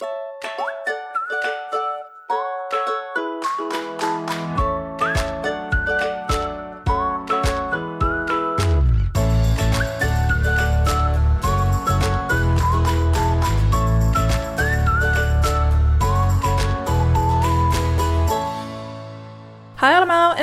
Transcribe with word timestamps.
you 0.00 0.27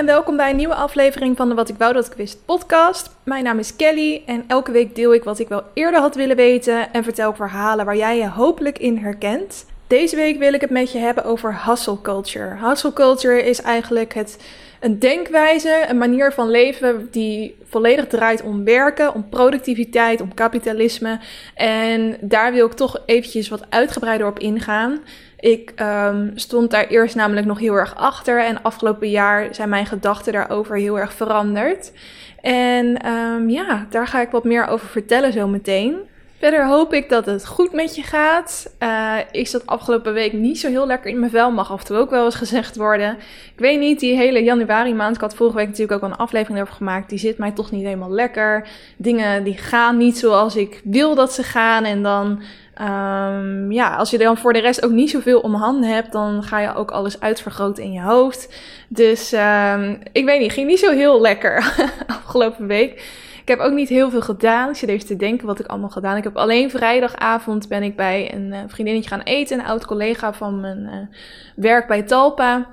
welkom 0.05 0.37
bij 0.37 0.49
een 0.49 0.55
nieuwe 0.55 0.75
aflevering 0.75 1.37
van 1.37 1.49
de 1.49 1.55
Wat 1.55 1.69
ik 1.69 1.75
wou 1.77 1.93
dat 1.93 2.05
ik 2.05 2.13
wist 2.13 2.45
podcast. 2.45 3.09
Mijn 3.23 3.43
naam 3.43 3.59
is 3.59 3.75
Kelly 3.75 4.21
en 4.25 4.43
elke 4.47 4.71
week 4.71 4.95
deel 4.95 5.13
ik 5.13 5.23
wat 5.23 5.39
ik 5.39 5.47
wel 5.47 5.63
eerder 5.73 5.99
had 5.99 6.15
willen 6.15 6.35
weten 6.35 6.93
en 6.93 7.03
vertel 7.03 7.29
ik 7.29 7.35
verhalen 7.35 7.85
waar 7.85 7.95
jij 7.95 8.17
je 8.17 8.29
hopelijk 8.29 8.79
in 8.79 8.97
herkent. 8.97 9.65
Deze 9.87 10.15
week 10.15 10.37
wil 10.37 10.53
ik 10.53 10.61
het 10.61 10.69
met 10.69 10.91
je 10.91 10.97
hebben 10.97 11.23
over 11.23 11.65
hustle 11.65 12.01
culture. 12.01 12.67
Hustle 12.67 12.93
culture 12.93 13.43
is 13.43 13.61
eigenlijk 13.61 14.13
het, 14.13 14.37
een 14.79 14.99
denkwijze, 14.99 15.85
een 15.87 15.97
manier 15.97 16.33
van 16.33 16.49
leven 16.49 17.07
die 17.11 17.55
volledig 17.63 18.07
draait 18.07 18.41
om 18.41 18.63
werken, 18.63 19.13
om 19.13 19.29
productiviteit, 19.29 20.21
om 20.21 20.33
kapitalisme. 20.33 21.19
En 21.55 22.17
daar 22.21 22.53
wil 22.53 22.65
ik 22.65 22.73
toch 22.73 23.01
eventjes 23.05 23.49
wat 23.49 23.65
uitgebreider 23.69 24.27
op 24.27 24.39
ingaan. 24.39 24.99
Ik 25.39 25.73
um, 25.81 26.31
stond 26.35 26.71
daar 26.71 26.87
eerst 26.87 27.15
namelijk 27.15 27.47
nog 27.47 27.59
heel 27.59 27.73
erg 27.73 27.95
achter 27.95 28.43
en 28.43 28.61
afgelopen 28.61 29.09
jaar 29.09 29.55
zijn 29.55 29.69
mijn 29.69 29.85
gedachten 29.85 30.33
daarover 30.33 30.77
heel 30.77 30.99
erg 30.99 31.13
veranderd. 31.13 31.91
En 32.41 33.07
um, 33.07 33.49
ja, 33.49 33.85
daar 33.89 34.07
ga 34.07 34.21
ik 34.21 34.29
wat 34.29 34.43
meer 34.43 34.67
over 34.67 34.87
vertellen 34.87 35.33
zo 35.33 35.47
meteen. 35.47 35.97
Verder 36.39 36.67
hoop 36.67 36.93
ik 36.93 37.09
dat 37.09 37.25
het 37.25 37.47
goed 37.47 37.71
met 37.71 37.95
je 37.95 38.03
gaat. 38.03 38.75
Uh, 38.79 39.17
ik 39.31 39.47
zat 39.47 39.65
afgelopen 39.65 40.13
week 40.13 40.33
niet 40.33 40.59
zo 40.59 40.67
heel 40.67 40.87
lekker 40.87 41.11
in 41.11 41.19
mijn 41.19 41.31
vel. 41.31 41.51
Mag 41.51 41.71
af 41.71 41.79
en 41.79 41.85
toe 41.85 41.97
ook 41.97 42.09
wel 42.09 42.25
eens 42.25 42.35
gezegd 42.35 42.75
worden. 42.75 43.17
Ik 43.53 43.59
weet 43.59 43.79
niet, 43.79 43.99
die 43.99 44.15
hele 44.15 44.43
januari 44.43 44.93
maand. 44.93 45.15
Ik 45.15 45.21
had 45.21 45.35
vorige 45.35 45.57
week 45.57 45.67
natuurlijk 45.67 45.97
ook 45.97 46.03
al 46.03 46.09
een 46.09 46.23
aflevering 46.23 46.61
over 46.61 46.73
gemaakt. 46.73 47.09
Die 47.09 47.19
zit 47.19 47.37
mij 47.37 47.51
toch 47.51 47.71
niet 47.71 47.83
helemaal 47.83 48.11
lekker. 48.11 48.67
Dingen 48.97 49.43
die 49.43 49.57
gaan 49.57 49.97
niet 49.97 50.17
zoals 50.17 50.55
ik 50.55 50.81
wil 50.83 51.15
dat 51.15 51.33
ze 51.33 51.43
gaan. 51.43 51.83
En 51.83 52.03
dan 52.03 52.41
Um, 52.81 53.71
ja, 53.71 53.95
als 53.95 54.09
je 54.09 54.17
dan 54.17 54.37
voor 54.37 54.53
de 54.53 54.59
rest 54.59 54.85
ook 54.85 54.91
niet 54.91 55.09
zoveel 55.09 55.39
om 55.39 55.53
handen 55.53 55.89
hebt, 55.89 56.11
dan 56.11 56.43
ga 56.43 56.59
je 56.59 56.75
ook 56.75 56.91
alles 56.91 57.19
uitvergroten 57.19 57.83
in 57.83 57.91
je 57.91 58.01
hoofd. 58.01 58.53
Dus 58.87 59.33
um, 59.33 59.99
ik 60.11 60.25
weet 60.25 60.39
niet, 60.39 60.51
ging 60.51 60.67
niet 60.67 60.79
zo 60.79 60.91
heel 60.91 61.21
lekker 61.21 61.73
afgelopen 62.07 62.67
week. 62.67 62.91
Ik 63.41 63.47
heb 63.47 63.59
ook 63.59 63.73
niet 63.73 63.89
heel 63.89 64.09
veel 64.09 64.21
gedaan. 64.21 64.69
Ik 64.69 64.75
zit 64.75 64.89
even 64.89 65.07
te 65.07 65.15
denken 65.15 65.47
wat 65.47 65.59
ik 65.59 65.65
allemaal 65.65 65.89
gedaan. 65.89 66.17
Ik 66.17 66.23
heb 66.23 66.37
alleen 66.37 66.69
vrijdagavond 66.69 67.67
ben 67.67 67.83
ik 67.83 67.95
bij 67.95 68.33
een 68.33 68.45
uh, 68.45 68.59
vriendinnetje 68.67 69.09
gaan 69.09 69.21
eten. 69.21 69.59
Een 69.59 69.65
oud 69.65 69.85
collega 69.85 70.33
van 70.33 70.59
mijn 70.59 70.79
uh, 70.79 71.17
werk 71.55 71.87
bij 71.87 72.01
Talpa 72.01 72.67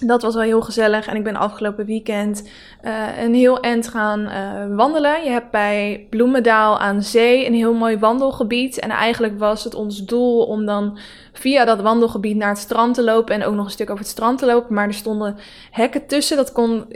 dat 0.00 0.22
was 0.22 0.34
wel 0.34 0.42
heel 0.42 0.62
gezellig. 0.62 1.06
En 1.06 1.16
ik 1.16 1.24
ben 1.24 1.36
afgelopen 1.36 1.84
weekend 1.84 2.48
uh, 2.82 3.22
een 3.22 3.34
heel 3.34 3.60
eind 3.60 3.88
gaan 3.88 4.20
uh, 4.20 4.76
wandelen. 4.76 5.24
Je 5.24 5.30
hebt 5.30 5.50
bij 5.50 6.06
Bloemendaal 6.10 6.78
aan 6.78 7.02
zee 7.02 7.46
een 7.46 7.54
heel 7.54 7.74
mooi 7.74 7.98
wandelgebied. 7.98 8.78
En 8.78 8.90
eigenlijk 8.90 9.38
was 9.38 9.64
het 9.64 9.74
ons 9.74 10.04
doel 10.04 10.44
om 10.44 10.66
dan 10.66 10.98
via 11.38 11.64
dat 11.64 11.80
wandelgebied 11.80 12.36
naar 12.36 12.48
het 12.48 12.58
strand 12.58 12.94
te 12.94 13.02
lopen. 13.02 13.34
En 13.34 13.44
ook 13.44 13.54
nog 13.54 13.64
een 13.64 13.70
stuk 13.70 13.90
over 13.90 14.02
het 14.02 14.12
strand 14.12 14.38
te 14.38 14.46
lopen. 14.46 14.74
Maar 14.74 14.86
er 14.86 14.94
stonden 14.94 15.36
hekken 15.70 16.06
tussen. 16.06 16.36
Dat 16.36 16.52
kon, 16.52 16.86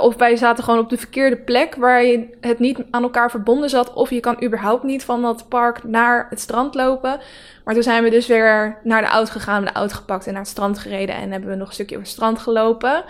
of 0.00 0.16
wij 0.16 0.36
zaten 0.36 0.64
gewoon 0.64 0.80
op 0.80 0.90
de 0.90 0.98
verkeerde 0.98 1.36
plek 1.36 1.74
waar 1.74 2.04
je 2.04 2.36
het 2.40 2.58
niet 2.58 2.78
aan 2.90 3.02
elkaar 3.02 3.30
verbonden 3.30 3.70
zat. 3.70 3.92
Of 3.92 4.10
je 4.10 4.20
kan 4.20 4.42
überhaupt 4.44 4.82
niet 4.82 5.04
van 5.04 5.22
dat 5.22 5.48
park 5.48 5.84
naar 5.84 6.26
het 6.30 6.40
strand 6.40 6.74
lopen. 6.74 7.20
Maar 7.64 7.74
toen 7.74 7.82
zijn 7.82 8.02
we 8.02 8.10
dus 8.10 8.26
weer 8.26 8.78
naar 8.82 9.02
de 9.02 9.08
auto 9.08 9.32
gegaan, 9.32 9.64
de 9.64 9.72
auto 9.72 9.94
gepakt 9.96 10.26
en 10.26 10.32
naar 10.32 10.42
het 10.42 10.50
strand 10.50 10.78
gereden. 10.78 11.14
En 11.14 11.30
hebben 11.30 11.50
we 11.50 11.56
nog 11.56 11.68
een 11.68 11.74
stukje 11.74 11.96
over 11.96 12.06
het 12.06 12.16
strand 12.16 12.38
gelopen. 12.38 13.04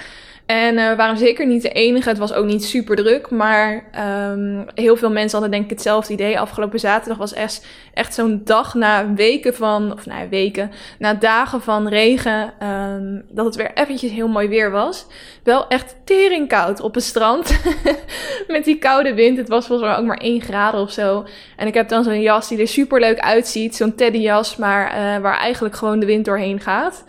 En 0.46 0.74
we 0.74 0.94
waren 0.96 1.18
zeker 1.18 1.46
niet 1.46 1.62
de 1.62 1.68
enige. 1.68 2.08
Het 2.08 2.18
was 2.18 2.32
ook 2.32 2.44
niet 2.44 2.64
super 2.64 2.96
druk. 2.96 3.30
Maar 3.30 3.84
um, 4.30 4.66
heel 4.74 4.96
veel 4.96 5.10
mensen 5.10 5.32
hadden 5.32 5.50
denk 5.50 5.64
ik 5.64 5.70
hetzelfde 5.70 6.12
idee. 6.12 6.40
Afgelopen 6.40 6.80
zaterdag 6.80 7.18
was 7.18 7.32
echt, 7.32 7.66
echt 7.94 8.14
zo'n 8.14 8.40
dag 8.44 8.74
na 8.74 9.14
weken 9.14 9.54
van... 9.54 9.92
Of 9.92 10.06
nou 10.06 10.28
weken, 10.28 10.70
na 10.98 11.14
dagen 11.14 11.60
van 11.60 11.88
regen. 11.88 12.52
Um, 12.62 13.24
dat 13.28 13.44
het 13.44 13.56
weer 13.56 13.70
eventjes 13.74 14.10
heel 14.10 14.28
mooi 14.28 14.48
weer 14.48 14.70
was. 14.70 15.06
Wel 15.42 15.68
echt 15.68 15.96
tering 16.04 16.48
koud 16.48 16.80
op 16.80 16.94
het 16.94 17.04
strand. 17.04 17.60
Met 18.46 18.64
die 18.64 18.78
koude 18.78 19.14
wind. 19.14 19.36
Het 19.36 19.48
was 19.48 19.66
volgens 19.66 19.88
mij 19.88 19.98
ook 19.98 20.06
maar 20.06 20.18
1 20.18 20.40
graden 20.40 20.80
of 20.80 20.92
zo. 20.92 21.24
En 21.56 21.66
ik 21.66 21.74
heb 21.74 21.88
dan 21.88 22.04
zo'n 22.04 22.20
jas 22.20 22.48
die 22.48 22.58
er 22.58 22.68
super 22.68 23.00
leuk 23.00 23.18
uitziet. 23.18 23.76
Zo'n 23.76 23.94
teddyjas, 23.94 24.56
maar 24.56 24.86
uh, 24.86 25.22
waar 25.22 25.38
eigenlijk 25.38 25.74
gewoon 25.74 25.98
de 25.98 26.06
wind 26.06 26.24
doorheen 26.24 26.60
gaat. 26.60 27.04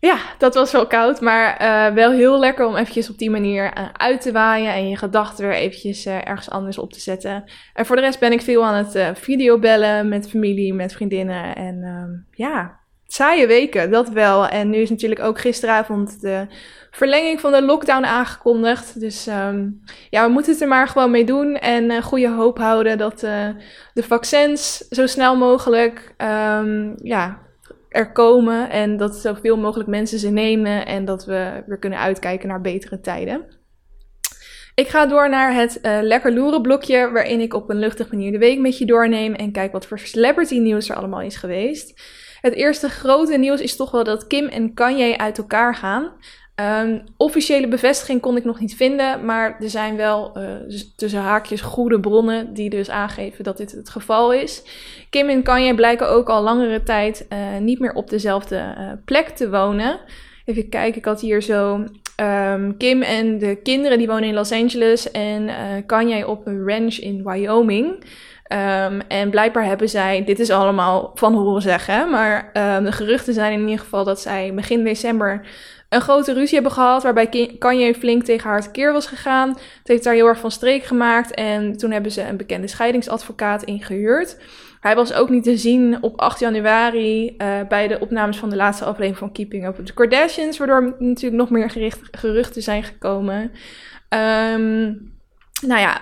Ja, 0.00 0.18
dat 0.38 0.54
was 0.54 0.72
wel 0.72 0.86
koud, 0.86 1.20
maar 1.20 1.62
uh, 1.62 1.94
wel 1.94 2.10
heel 2.10 2.38
lekker 2.38 2.66
om 2.66 2.76
eventjes 2.76 3.10
op 3.10 3.18
die 3.18 3.30
manier 3.30 3.78
uh, 3.78 3.88
uit 3.92 4.20
te 4.20 4.32
waaien 4.32 4.72
en 4.72 4.88
je 4.88 4.96
gedachten 4.96 5.48
weer 5.48 5.56
eventjes 5.56 6.06
uh, 6.06 6.28
ergens 6.28 6.50
anders 6.50 6.78
op 6.78 6.92
te 6.92 7.00
zetten. 7.00 7.44
En 7.74 7.86
voor 7.86 7.96
de 7.96 8.02
rest 8.02 8.20
ben 8.20 8.32
ik 8.32 8.40
veel 8.40 8.64
aan 8.64 8.84
het 8.84 9.18
videobellen 9.18 10.08
met 10.08 10.30
familie, 10.30 10.74
met 10.74 10.92
vriendinnen 10.92 11.56
en 11.56 11.82
ehm, 11.82 12.10
ja, 12.30 12.78
saaie 13.06 13.46
weken, 13.46 13.90
dat 13.90 14.08
wel. 14.08 14.48
En 14.48 14.70
nu 14.70 14.78
is 14.78 14.90
natuurlijk 14.90 15.20
ook 15.20 15.38
gisteravond 15.38 16.20
de 16.20 16.46
verlenging 16.90 17.40
van 17.40 17.52
de 17.52 17.62
lockdown 17.62 18.04
aangekondigd. 18.04 19.00
Dus 19.00 19.26
um, 19.26 19.82
ja, 20.10 20.26
we 20.26 20.32
moeten 20.32 20.52
het 20.52 20.60
er 20.60 20.68
maar 20.68 20.88
gewoon 20.88 21.10
mee 21.10 21.24
doen 21.24 21.54
en 21.54 22.02
goede 22.02 22.28
hoop 22.28 22.58
houden 22.58 22.98
dat 22.98 23.20
de 23.20 24.02
vaccins 24.02 24.76
zo 24.78 25.06
snel 25.06 25.36
mogelijk 25.36 26.14
um, 26.18 26.94
ja, 27.02 27.46
er 27.88 28.12
komen 28.12 28.70
en 28.70 28.96
dat 28.96 29.16
zoveel 29.16 29.56
mogelijk 29.56 29.88
mensen 29.88 30.18
ze 30.18 30.30
nemen 30.30 30.86
en 30.86 31.04
dat 31.04 31.24
we 31.24 31.62
weer 31.66 31.78
kunnen 31.78 31.98
uitkijken 31.98 32.48
naar 32.48 32.60
betere 32.60 33.00
tijden. 33.00 33.56
Ik 34.74 34.88
ga 34.88 35.06
door 35.06 35.28
naar 35.28 35.54
het 35.54 35.78
uh, 35.82 35.98
lekker 36.02 36.32
loeren 36.32 36.62
blokje, 36.62 37.10
waarin 37.10 37.40
ik 37.40 37.54
op 37.54 37.70
een 37.70 37.78
luchtige 37.78 38.14
manier 38.14 38.32
de 38.32 38.38
week 38.38 38.58
met 38.58 38.78
je 38.78 38.84
doorneem 38.84 39.34
en 39.34 39.52
kijk 39.52 39.72
wat 39.72 39.86
voor 39.86 39.98
celebrity 39.98 40.58
nieuws 40.58 40.88
er 40.88 40.96
allemaal 40.96 41.20
is 41.20 41.36
geweest. 41.36 42.02
Het 42.40 42.54
eerste 42.54 42.88
grote 42.88 43.38
nieuws 43.38 43.60
is 43.60 43.76
toch 43.76 43.90
wel 43.90 44.04
dat 44.04 44.26
Kim 44.26 44.46
en 44.46 44.74
Kanye 44.74 45.18
uit 45.18 45.38
elkaar 45.38 45.74
gaan. 45.74 46.12
Um, 46.60 47.04
officiële 47.16 47.68
bevestiging 47.68 48.20
kon 48.20 48.36
ik 48.36 48.44
nog 48.44 48.60
niet 48.60 48.76
vinden, 48.76 49.24
maar 49.24 49.56
er 49.60 49.70
zijn 49.70 49.96
wel 49.96 50.32
uh, 50.36 50.44
tussen 50.96 51.20
haakjes 51.20 51.60
goede 51.60 52.00
bronnen 52.00 52.54
die 52.54 52.70
dus 52.70 52.90
aangeven 52.90 53.44
dat 53.44 53.56
dit 53.56 53.72
het 53.72 53.90
geval 53.90 54.32
is. 54.32 54.62
Kim 55.10 55.28
en 55.28 55.42
Kanye 55.42 55.74
blijken 55.74 56.08
ook 56.08 56.28
al 56.28 56.42
langere 56.42 56.82
tijd 56.82 57.26
uh, 57.32 57.38
niet 57.60 57.78
meer 57.78 57.92
op 57.92 58.10
dezelfde 58.10 58.56
uh, 58.56 58.92
plek 59.04 59.28
te 59.28 59.50
wonen. 59.50 60.00
Even 60.44 60.68
kijken, 60.68 60.98
ik 60.98 61.04
had 61.04 61.20
hier 61.20 61.42
zo 61.42 61.84
um, 62.52 62.76
Kim 62.76 63.02
en 63.02 63.38
de 63.38 63.56
kinderen 63.62 63.98
die 63.98 64.06
wonen 64.06 64.28
in 64.28 64.34
Los 64.34 64.52
Angeles 64.52 65.10
en 65.10 65.50
Kanye 65.86 66.28
op 66.28 66.46
een 66.46 66.68
ranch 66.68 66.94
in 66.94 67.24
Wyoming. 67.24 67.86
Um, 68.52 69.00
en 69.08 69.30
blijkbaar 69.30 69.64
hebben 69.64 69.88
zij, 69.88 70.24
dit 70.24 70.38
is 70.38 70.50
allemaal 70.50 71.10
van 71.14 71.34
horen 71.34 71.62
zeggen, 71.62 72.10
maar 72.10 72.50
de 72.82 72.92
geruchten 72.92 73.34
zijn 73.34 73.52
in 73.52 73.60
ieder 73.60 73.78
geval 73.78 74.04
dat 74.04 74.20
zij 74.20 74.54
begin 74.54 74.84
december 74.84 75.46
een 75.88 76.00
grote 76.00 76.32
ruzie 76.32 76.54
hebben 76.54 76.72
gehad. 76.72 77.02
Waarbij 77.02 77.56
Kanye 77.58 77.94
flink 77.94 78.24
tegen 78.24 78.50
haar 78.50 78.70
keer 78.70 78.92
was 78.92 79.06
gegaan. 79.06 79.48
Het 79.48 79.88
heeft 79.88 80.04
haar 80.04 80.14
heel 80.14 80.26
erg 80.26 80.38
van 80.38 80.50
streek 80.50 80.84
gemaakt. 80.84 81.34
En 81.34 81.76
toen 81.76 81.90
hebben 81.90 82.12
ze 82.12 82.22
een 82.22 82.36
bekende 82.36 82.66
scheidingsadvocaat 82.66 83.62
ingehuurd. 83.62 84.36
Hij 84.80 84.94
was 84.94 85.12
ook 85.12 85.28
niet 85.28 85.44
te 85.44 85.56
zien 85.56 86.02
op 86.02 86.20
8 86.20 86.40
januari 86.40 87.34
uh, 87.38 87.60
bij 87.68 87.88
de 87.88 88.00
opnames 88.00 88.36
van 88.36 88.50
de 88.50 88.56
laatste 88.56 88.84
aflevering 88.84 89.18
van 89.18 89.32
Keeping 89.32 89.66
Up 89.66 89.76
with 89.76 89.86
the 89.86 89.94
Kardashians. 89.94 90.58
Waardoor 90.58 90.94
natuurlijk 90.98 91.40
nog 91.40 91.50
meer 91.50 91.70
geruchten 92.10 92.62
zijn 92.62 92.82
gekomen. 92.82 93.52
Um, 94.54 95.17
nou 95.66 95.80
ja, 95.80 96.00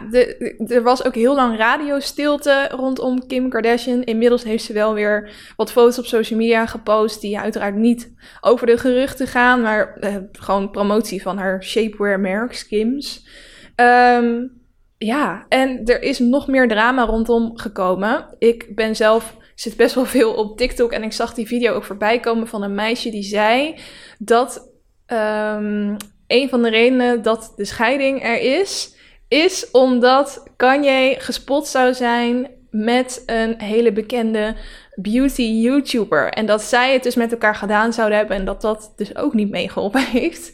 er 0.66 0.82
was 0.82 1.04
ook 1.04 1.14
heel 1.14 1.34
lang 1.34 1.56
radiostilte 1.56 2.68
rondom 2.70 3.26
Kim 3.26 3.48
Kardashian. 3.48 4.04
Inmiddels 4.04 4.44
heeft 4.44 4.64
ze 4.64 4.72
wel 4.72 4.94
weer 4.94 5.30
wat 5.56 5.72
foto's 5.72 5.98
op 5.98 6.04
social 6.04 6.38
media 6.38 6.66
gepost. 6.66 7.20
Die 7.20 7.38
uiteraard 7.38 7.74
niet 7.74 8.14
over 8.40 8.66
de 8.66 8.78
geruchten 8.78 9.26
gaan, 9.26 9.60
maar 9.60 9.96
uh, 10.00 10.16
gewoon 10.32 10.70
promotie 10.70 11.22
van 11.22 11.38
haar 11.38 11.62
shapewear 11.62 12.20
merk, 12.20 12.54
Skims. 12.54 13.28
Um, 13.76 14.52
ja, 14.98 15.46
en 15.48 15.84
er 15.84 16.02
is 16.02 16.18
nog 16.18 16.46
meer 16.46 16.68
drama 16.68 17.04
rondom 17.04 17.58
gekomen. 17.58 18.34
Ik 18.38 18.74
ben 18.74 18.96
zelf, 18.96 19.36
zit 19.54 19.76
best 19.76 19.94
wel 19.94 20.06
veel 20.06 20.34
op 20.34 20.58
TikTok 20.58 20.92
en 20.92 21.02
ik 21.02 21.12
zag 21.12 21.34
die 21.34 21.46
video 21.46 21.74
ook 21.74 21.84
voorbij 21.84 22.20
komen 22.20 22.46
van 22.46 22.62
een 22.62 22.74
meisje 22.74 23.10
die 23.10 23.22
zei 23.22 23.74
dat 24.18 24.72
um, 25.06 25.96
een 26.26 26.48
van 26.48 26.62
de 26.62 26.70
redenen 26.70 27.22
dat 27.22 27.52
de 27.56 27.64
scheiding 27.64 28.24
er 28.24 28.40
is 28.40 28.95
is 29.28 29.70
omdat 29.70 30.42
Kanye 30.56 31.14
gespot 31.18 31.66
zou 31.66 31.94
zijn 31.94 32.50
met 32.70 33.22
een 33.26 33.60
hele 33.60 33.92
bekende 33.92 34.54
beauty 34.94 35.42
YouTuber. 35.42 36.30
En 36.30 36.46
dat 36.46 36.62
zij 36.62 36.92
het 36.92 37.02
dus 37.02 37.14
met 37.14 37.32
elkaar 37.32 37.54
gedaan 37.54 37.92
zouden 37.92 38.18
hebben 38.18 38.36
en 38.36 38.44
dat 38.44 38.60
dat 38.60 38.92
dus 38.96 39.16
ook 39.16 39.34
niet 39.34 39.50
meegeholpen 39.50 40.04
heeft. 40.20 40.52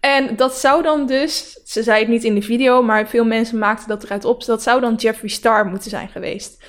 En 0.00 0.36
dat 0.36 0.54
zou 0.54 0.82
dan 0.82 1.06
dus, 1.06 1.52
ze 1.64 1.82
zei 1.82 2.00
het 2.00 2.08
niet 2.08 2.24
in 2.24 2.34
de 2.34 2.42
video, 2.42 2.82
maar 2.82 3.08
veel 3.08 3.24
mensen 3.24 3.58
maakten 3.58 3.88
dat 3.88 4.04
eruit 4.04 4.24
op, 4.24 4.44
dat 4.44 4.62
zou 4.62 4.80
dan 4.80 4.94
Jeffree 4.94 5.30
Star 5.30 5.66
moeten 5.66 5.90
zijn 5.90 6.08
geweest. 6.08 6.64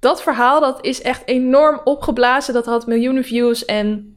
dat 0.00 0.22
verhaal 0.22 0.60
dat 0.60 0.84
is 0.84 1.02
echt 1.02 1.22
enorm 1.24 1.80
opgeblazen. 1.84 2.54
Dat 2.54 2.66
had 2.66 2.86
miljoenen 2.86 3.24
views 3.24 3.64
en 3.64 4.13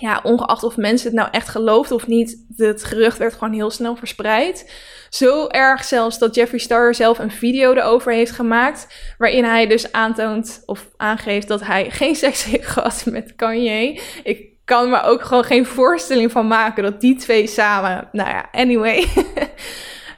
ja, 0.00 0.20
ongeacht 0.22 0.62
of 0.62 0.76
mensen 0.76 1.06
het 1.06 1.16
nou 1.16 1.28
echt 1.30 1.48
geloofden 1.48 1.96
of 1.96 2.06
niet, 2.06 2.44
het 2.56 2.84
gerucht 2.84 3.18
werd 3.18 3.32
gewoon 3.32 3.52
heel 3.52 3.70
snel 3.70 3.96
verspreid. 3.96 4.72
Zo 5.08 5.46
erg 5.46 5.84
zelfs 5.84 6.18
dat 6.18 6.34
Jeffree 6.34 6.60
Star 6.60 6.94
zelf 6.94 7.18
een 7.18 7.30
video 7.30 7.72
erover 7.72 8.12
heeft 8.12 8.30
gemaakt. 8.30 8.86
Waarin 9.18 9.44
hij 9.44 9.66
dus 9.66 9.92
aantoont 9.92 10.62
of 10.66 10.88
aangeeft 10.96 11.48
dat 11.48 11.60
hij 11.60 11.90
geen 12.00 12.16
seks 12.16 12.44
heeft 12.44 12.66
gehad 12.66 13.04
met 13.06 13.34
Kanye. 13.36 14.00
Ik 14.22 14.46
kan 14.64 14.90
me 14.90 15.02
ook 15.02 15.22
gewoon 15.22 15.44
geen 15.44 15.66
voorstelling 15.66 16.32
van 16.32 16.46
maken 16.46 16.82
dat 16.82 17.00
die 17.00 17.16
twee 17.16 17.46
samen. 17.46 18.08
Nou 18.12 18.28
ja, 18.28 18.48
anyway. 18.52 19.06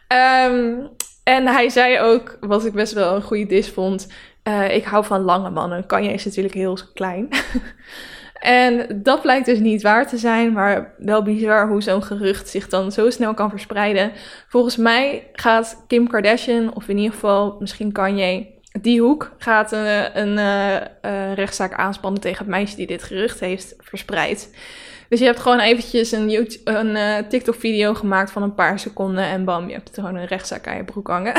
Ehm, 0.09 0.75
en 1.25 1.47
hij 1.47 1.69
zei 1.69 2.01
ook, 2.01 2.37
wat 2.41 2.65
ik 2.65 2.73
best 2.73 2.93
wel 2.93 3.15
een 3.15 3.23
goede 3.23 3.47
dis 3.47 3.69
vond. 3.69 4.09
Uh, 4.49 4.75
ik 4.75 4.85
hou 4.85 5.05
van 5.05 5.21
lange 5.21 5.51
mannen. 5.51 5.87
Kanye 5.87 6.13
is 6.13 6.25
natuurlijk 6.25 6.55
heel 6.55 6.79
klein. 6.95 7.29
En 8.41 8.87
dat 9.03 9.23
blijkt 9.23 9.47
dus 9.47 9.59
niet 9.59 9.83
waar 9.83 10.09
te 10.09 10.17
zijn, 10.17 10.53
maar 10.53 10.95
wel 10.99 11.23
bizar 11.23 11.69
hoe 11.69 11.83
zo'n 11.83 12.03
gerucht 12.03 12.49
zich 12.49 12.69
dan 12.69 12.93
zo 12.93 13.11
snel 13.11 13.35
kan 13.35 13.51
verspreiden. 13.51 14.13
Volgens 14.49 14.77
mij 14.77 15.29
gaat 15.33 15.85
Kim 15.87 16.09
Kardashian, 16.09 16.75
of 16.75 16.89
in 16.89 16.97
ieder 16.97 17.13
geval 17.13 17.57
misschien 17.59 17.93
Kanye, 17.93 18.47
die 18.81 19.01
hoek 19.01 19.33
gaat 19.39 19.73
een, 19.73 20.19
een 20.19 20.39
uh, 21.05 21.35
rechtszaak 21.35 21.73
aanspannen 21.73 22.21
tegen 22.21 22.39
het 22.39 22.55
meisje 22.55 22.77
die 22.77 22.87
dit 22.87 23.03
gerucht 23.03 23.41
heeft 23.41 23.75
verspreid. 23.79 24.55
Dus 25.09 25.19
je 25.19 25.25
hebt 25.25 25.41
gewoon 25.41 25.61
eventjes 25.61 26.13
een, 26.13 26.49
een 26.65 27.29
TikTok-video 27.29 27.95
gemaakt 27.95 28.31
van 28.31 28.43
een 28.43 28.55
paar 28.55 28.79
seconden 28.79 29.25
en 29.25 29.45
bam, 29.45 29.69
je 29.69 29.75
hebt 29.75 29.91
gewoon 29.95 30.17
een 30.17 30.27
rechtszaak 30.27 30.67
aan 30.67 30.77
je 30.77 30.85
broek 30.85 31.09
hangen. 31.09 31.35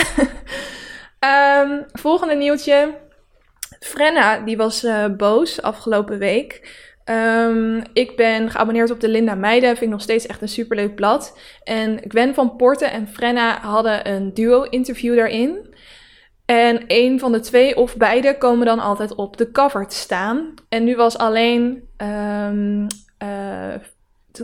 um, 1.70 1.86
volgende 2.02 2.36
nieuwtje. 2.36 2.94
Frenna, 3.80 4.40
die 4.40 4.58
was 4.58 4.86
boos 5.18 5.62
afgelopen 5.62 6.18
week. 6.18 6.80
Um, 7.06 7.82
ik 7.94 8.16
ben 8.16 8.50
geabonneerd 8.50 8.92
op 8.92 9.00
de 9.00 9.10
Linda 9.10 9.36
Meijden. 9.36 9.70
Vind 9.70 9.82
ik 9.82 9.90
nog 9.90 10.02
steeds 10.02 10.26
echt 10.26 10.42
een 10.42 10.50
superleuk 10.50 10.96
blad. 10.96 11.40
En 11.64 12.00
Gwen 12.08 12.34
van 12.34 12.56
Porten 12.56 12.92
en 12.92 13.08
Frenna 13.08 13.60
hadden 13.60 14.10
een 14.10 14.34
duo-interview 14.34 15.16
daarin. 15.16 15.76
En 16.46 16.84
een 16.88 17.20
van 17.20 17.32
de 17.32 17.40
twee 17.40 17.76
of 17.78 17.98
beide 17.98 18.38
komen 18.38 18.66
dan 18.66 18.80
altijd 18.80 19.16
op 19.16 19.38
de 19.38 19.52
cover 19.52 19.88
te 19.88 19.96
staan. 19.96 20.54
En 20.70 20.84
nu 20.84 20.96
was 20.96 21.18
alleen 21.18 21.90
um, 21.98 22.88
uh, 23.24 23.76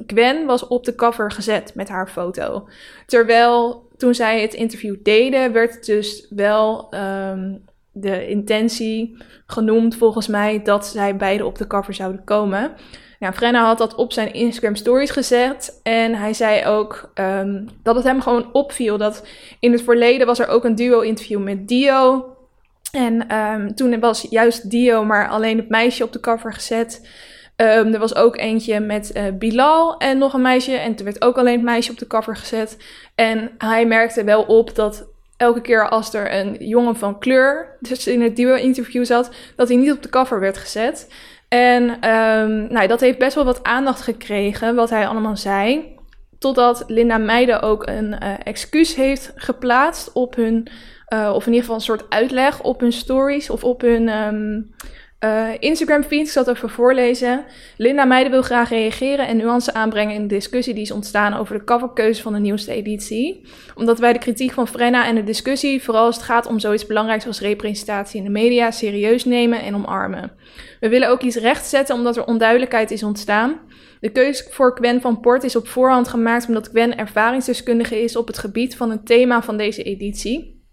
Gwen 0.07 0.45
was 0.45 0.68
op 0.68 0.86
de 0.86 0.95
cover 0.95 1.31
gezet 1.31 1.75
met 1.75 1.89
haar 1.89 2.07
foto. 2.07 2.68
Terwijl 3.06 3.89
toen 3.98 4.15
zij 4.15 4.42
het 4.42 4.54
interview 4.54 4.95
deden, 5.04 5.54
werd 5.54 5.86
dus 5.86 6.27
wel 6.30 6.94
um, 6.94 7.65
de 7.99 8.27
intentie 8.27 9.17
genoemd, 9.45 9.95
volgens 9.95 10.27
mij, 10.27 10.61
dat 10.63 10.88
zij 10.88 11.15
beide 11.15 11.45
op 11.45 11.57
de 11.57 11.67
cover 11.67 11.94
zouden 11.94 12.23
komen. 12.23 12.71
Nou, 13.19 13.33
Frenna 13.33 13.65
had 13.65 13.77
dat 13.77 13.95
op 13.95 14.13
zijn 14.13 14.33
Instagram 14.33 14.75
stories 14.75 15.09
gezet. 15.09 15.79
En 15.83 16.15
hij 16.15 16.33
zei 16.33 16.65
ook 16.65 17.11
um, 17.15 17.69
dat 17.83 17.95
het 17.95 18.03
hem 18.03 18.21
gewoon 18.21 18.49
opviel. 18.53 18.97
Dat 18.97 19.27
in 19.59 19.71
het 19.71 19.81
verleden 19.81 20.27
was 20.27 20.39
er 20.39 20.47
ook 20.47 20.63
een 20.63 20.75
duo-interview 20.75 21.44
met 21.44 21.67
Dio. 21.67 22.25
En 22.91 23.35
um, 23.38 23.75
toen 23.75 23.99
was 23.99 24.27
juist 24.29 24.69
Dio 24.69 25.03
maar 25.03 25.29
alleen 25.29 25.57
het 25.57 25.69
meisje 25.69 26.03
op 26.03 26.13
de 26.13 26.19
cover 26.19 26.53
gezet. 26.53 27.09
Um, 27.55 27.94
er 27.94 27.99
was 27.99 28.15
ook 28.15 28.38
eentje 28.38 28.79
met 28.79 29.11
uh, 29.13 29.23
Bilal 29.33 29.97
en 29.97 30.17
nog 30.17 30.33
een 30.33 30.41
meisje. 30.41 30.75
En 30.75 30.95
toen 30.95 31.05
werd 31.05 31.21
ook 31.21 31.38
alleen 31.38 31.55
het 31.55 31.63
meisje 31.63 31.91
op 31.91 31.99
de 31.99 32.07
cover 32.07 32.35
gezet. 32.35 32.77
En 33.15 33.51
hij 33.57 33.85
merkte 33.85 34.23
wel 34.23 34.44
op 34.44 34.75
dat 34.75 35.07
elke 35.37 35.61
keer 35.61 35.89
als 35.89 36.13
er 36.13 36.33
een 36.33 36.55
jongen 36.59 36.95
van 36.95 37.19
kleur 37.19 37.77
dus 37.79 38.07
in 38.07 38.21
het 38.21 38.35
duo-interview 38.35 39.05
zat, 39.05 39.31
dat 39.55 39.67
hij 39.67 39.77
niet 39.77 39.91
op 39.91 40.03
de 40.03 40.09
cover 40.09 40.39
werd 40.39 40.57
gezet. 40.57 41.13
En 41.47 41.83
um, 41.83 42.67
nou, 42.73 42.87
dat 42.87 42.99
heeft 42.99 43.17
best 43.17 43.35
wel 43.35 43.45
wat 43.45 43.63
aandacht 43.63 44.01
gekregen, 44.01 44.75
wat 44.75 44.89
hij 44.89 45.07
allemaal 45.07 45.37
zei. 45.37 45.95
Totdat 46.39 46.83
Linda 46.87 47.17
Meijden 47.17 47.61
ook 47.61 47.87
een 47.87 48.15
uh, 48.23 48.33
excuus 48.43 48.95
heeft 48.95 49.31
geplaatst 49.35 50.13
op 50.13 50.35
hun, 50.35 50.67
uh, 51.13 51.31
of 51.33 51.45
in 51.45 51.53
ieder 51.53 51.59
geval 51.59 51.75
een 51.75 51.81
soort 51.81 52.09
uitleg 52.09 52.61
op 52.61 52.79
hun 52.79 52.91
stories 52.91 53.49
of 53.49 53.63
op 53.63 53.81
hun 53.81 54.09
um, 54.09 54.75
uh, 55.19 55.49
Instagram 55.59 56.03
feed, 56.03 56.25
ik 56.25 56.31
zal 56.31 56.43
het 56.45 56.55
even 56.55 56.69
voorlezen. 56.69 57.45
Linda 57.77 58.05
Meijden 58.05 58.31
wil 58.31 58.41
graag 58.41 58.69
reageren 58.69 59.27
en 59.27 59.37
nuance 59.37 59.73
aanbrengen 59.73 60.15
in 60.15 60.21
de 60.21 60.35
discussie 60.35 60.73
die 60.73 60.83
is 60.83 60.91
ontstaan 60.91 61.33
over 61.33 61.57
de 61.57 61.63
coverkeuze 61.63 62.21
van 62.21 62.33
de 62.33 62.39
nieuwste 62.39 62.71
editie. 62.71 63.47
Omdat 63.75 63.99
wij 63.99 64.13
de 64.13 64.19
kritiek 64.19 64.51
van 64.51 64.67
Frenna 64.67 65.05
en 65.05 65.15
de 65.15 65.23
discussie, 65.23 65.83
vooral 65.83 66.05
als 66.05 66.15
het 66.15 66.25
gaat 66.25 66.47
om 66.47 66.59
zoiets 66.59 66.85
belangrijks 66.85 67.27
als 67.27 67.39
representatie 67.39 68.17
in 68.17 68.23
de 68.23 68.29
media, 68.29 68.71
serieus 68.71 69.25
nemen 69.25 69.61
en 69.61 69.75
omarmen. 69.75 70.31
We 70.79 70.89
willen 70.89 71.09
ook 71.09 71.21
iets 71.21 71.35
rechtzetten 71.35 71.95
omdat 71.95 72.17
er 72.17 72.25
onduidelijkheid 72.25 72.91
is 72.91 73.03
ontstaan. 73.03 73.59
De 73.99 74.09
keuze 74.09 74.45
voor 74.49 74.75
Gwen 74.75 75.01
van 75.01 75.19
Port 75.19 75.43
is 75.43 75.55
op 75.55 75.67
voorhand 75.67 76.07
gemaakt 76.07 76.47
omdat 76.47 76.67
Gwen 76.67 76.97
ervaringsdeskundige 76.97 78.03
is 78.03 78.15
op 78.15 78.27
het 78.27 78.37
gebied 78.37 78.75
van 78.75 78.91
het 78.91 79.05
thema 79.05 79.41
van 79.41 79.57
deze 79.57 79.83
editie. 79.83 80.65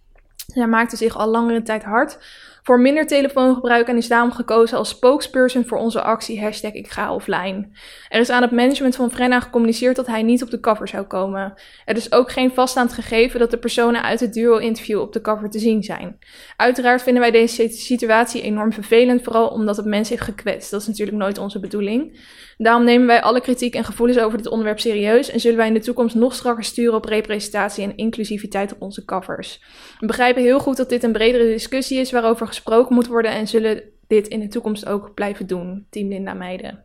Zij 0.46 0.66
maakte 0.66 0.96
zich 0.96 1.16
al 1.16 1.28
langere 1.28 1.62
tijd 1.62 1.82
hard 1.82 2.18
voor 2.64 2.80
minder 2.80 3.06
telefoongebruik 3.06 3.88
en 3.88 3.96
is 3.96 4.08
daarom 4.08 4.32
gekozen 4.32 4.78
als 4.78 4.88
spokesperson 4.88 5.64
voor 5.64 5.78
onze 5.78 6.02
actie 6.02 6.40
hashtag 6.40 6.72
ik 6.72 6.88
ga 6.88 7.14
offline. 7.14 7.68
Er 8.08 8.20
is 8.20 8.30
aan 8.30 8.42
het 8.42 8.50
management 8.50 8.96
van 8.96 9.10
Frenna 9.10 9.40
gecommuniceerd 9.40 9.96
dat 9.96 10.06
hij 10.06 10.22
niet 10.22 10.42
op 10.42 10.50
de 10.50 10.60
cover 10.60 10.88
zou 10.88 11.04
komen. 11.04 11.54
Er 11.84 11.96
is 11.96 12.12
ook 12.12 12.32
geen 12.32 12.50
vaststaand 12.50 12.92
gegeven 12.92 13.40
dat 13.40 13.50
de 13.50 13.58
personen 13.58 14.02
uit 14.02 14.20
het 14.20 14.32
duo-interview 14.32 15.00
op 15.00 15.12
de 15.12 15.20
cover 15.20 15.50
te 15.50 15.58
zien 15.58 15.82
zijn. 15.82 16.18
Uiteraard 16.56 17.02
vinden 17.02 17.22
wij 17.22 17.30
deze 17.30 17.68
situatie 17.68 18.42
enorm 18.42 18.72
vervelend, 18.72 19.22
vooral 19.22 19.48
omdat 19.48 19.76
het 19.76 19.86
mensen 19.86 20.14
heeft 20.14 20.28
gekwetst. 20.28 20.70
Dat 20.70 20.80
is 20.80 20.86
natuurlijk 20.86 21.16
nooit 21.16 21.38
onze 21.38 21.60
bedoeling. 21.60 22.18
Daarom 22.58 22.84
nemen 22.84 23.06
wij 23.06 23.22
alle 23.22 23.40
kritiek 23.40 23.74
en 23.74 23.84
gevoelens 23.84 24.18
over 24.18 24.38
dit 24.38 24.46
onderwerp 24.46 24.80
serieus 24.80 25.30
en 25.30 25.40
zullen 25.40 25.56
wij 25.56 25.66
in 25.66 25.74
de 25.74 25.80
toekomst 25.80 26.14
nog 26.14 26.34
strakker 26.34 26.64
sturen 26.64 26.94
op 26.94 27.04
representatie 27.04 27.84
en 27.84 27.96
inclusiviteit 27.96 28.72
op 28.72 28.82
onze 28.82 29.04
covers. 29.04 29.60
We 30.00 30.06
begrijpen 30.06 30.42
heel 30.42 30.60
goed 30.60 30.76
dat 30.76 30.88
dit 30.88 31.02
een 31.02 31.12
bredere 31.12 31.44
discussie 31.44 31.98
is 31.98 32.10
waarover 32.10 32.46
gesproken 32.54 32.94
moet 32.94 33.06
worden 33.06 33.30
en 33.30 33.48
zullen 33.48 33.82
dit 34.06 34.28
in 34.28 34.40
de 34.40 34.48
toekomst 34.48 34.86
ook 34.86 35.14
blijven 35.14 35.46
doen, 35.46 35.86
Team 35.90 36.08
Linda 36.08 36.34
Meiden. 36.34 36.84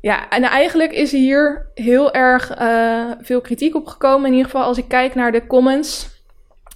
Ja, 0.00 0.28
en 0.28 0.42
eigenlijk 0.42 0.92
is 0.92 1.12
hier 1.12 1.70
heel 1.74 2.12
erg 2.12 2.60
uh, 2.60 3.10
veel 3.20 3.40
kritiek 3.40 3.74
op 3.74 3.86
gekomen. 3.86 4.26
In 4.26 4.32
ieder 4.36 4.50
geval 4.50 4.66
als 4.66 4.78
ik 4.78 4.88
kijk 4.88 5.14
naar 5.14 5.32
de 5.32 5.46
comments. 5.46 6.10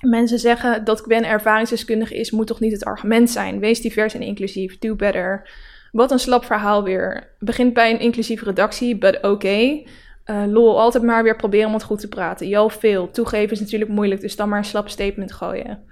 Mensen 0.00 0.38
zeggen 0.38 0.84
dat 0.84 1.00
Gwen 1.00 1.24
ervaringsdeskundige 1.24 2.14
is, 2.14 2.30
moet 2.30 2.46
toch 2.46 2.60
niet 2.60 2.72
het 2.72 2.84
argument 2.84 3.30
zijn. 3.30 3.58
Wees 3.58 3.80
divers 3.80 4.14
en 4.14 4.22
inclusief, 4.22 4.78
do 4.78 4.94
better. 4.94 5.50
Wat 5.92 6.10
een 6.10 6.18
slap 6.18 6.44
verhaal 6.44 6.82
weer. 6.82 7.34
Begint 7.38 7.72
bij 7.72 7.90
een 7.90 8.00
inclusieve 8.00 8.44
redactie, 8.44 8.98
but 8.98 9.16
oké. 9.16 9.26
Okay. 9.26 9.86
Uh, 10.26 10.44
lol, 10.46 10.80
altijd 10.80 11.04
maar 11.04 11.22
weer 11.22 11.36
proberen 11.36 11.66
om 11.66 11.74
het 11.74 11.82
goed 11.82 12.00
te 12.00 12.08
praten. 12.08 12.48
Jo, 12.48 12.68
veel. 12.68 13.10
Toegeven 13.10 13.52
is 13.52 13.60
natuurlijk 13.60 13.90
moeilijk, 13.90 14.20
dus 14.20 14.36
dan 14.36 14.48
maar 14.48 14.58
een 14.58 14.64
slap 14.64 14.88
statement 14.88 15.32
gooien. 15.32 15.82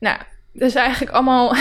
Nou, 0.00 0.18
dus 0.52 0.74
eigenlijk 0.74 1.12
allemaal 1.12 1.54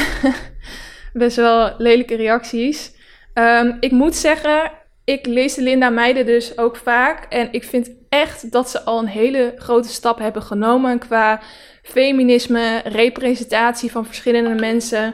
best 1.14 1.36
wel 1.36 1.74
lelijke 1.78 2.16
reacties. 2.16 2.98
Um, 3.34 3.78
ik 3.80 3.92
moet 3.92 4.16
zeggen, 4.16 4.72
ik 5.04 5.26
lees 5.26 5.54
de 5.54 5.62
Linda 5.62 5.90
Meiden 5.90 6.26
dus 6.26 6.58
ook 6.58 6.76
vaak. 6.76 7.26
En 7.30 7.48
ik 7.52 7.64
vind 7.64 7.92
echt 8.10 8.52
dat 8.52 8.70
ze 8.70 8.84
al 8.84 9.00
een 9.00 9.08
hele 9.08 9.54
grote 9.58 9.90
stap 9.90 10.20
hebben 10.20 10.42
genomen 10.42 11.00
qua 11.00 11.40
feminisme, 11.84 12.82
representatie 12.86 13.92
van 13.92 14.06
verschillende 14.06 14.56
mensen. 14.56 15.14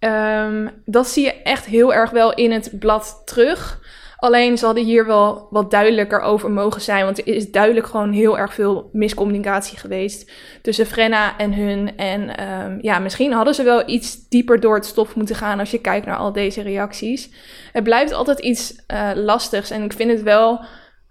Um, 0.00 0.70
dat 0.84 1.08
zie 1.08 1.24
je 1.24 1.42
echt 1.42 1.64
heel 1.64 1.94
erg 1.94 2.10
wel 2.10 2.34
in 2.34 2.52
het 2.52 2.78
blad 2.78 3.22
terug. 3.24 3.80
Alleen 4.16 4.58
zal 4.58 4.76
er 4.76 4.82
hier 4.82 5.06
wel 5.06 5.46
wat 5.50 5.70
duidelijker 5.70 6.20
over 6.20 6.50
mogen 6.50 6.80
zijn. 6.80 7.04
Want 7.04 7.18
er 7.18 7.34
is 7.34 7.50
duidelijk 7.50 7.86
gewoon 7.86 8.12
heel 8.12 8.38
erg 8.38 8.54
veel 8.54 8.88
miscommunicatie 8.92 9.78
geweest 9.78 10.30
tussen 10.62 10.86
Frenna 10.86 11.38
en 11.38 11.54
hun. 11.54 11.96
En 11.96 12.48
um, 12.48 12.78
ja, 12.80 12.98
misschien 12.98 13.32
hadden 13.32 13.54
ze 13.54 13.62
wel 13.62 13.88
iets 13.88 14.28
dieper 14.28 14.60
door 14.60 14.74
het 14.74 14.86
stof 14.86 15.14
moeten 15.14 15.36
gaan 15.36 15.58
als 15.58 15.70
je 15.70 15.80
kijkt 15.80 16.06
naar 16.06 16.16
al 16.16 16.32
deze 16.32 16.62
reacties. 16.62 17.30
Het 17.72 17.84
blijft 17.84 18.12
altijd 18.12 18.38
iets 18.38 18.84
uh, 18.92 19.10
lastigs. 19.14 19.70
En 19.70 19.82
ik 19.82 19.92
vind 19.92 20.10
het 20.10 20.22
wel 20.22 20.64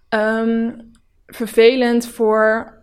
um, 0.09 0.91
vervelend 1.25 2.07
voor 2.07 2.73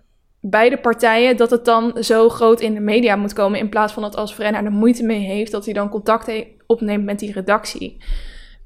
beide 0.40 0.78
partijen 0.78 1.36
dat 1.36 1.50
het 1.50 1.64
dan 1.64 1.96
zo 2.00 2.28
groot 2.28 2.60
in 2.60 2.74
de 2.74 2.80
media 2.80 3.16
moet 3.16 3.32
komen. 3.32 3.58
In 3.58 3.68
plaats 3.68 3.92
van 3.92 4.02
dat 4.02 4.16
als 4.16 4.32
Frenna 4.32 4.64
er 4.64 4.70
moeite 4.70 5.04
mee 5.04 5.20
heeft, 5.20 5.52
dat 5.52 5.64
hij 5.64 5.74
dan 5.74 5.88
contact 5.88 6.32
opneemt 6.66 7.04
met 7.04 7.18
die 7.18 7.32
redactie. 7.32 7.96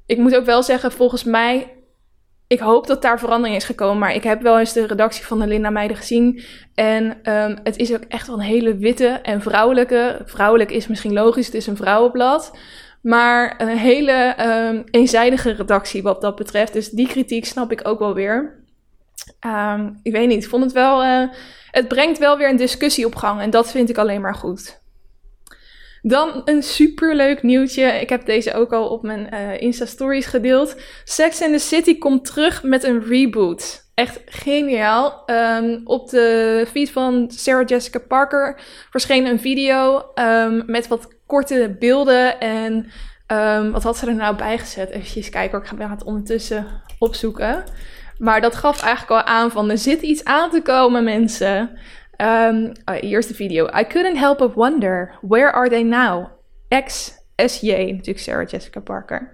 Ik 0.07 0.17
moet 0.17 0.35
ook 0.35 0.45
wel 0.45 0.63
zeggen, 0.63 0.91
volgens 0.91 1.23
mij. 1.23 1.71
Ik 2.47 2.59
hoop 2.59 2.87
dat 2.87 3.01
daar 3.01 3.19
verandering 3.19 3.57
is 3.57 3.63
gekomen. 3.63 3.97
Maar 3.97 4.13
ik 4.13 4.23
heb 4.23 4.41
wel 4.41 4.59
eens 4.59 4.73
de 4.73 4.87
redactie 4.87 5.25
van 5.25 5.39
de 5.39 5.47
Linda 5.47 5.69
Meijden 5.69 5.97
gezien. 5.97 6.43
En 6.75 7.33
um, 7.33 7.57
het 7.63 7.77
is 7.77 7.93
ook 7.93 8.03
echt 8.07 8.27
wel 8.27 8.35
een 8.35 8.41
hele 8.41 8.77
witte 8.77 9.07
en 9.07 9.41
vrouwelijke. 9.41 10.21
Vrouwelijk 10.25 10.71
is 10.71 10.87
misschien 10.87 11.13
logisch, 11.13 11.45
het 11.45 11.55
is 11.55 11.67
een 11.67 11.77
vrouwenblad. 11.77 12.57
Maar 13.01 13.53
een 13.57 13.77
hele 13.77 14.35
um, 14.39 14.83
eenzijdige 14.91 15.51
redactie 15.51 16.03
wat 16.03 16.21
dat 16.21 16.35
betreft. 16.35 16.73
Dus 16.73 16.89
die 16.89 17.07
kritiek 17.07 17.45
snap 17.45 17.71
ik 17.71 17.87
ook 17.87 17.99
wel 17.99 18.13
weer. 18.13 18.65
Um, 19.45 19.99
ik 20.03 20.11
weet 20.11 20.27
niet, 20.27 20.43
ik 20.43 20.49
vond 20.49 20.63
het 20.63 20.73
wel. 20.73 21.03
Uh, 21.03 21.29
het 21.71 21.87
brengt 21.87 22.17
wel 22.17 22.37
weer 22.37 22.49
een 22.49 22.55
discussie 22.55 23.05
op 23.05 23.15
gang 23.15 23.41
en 23.41 23.49
dat 23.49 23.71
vind 23.71 23.89
ik 23.89 23.97
alleen 23.97 24.21
maar 24.21 24.35
goed. 24.35 24.81
Dan 26.01 26.41
een 26.45 26.63
superleuk 26.63 27.43
nieuwtje. 27.43 27.83
Ik 27.83 28.09
heb 28.09 28.25
deze 28.25 28.53
ook 28.53 28.73
al 28.73 28.87
op 28.87 29.03
mijn 29.03 29.29
uh, 29.33 29.61
Insta-stories 29.61 30.25
gedeeld. 30.25 30.75
Sex 31.03 31.41
and 31.41 31.51
the 31.51 31.59
City 31.59 31.97
komt 31.97 32.25
terug 32.25 32.63
met 32.63 32.83
een 32.83 33.03
reboot. 33.03 33.85
Echt 33.93 34.19
geniaal. 34.25 35.23
Um, 35.25 35.81
op 35.83 36.09
de 36.09 36.65
feed 36.71 36.91
van 36.91 37.31
Sarah 37.31 37.67
Jessica 37.67 37.99
Parker 37.99 38.59
verscheen 38.89 39.25
een 39.25 39.39
video 39.39 40.05
um, 40.15 40.63
met 40.65 40.87
wat 40.87 41.07
korte 41.25 41.75
beelden. 41.79 42.39
En 42.39 42.91
um, 43.27 43.71
wat 43.71 43.83
had 43.83 43.97
ze 43.97 44.07
er 44.07 44.15
nou 44.15 44.35
bij 44.35 44.57
gezet? 44.57 44.89
Even 44.89 45.31
kijken, 45.31 45.59
ik 45.59 45.65
ga 45.65 45.89
het 45.89 46.03
ondertussen 46.03 46.67
opzoeken. 46.99 47.63
Maar 48.17 48.41
dat 48.41 48.55
gaf 48.55 48.81
eigenlijk 48.81 49.11
al 49.11 49.33
aan 49.33 49.51
van 49.51 49.69
er 49.69 49.77
zit 49.77 50.01
iets 50.01 50.23
aan 50.23 50.49
te 50.49 50.61
komen, 50.61 51.03
mensen. 51.03 51.77
Um, 52.17 52.71
is 52.85 53.27
de 53.27 53.33
video. 53.33 53.67
I 53.79 53.83
couldn't 53.83 54.17
help 54.17 54.37
but 54.37 54.55
wonder, 54.55 55.17
where 55.21 55.51
are 55.51 55.69
they 55.69 55.83
now? 55.83 56.27
Ex-SJ, 56.67 57.71
natuurlijk 57.71 58.19
Sarah 58.19 58.49
Jessica 58.49 58.79
Parker. 58.79 59.31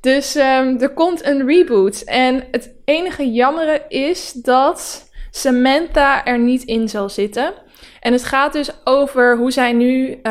Dus 0.00 0.36
um, 0.36 0.80
er 0.80 0.94
komt 0.94 1.24
een 1.24 1.46
reboot. 1.46 2.00
En 2.00 2.44
het 2.50 2.74
enige 2.84 3.32
jammere 3.32 3.82
is 3.88 4.32
dat 4.32 5.08
Samantha 5.30 6.24
er 6.24 6.38
niet 6.38 6.62
in 6.62 6.88
zal 6.88 7.08
zitten. 7.08 7.54
En 8.00 8.12
het 8.12 8.24
gaat 8.24 8.52
dus 8.52 8.70
over 8.84 9.36
hoe 9.36 9.50
zij 9.50 9.72
nu. 9.72 10.08
Uh, 10.08 10.22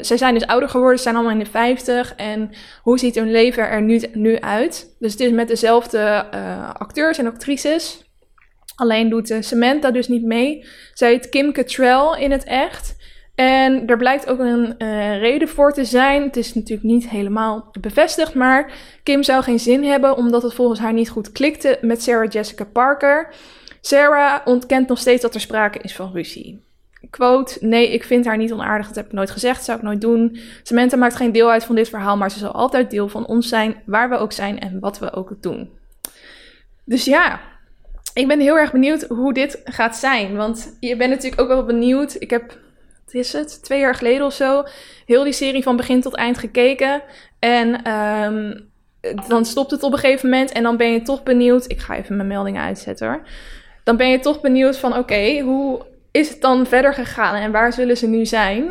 zij 0.00 0.16
zijn 0.16 0.34
dus 0.34 0.46
ouder 0.46 0.68
geworden, 0.68 0.96
ze 0.96 1.02
zijn 1.02 1.14
allemaal 1.14 1.32
in 1.32 1.38
de 1.38 1.50
50. 1.50 2.14
En 2.14 2.50
hoe 2.82 2.98
ziet 2.98 3.14
hun 3.14 3.30
leven 3.30 3.68
er 3.68 3.82
nu, 3.82 4.00
nu 4.12 4.40
uit? 4.40 4.96
Dus 4.98 5.12
het 5.12 5.20
is 5.20 5.30
met 5.30 5.48
dezelfde 5.48 6.26
uh, 6.34 6.74
acteurs 6.74 7.18
en 7.18 7.26
actrices. 7.26 8.07
Alleen 8.78 9.08
doet 9.08 9.36
Samantha 9.40 9.90
dus 9.90 10.08
niet 10.08 10.24
mee. 10.24 10.66
Zij 10.94 11.10
heet 11.10 11.28
Kim 11.28 11.52
Cattrall 11.52 12.20
in 12.20 12.30
het 12.30 12.44
echt. 12.44 12.96
En 13.34 13.86
er 13.86 13.96
blijkt 13.96 14.28
ook 14.28 14.38
een 14.38 14.74
uh, 14.78 15.18
reden 15.18 15.48
voor 15.48 15.72
te 15.72 15.84
zijn. 15.84 16.22
Het 16.22 16.36
is 16.36 16.54
natuurlijk 16.54 16.88
niet 16.88 17.08
helemaal 17.08 17.70
bevestigd, 17.80 18.34
maar 18.34 18.72
Kim 19.02 19.22
zou 19.22 19.42
geen 19.42 19.58
zin 19.58 19.84
hebben 19.84 20.16
omdat 20.16 20.42
het 20.42 20.54
volgens 20.54 20.80
haar 20.80 20.92
niet 20.92 21.10
goed 21.10 21.32
klikte 21.32 21.78
met 21.80 22.02
Sarah 22.02 22.30
Jessica 22.30 22.64
Parker. 22.64 23.34
Sarah 23.80 24.40
ontkent 24.44 24.88
nog 24.88 24.98
steeds 24.98 25.22
dat 25.22 25.34
er 25.34 25.40
sprake 25.40 25.78
is 25.78 25.94
van 25.94 26.12
ruzie. 26.12 26.64
Quote, 27.10 27.66
nee, 27.66 27.92
ik 27.92 28.04
vind 28.04 28.24
haar 28.24 28.36
niet 28.36 28.52
onaardig, 28.52 28.86
dat 28.86 28.96
heb 28.96 29.06
ik 29.06 29.12
nooit 29.12 29.30
gezegd, 29.30 29.64
zou 29.64 29.78
ik 29.78 29.84
nooit 29.84 30.00
doen. 30.00 30.38
Samantha 30.62 30.96
maakt 30.96 31.16
geen 31.16 31.32
deel 31.32 31.50
uit 31.50 31.64
van 31.64 31.74
dit 31.74 31.88
verhaal, 31.88 32.16
maar 32.16 32.30
ze 32.30 32.38
zal 32.38 32.52
altijd 32.52 32.90
deel 32.90 33.08
van 33.08 33.26
ons 33.26 33.48
zijn, 33.48 33.82
waar 33.86 34.08
we 34.08 34.16
ook 34.16 34.32
zijn 34.32 34.58
en 34.58 34.80
wat 34.80 34.98
we 34.98 35.12
ook 35.12 35.32
doen. 35.40 35.70
Dus 36.84 37.04
ja, 37.04 37.40
ik 38.18 38.28
ben 38.28 38.40
heel 38.40 38.58
erg 38.58 38.72
benieuwd 38.72 39.02
hoe 39.02 39.32
dit 39.32 39.60
gaat 39.64 39.96
zijn. 39.96 40.36
Want 40.36 40.76
je 40.80 40.96
bent 40.96 41.10
natuurlijk 41.10 41.40
ook 41.40 41.48
wel 41.48 41.64
benieuwd. 41.64 42.16
Ik 42.18 42.30
heb, 42.30 42.58
wat 43.04 43.14
is 43.14 43.32
het, 43.32 43.62
twee 43.62 43.80
jaar 43.80 43.94
geleden 43.94 44.26
of 44.26 44.32
zo, 44.32 44.64
heel 45.06 45.24
die 45.24 45.32
serie 45.32 45.62
van 45.62 45.76
begin 45.76 46.00
tot 46.00 46.14
eind 46.14 46.38
gekeken. 46.38 47.02
En 47.38 47.92
um, 47.92 48.70
dan 49.28 49.44
stopt 49.44 49.70
het 49.70 49.82
op 49.82 49.92
een 49.92 49.98
gegeven 49.98 50.28
moment 50.28 50.52
en 50.52 50.62
dan 50.62 50.76
ben 50.76 50.92
je 50.92 51.02
toch 51.02 51.22
benieuwd. 51.22 51.70
Ik 51.70 51.78
ga 51.78 51.96
even 51.96 52.16
mijn 52.16 52.28
meldingen 52.28 52.62
uitzetten 52.62 53.08
hoor. 53.08 53.22
Dan 53.84 53.96
ben 53.96 54.08
je 54.08 54.18
toch 54.18 54.40
benieuwd 54.40 54.78
van 54.78 54.96
oké, 54.96 55.40
hoe 55.40 55.86
is 56.10 56.28
het 56.28 56.40
dan 56.40 56.66
verder 56.66 56.94
gegaan 56.94 57.34
en 57.34 57.52
waar 57.52 57.72
zullen 57.72 57.96
ze 57.96 58.06
nu 58.06 58.26
zijn? 58.26 58.62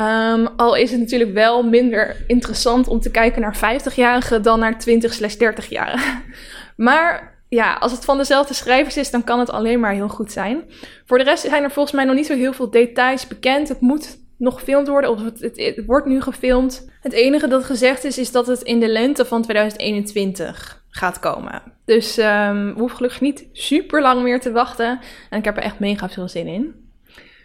Um, 0.00 0.46
al 0.56 0.74
is 0.74 0.90
het 0.90 1.00
natuurlijk 1.00 1.32
wel 1.32 1.62
minder 1.62 2.24
interessant 2.26 2.88
om 2.88 3.00
te 3.00 3.10
kijken 3.10 3.40
naar 3.40 3.56
50-jarigen 3.56 4.42
dan 4.42 4.58
naar 4.58 4.76
20-30-jarigen. 4.88 6.22
Maar 6.76 7.35
ja, 7.48 7.74
als 7.74 7.92
het 7.92 8.04
van 8.04 8.18
dezelfde 8.18 8.54
schrijvers 8.54 8.96
is, 8.96 9.10
dan 9.10 9.24
kan 9.24 9.38
het 9.38 9.50
alleen 9.50 9.80
maar 9.80 9.92
heel 9.92 10.08
goed 10.08 10.32
zijn. 10.32 10.64
Voor 11.04 11.18
de 11.18 11.24
rest 11.24 11.46
zijn 11.46 11.62
er 11.62 11.70
volgens 11.70 11.94
mij 11.94 12.04
nog 12.04 12.14
niet 12.14 12.26
zo 12.26 12.34
heel 12.34 12.52
veel 12.52 12.70
details 12.70 13.26
bekend. 13.26 13.68
Het 13.68 13.80
moet 13.80 14.18
nog 14.38 14.54
gefilmd 14.54 14.88
worden, 14.88 15.10
of 15.10 15.24
het, 15.24 15.40
het, 15.40 15.82
wordt 15.86 16.06
nu 16.06 16.20
gefilmd. 16.20 16.90
Het 17.00 17.12
enige 17.12 17.48
dat 17.48 17.64
gezegd 17.64 18.04
is, 18.04 18.18
is 18.18 18.32
dat 18.32 18.46
het 18.46 18.62
in 18.62 18.80
de 18.80 18.88
lente 18.88 19.24
van 19.24 19.42
2021 19.42 20.84
gaat 20.88 21.18
komen. 21.18 21.62
Dus 21.84 22.18
um, 22.18 22.74
we 22.74 22.78
hoeven 22.78 22.96
gelukkig 22.96 23.20
niet 23.20 23.48
super 23.52 24.02
lang 24.02 24.22
meer 24.22 24.40
te 24.40 24.52
wachten. 24.52 25.00
En 25.30 25.38
ik 25.38 25.44
heb 25.44 25.56
er 25.56 25.62
echt 25.62 25.78
mega 25.78 26.08
veel 26.08 26.28
zin 26.28 26.46
in. 26.46 26.74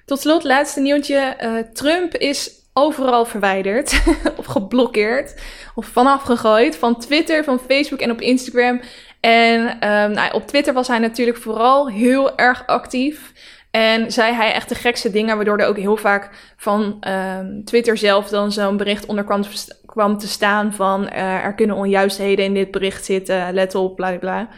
Tot 0.06 0.20
slot, 0.20 0.44
laatste 0.44 0.80
nieuwtje. 0.80 1.38
Uh, 1.42 1.58
Trump 1.74 2.14
is 2.14 2.52
overal 2.74 3.26
verwijderd 3.26 4.04
of 4.38 4.46
geblokkeerd 4.46 5.42
of 5.76 5.86
vanaf 5.86 6.22
gegooid. 6.22 6.76
Van 6.76 7.00
Twitter, 7.00 7.44
van 7.44 7.60
Facebook 7.60 8.00
en 8.00 8.12
op 8.12 8.22
Instagram. 8.22 8.82
En 9.22 9.62
um, 9.62 10.12
nou, 10.12 10.34
op 10.34 10.48
Twitter 10.48 10.74
was 10.74 10.88
hij 10.88 11.00
natuurlijk 11.00 11.38
vooral 11.38 11.90
heel 11.90 12.38
erg 12.38 12.68
actief. 12.68 13.34
En 13.72 14.12
zei 14.12 14.34
hij 14.34 14.54
echt 14.54 14.70
de 14.70 14.76
gekste 14.76 15.12
dingen, 15.12 15.36
waardoor 15.36 15.58
er 15.58 15.68
ook 15.68 15.78
heel 15.78 15.98
vaak 15.98 16.54
van 16.58 17.04
um, 17.08 17.64
Twitter 17.66 17.98
zelf 17.98 18.30
dan 18.30 18.52
zo'n 18.52 18.78
bericht 18.78 19.06
onder 19.06 19.24
kwam, 19.24 19.44
kwam, 19.86 20.18
te 20.18 20.28
staan 20.28 20.74
van 20.74 21.04
uh, 21.04 21.46
er 21.46 21.56
kunnen 21.56 21.76
onjuistheden 21.76 22.46
in 22.46 22.54
dit 22.54 22.72
bericht 22.72 23.06
zitten, 23.06 23.54
let 23.54 23.76
op, 23.76 23.96
bla 23.96 24.18
bla. 24.18 24.50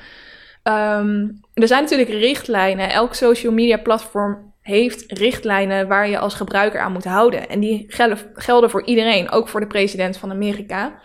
Um, 0.99 1.39
er 1.53 1.67
zijn 1.67 1.81
natuurlijk 1.81 2.09
richtlijnen. 2.09 2.89
Elk 2.89 3.13
social 3.13 3.53
media 3.53 3.77
platform 3.77 4.53
heeft 4.61 5.03
richtlijnen 5.11 5.87
waar 5.87 6.09
je 6.09 6.17
als 6.17 6.33
gebruiker 6.33 6.79
aan 6.79 6.91
moet 6.91 7.03
houden. 7.03 7.49
En 7.49 7.59
die 7.59 7.85
gelden, 7.87 8.17
gelden 8.33 8.69
voor 8.69 8.85
iedereen, 8.85 9.31
ook 9.31 9.47
voor 9.47 9.59
de 9.59 9.67
president 9.67 10.17
van 10.17 10.31
Amerika. 10.31 10.99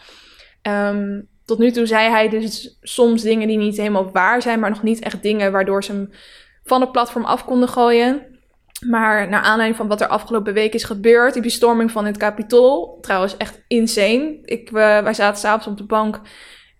Um, 0.62 1.28
tot 1.48 1.58
nu 1.58 1.70
toe 1.70 1.86
zei 1.86 2.10
hij 2.10 2.28
dus 2.28 2.78
soms 2.82 3.22
dingen 3.22 3.48
die 3.48 3.56
niet 3.56 3.76
helemaal 3.76 4.10
waar 4.10 4.42
zijn, 4.42 4.60
maar 4.60 4.70
nog 4.70 4.82
niet 4.82 5.00
echt 5.00 5.22
dingen 5.22 5.52
waardoor 5.52 5.84
ze 5.84 5.92
hem 5.92 6.10
van 6.64 6.80
het 6.80 6.92
platform 6.92 7.24
af 7.24 7.44
konden 7.44 7.68
gooien. 7.68 8.26
Maar 8.86 9.28
naar 9.28 9.42
aanleiding 9.42 9.76
van 9.76 9.88
wat 9.88 10.00
er 10.00 10.06
afgelopen 10.06 10.54
week 10.54 10.74
is 10.74 10.84
gebeurd, 10.84 11.32
die 11.32 11.42
bestorming 11.42 11.90
van 11.90 12.04
het 12.04 12.16
Capitool, 12.16 12.98
trouwens 13.00 13.36
echt 13.36 13.64
insane. 13.66 14.38
Ik, 14.44 14.70
wij 14.70 15.14
zaten 15.14 15.40
s'avonds 15.40 15.66
op 15.66 15.76
de 15.76 15.84
bank 15.84 16.20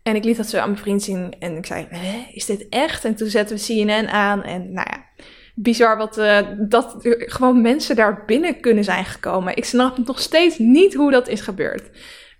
en 0.02 0.16
ik 0.16 0.24
liet 0.24 0.36
dat 0.36 0.46
zo 0.46 0.58
aan 0.58 0.70
mijn 0.70 0.82
vriend 0.82 1.02
zien 1.02 1.34
en 1.38 1.56
ik 1.56 1.66
zei, 1.66 1.88
is 2.32 2.46
dit 2.46 2.68
echt? 2.68 3.04
En 3.04 3.14
toen 3.14 3.28
zetten 3.28 3.56
we 3.56 3.62
CNN 3.62 4.08
aan 4.08 4.42
en 4.42 4.72
nou 4.72 4.86
ja, 4.90 5.04
bizar 5.54 5.96
wat, 5.96 6.18
uh, 6.18 6.38
dat 6.68 6.96
gewoon 7.18 7.60
mensen 7.60 7.96
daar 7.96 8.24
binnen 8.26 8.60
kunnen 8.60 8.84
zijn 8.84 9.04
gekomen. 9.04 9.56
Ik 9.56 9.64
snap 9.64 9.98
nog 10.06 10.20
steeds 10.20 10.58
niet 10.58 10.94
hoe 10.94 11.10
dat 11.10 11.28
is 11.28 11.40
gebeurd. 11.40 11.90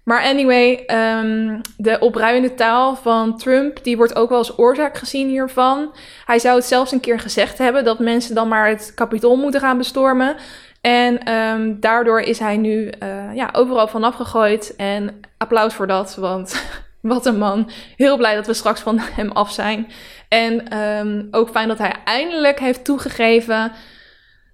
Maar 0.08 0.22
anyway, 0.22 0.84
um, 0.86 1.60
de 1.76 1.98
opruimende 1.98 2.54
taal 2.54 2.96
van 2.96 3.36
Trump, 3.36 3.84
die 3.84 3.96
wordt 3.96 4.16
ook 4.16 4.28
wel 4.28 4.38
als 4.38 4.58
oorzaak 4.58 4.98
gezien 4.98 5.28
hiervan. 5.28 5.94
Hij 6.24 6.38
zou 6.38 6.56
het 6.56 6.64
zelfs 6.64 6.92
een 6.92 7.00
keer 7.00 7.20
gezegd 7.20 7.58
hebben 7.58 7.84
dat 7.84 7.98
mensen 7.98 8.34
dan 8.34 8.48
maar 8.48 8.68
het 8.68 8.92
kapitool 8.94 9.36
moeten 9.36 9.60
gaan 9.60 9.78
bestormen. 9.78 10.36
En 10.80 11.32
um, 11.32 11.80
daardoor 11.80 12.20
is 12.20 12.38
hij 12.38 12.56
nu 12.56 12.92
uh, 13.02 13.34
ja, 13.34 13.48
overal 13.52 13.88
vanaf 13.88 14.14
gegooid. 14.14 14.76
En 14.76 15.20
applaus 15.38 15.74
voor 15.74 15.86
dat, 15.86 16.14
want 16.14 16.62
wat 17.00 17.26
een 17.26 17.38
man. 17.38 17.70
Heel 17.96 18.16
blij 18.16 18.34
dat 18.34 18.46
we 18.46 18.54
straks 18.54 18.80
van 18.80 18.98
hem 18.98 19.30
af 19.30 19.52
zijn. 19.52 19.86
En 20.28 20.78
um, 20.78 21.28
ook 21.30 21.50
fijn 21.50 21.68
dat 21.68 21.78
hij 21.78 21.94
eindelijk 22.04 22.58
heeft 22.58 22.84
toegegeven, 22.84 23.72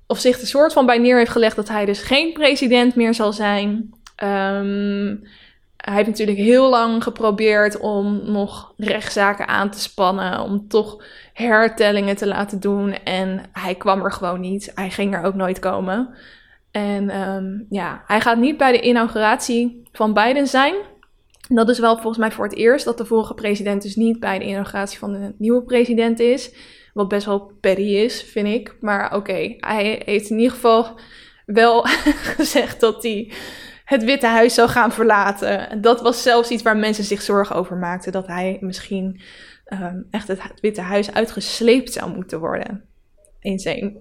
of 0.07 0.19
zich 0.19 0.39
de 0.39 0.47
soort 0.47 0.73
van 0.73 0.87
bij 0.87 0.99
neer 0.99 1.17
heeft 1.17 1.31
gelegd 1.31 1.57
dat 1.57 1.69
hij 1.69 1.85
dus 1.85 2.03
geen 2.03 2.33
president 2.33 2.95
meer 2.95 3.15
zal 3.15 3.33
zijn. 3.33 3.95
Um, 4.23 5.23
hij 5.85 5.95
heeft 5.95 6.09
natuurlijk 6.09 6.39
heel 6.39 6.71
lang 6.71 7.03
geprobeerd 7.03 7.79
om 7.79 8.21
nog 8.33 8.73
rechtszaken 8.77 9.49
aan 9.49 9.71
te 9.71 9.81
spannen, 9.81 10.41
om 10.41 10.69
toch 10.69 11.05
hertellingen 11.33 12.17
te 12.17 12.27
laten 12.27 12.61
doen. 12.61 12.93
En 12.93 13.43
hij 13.53 13.75
kwam 13.75 14.05
er 14.05 14.13
gewoon 14.13 14.41
niet. 14.41 14.73
Hij 14.75 14.91
ging 14.91 15.15
er 15.15 15.23
ook 15.23 15.35
nooit 15.35 15.59
komen. 15.59 16.15
En 16.71 17.29
um, 17.29 17.67
ja, 17.71 18.03
hij 18.07 18.21
gaat 18.21 18.39
niet 18.39 18.57
bij 18.57 18.73
de 18.73 18.81
inauguratie 18.81 19.83
van 19.93 20.15
Biden 20.15 20.47
zijn. 20.47 20.75
Dat 21.49 21.69
is 21.69 21.79
wel 21.79 21.95
volgens 21.95 22.19
mij 22.19 22.31
voor 22.31 22.45
het 22.45 22.57
eerst 22.57 22.85
dat 22.85 22.99
de 22.99 23.05
vorige 23.05 23.35
president 23.35 23.83
dus 23.83 23.97
niet 23.97 24.21
bij 24.21 24.39
de 24.39 24.45
inauguratie 24.45 24.99
van 24.99 25.13
de 25.13 25.35
nieuwe 25.39 25.63
president 25.63 26.21
is. 26.21 26.55
Wat 26.95 27.09
best 27.09 27.27
wel 27.27 27.53
petty 27.61 27.83
is, 27.83 28.23
vind 28.23 28.49
ik. 28.49 28.77
Maar 28.81 29.17
oké, 29.17 29.55
hij 29.57 30.03
heeft 30.05 30.31
in 30.31 30.39
ieder 30.39 30.53
geval 30.53 30.99
wel 31.47 31.83
gezegd 32.37 32.81
dat 32.81 33.03
hij 33.03 33.33
het 33.85 34.05
Witte 34.05 34.27
Huis 34.27 34.55
zou 34.55 34.69
gaan 34.69 34.93
verlaten. 34.93 35.81
Dat 35.81 36.01
was 36.01 36.23
zelfs 36.23 36.51
iets 36.51 36.63
waar 36.63 36.77
mensen 36.77 37.05
zich 37.05 37.23
zorgen 37.23 37.57
over 37.57 37.77
maakten. 37.77 38.13
Dat 38.13 38.27
hij 38.27 38.57
misschien 38.61 39.21
um, 39.69 40.07
echt 40.11 40.29
het 40.29 40.41
Witte 40.61 40.81
Huis 40.81 41.13
uitgesleept 41.13 41.93
zou 41.93 42.15
moeten 42.15 42.39
worden. 42.39 42.85
Insane. 43.41 43.97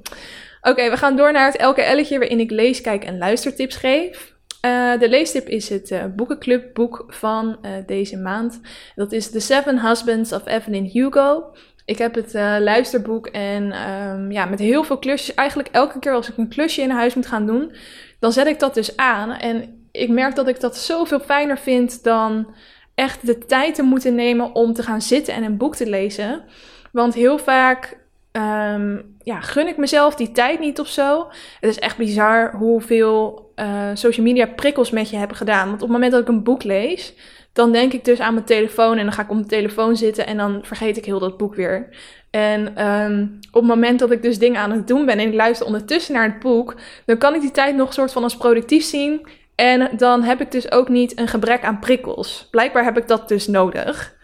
Oké, 0.62 0.90
we 0.90 0.98
gaan 0.98 1.16
door 1.16 1.32
naar 1.32 1.46
het 1.46 1.58
elke 1.58 1.82
elletje 1.82 2.20
waarin 2.20 2.40
ik 2.40 2.52
lees, 2.52 2.82
kijk 2.82 3.04
en 3.04 3.18
luistertips 3.18 3.76
geef. 3.76 4.34
Uh, 4.66 5.00
de 5.00 5.10
leestip 5.10 5.48
is 5.48 5.70
het 5.70 5.92
uh, 5.92 6.04
boekenclubboek 6.16 7.06
van 7.08 7.58
uh, 7.62 7.72
deze 7.86 8.18
maand. 8.18 8.60
Dat 8.96 9.12
is 9.12 9.30
The 9.30 9.40
Seven 9.40 9.88
Husbands 9.88 10.32
of 10.32 10.48
Evelyn 10.48 10.86
Hugo. 10.86 11.56
Ik 11.86 11.98
heb 11.98 12.16
het 12.16 12.34
luisterboek 12.60 13.28
en 13.28 13.90
um, 13.90 14.32
ja, 14.32 14.46
met 14.46 14.60
heel 14.60 14.84
veel 14.84 14.98
klusjes. 14.98 15.36
Eigenlijk 15.36 15.70
elke 15.72 16.00
keer 16.00 16.14
als 16.14 16.30
ik 16.30 16.38
een 16.38 16.48
klusje 16.48 16.82
in 16.82 16.90
huis 16.90 17.14
moet 17.14 17.28
gaan 17.28 17.46
doen, 17.46 17.72
dan 18.20 18.32
zet 18.32 18.48
ik 18.48 18.60
dat 18.60 18.74
dus 18.74 18.98
aan. 18.98 19.32
En 19.32 19.88
ik 19.92 20.10
merk 20.10 20.36
dat 20.36 20.48
ik 20.48 20.60
dat 20.60 20.78
zoveel 20.78 21.20
fijner 21.20 21.58
vind 21.58 22.04
dan 22.04 22.56
echt 22.96 23.26
de 23.26 23.38
tijd 23.38 23.76
te 23.76 23.84
moeten 23.84 24.16
nemen 24.16 24.56
om 24.56 24.74
te 24.74 24.84
gaan 24.84 25.02
zitten 25.02 25.34
en 25.34 25.44
een 25.44 25.58
boek 25.58 25.76
te 25.76 25.90
lezen. 25.90 26.44
Want 26.92 27.14
heel 27.14 27.38
vaak 27.38 27.98
ehm, 28.32 28.98
ja, 29.24 29.42
gun 29.42 29.68
ik 29.68 29.78
mezelf 29.78 30.16
die 30.16 30.32
tijd 30.32 30.60
niet 30.60 30.80
of 30.80 30.88
zo. 30.88 31.28
Het 31.60 31.70
is 31.70 31.80
echt 31.80 31.98
bizar 31.98 32.56
hoeveel 32.56 33.52
uh, 33.56 33.90
social 33.94 34.26
media 34.26 34.46
prikkels 34.46 34.92
met 34.92 35.10
je 35.10 35.18
hebben 35.18 35.38
gedaan. 35.38 35.64
Want 35.70 35.82
op 35.82 35.88
het 35.88 35.90
moment 35.90 36.12
dat 36.12 36.22
ik 36.22 36.28
een 36.28 36.44
boek 36.44 36.64
lees, 36.64 37.14
dan 37.54 37.72
denk 37.72 37.94
ik 37.94 38.06
dus 38.06 38.20
aan 38.20 38.34
mijn 38.34 38.46
telefoon 38.46 38.98
en 38.98 39.04
dan 39.04 39.14
ga 39.14 39.22
ik 39.22 39.30
op 39.30 39.36
mijn 39.36 39.48
telefoon 39.48 39.96
zitten 39.96 40.28
en 40.28 40.38
dan 40.38 40.60
vergeet 40.64 40.98
ik 40.98 41.06
heel 41.06 41.20
dat 41.20 41.38
boek 41.38 41.56
weer. 41.56 41.90
En 42.30 42.88
um, 42.88 43.40
op 43.52 43.62
het 43.62 43.70
moment 43.70 44.00
dat 44.00 44.12
ik 44.12 44.22
dus 44.22 44.40
dingen 44.40 44.62
aan 44.62 44.72
het 44.72 44.88
doen 44.88 45.06
ben 45.06 45.20
en 45.20 45.28
ik 45.28 45.34
luister 45.34 45.66
ondertussen 45.66 46.14
naar 46.14 46.24
het 46.24 46.40
boek, 46.40 46.76
dan 47.06 47.18
kan 47.18 47.36
ik 47.36 47.42
die 47.42 47.52
tijd 47.52 47.76
nog 47.76 47.94
soort 47.94 48.12
van 48.12 48.24
als 48.24 48.38
productief 48.38 48.84
zien. 48.84 49.28
En 49.56 49.90
dan 49.98 50.24
heb 50.24 50.42
ik 50.42 50.52
dus 50.52 50.72
ook 50.72 50.90
niet 50.90 51.20
een 51.20 51.28
gebrek 51.28 51.64
aan 51.64 51.80
prikkels. 51.80 52.48
Blijkbaar 52.52 52.84
heb 52.84 52.98
ik 52.98 53.08
dat 53.08 53.28
dus 53.28 53.48
nodig. 53.48 54.16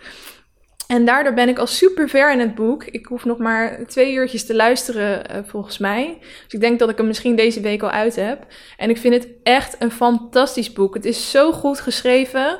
En 0.88 1.06
daardoor 1.06 1.34
ben 1.34 1.50
ik 1.50 1.60
al 1.60 1.68
super 1.68 2.10
ver 2.10 2.32
in 2.32 2.40
het 2.40 2.56
boek. 2.56 2.84
Ik 2.84 3.06
hoef 3.06 3.26
nog 3.26 3.38
maar 3.38 3.80
twee 3.88 4.14
uurtjes 4.14 4.46
te 4.46 4.56
luisteren, 4.56 5.32
uh, 5.32 5.38
volgens 5.46 5.78
mij. 5.78 6.18
Dus 6.20 6.54
ik 6.54 6.60
denk 6.60 6.80
dat 6.80 6.90
ik 6.90 6.98
hem 6.98 7.08
misschien 7.08 7.36
deze 7.36 7.62
week 7.62 7.82
al 7.82 7.90
uit 7.90 8.16
heb. 8.16 8.46
En 8.78 8.90
ik 8.90 8.98
vind 8.98 9.14
het 9.14 9.28
echt 9.44 9.76
een 9.80 9.92
fantastisch 9.92 10.74
boek. 10.74 10.94
Het 10.94 11.06
is 11.06 11.32
zo 11.32 11.52
goed 11.52 11.80
geschreven. 11.80 12.60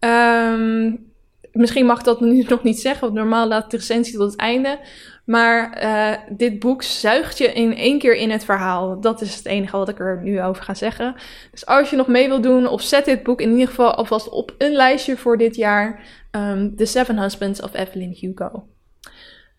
Um, 0.00 1.12
misschien 1.52 1.86
mag 1.86 1.98
ik 1.98 2.04
dat 2.04 2.20
nu 2.20 2.42
nog 2.48 2.62
niet 2.62 2.80
zeggen, 2.80 3.00
want 3.00 3.14
normaal 3.14 3.48
laat 3.48 3.70
de 3.70 3.76
recensie 3.76 4.16
tot 4.16 4.30
het 4.30 4.40
einde. 4.40 4.78
Maar 5.24 5.82
uh, 5.82 6.36
dit 6.36 6.58
boek 6.58 6.82
zuigt 6.82 7.38
je 7.38 7.52
in 7.52 7.76
één 7.76 7.98
keer 7.98 8.14
in 8.14 8.30
het 8.30 8.44
verhaal. 8.44 9.00
Dat 9.00 9.20
is 9.20 9.36
het 9.36 9.46
enige 9.46 9.76
wat 9.76 9.88
ik 9.88 9.98
er 9.98 10.20
nu 10.22 10.42
over 10.42 10.62
ga 10.62 10.74
zeggen. 10.74 11.14
Dus 11.50 11.66
als 11.66 11.90
je 11.90 11.96
nog 11.96 12.06
mee 12.06 12.28
wilt 12.28 12.42
doen, 12.42 12.66
of 12.66 12.82
zet 12.82 13.04
dit 13.04 13.22
boek 13.22 13.40
in 13.40 13.50
ieder 13.50 13.68
geval 13.68 13.94
alvast 13.94 14.28
op 14.28 14.54
een 14.58 14.72
lijstje 14.72 15.16
voor 15.16 15.38
dit 15.38 15.56
jaar. 15.56 16.02
Um, 16.30 16.76
The 16.76 16.84
Seven 16.84 17.18
Husbands 17.18 17.62
of 17.62 17.74
Evelyn 17.74 18.16
Hugo. 18.20 18.66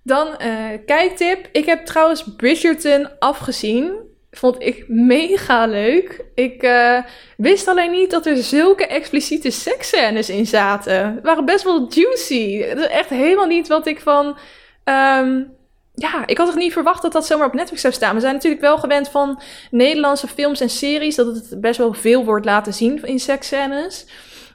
Dan 0.03 0.27
uh, 0.27 0.67
kijktip. 0.85 1.49
Ik 1.51 1.65
heb 1.65 1.85
trouwens 1.85 2.35
Bridgerton 2.35 3.19
afgezien. 3.19 3.93
Vond 4.31 4.61
ik 4.61 4.85
mega 4.87 5.65
leuk. 5.65 6.25
Ik 6.35 6.63
uh, 6.63 6.97
wist 7.37 7.67
alleen 7.67 7.91
niet 7.91 8.11
dat 8.11 8.25
er 8.25 8.37
zulke 8.37 8.87
expliciete 8.87 9.49
seksscènes 9.49 10.29
in 10.29 10.45
zaten. 10.45 11.13
Het 11.15 11.23
waren 11.23 11.45
best 11.45 11.63
wel 11.63 11.87
juicy. 11.89 12.33
Is 12.33 12.87
echt 12.87 13.09
helemaal 13.09 13.45
niet 13.45 13.67
wat 13.67 13.87
ik 13.87 13.99
van. 13.99 14.37
Um, 14.83 15.59
ja, 15.93 16.27
ik 16.27 16.37
had 16.37 16.47
toch 16.47 16.55
niet 16.55 16.73
verwacht 16.73 17.01
dat 17.01 17.11
dat 17.11 17.25
zomaar 17.25 17.47
op 17.47 17.53
Netflix 17.53 17.81
zou 17.81 17.93
staan. 17.93 18.15
We 18.15 18.21
zijn 18.21 18.33
natuurlijk 18.33 18.61
wel 18.61 18.77
gewend 18.77 19.09
van 19.09 19.41
Nederlandse 19.71 20.27
films 20.27 20.61
en 20.61 20.69
series 20.69 21.15
dat 21.15 21.27
het 21.27 21.61
best 21.61 21.77
wel 21.77 21.93
veel 21.93 22.25
wordt 22.25 22.45
laten 22.45 22.73
zien 22.73 23.03
in 23.03 23.19
seksscènes. 23.19 24.05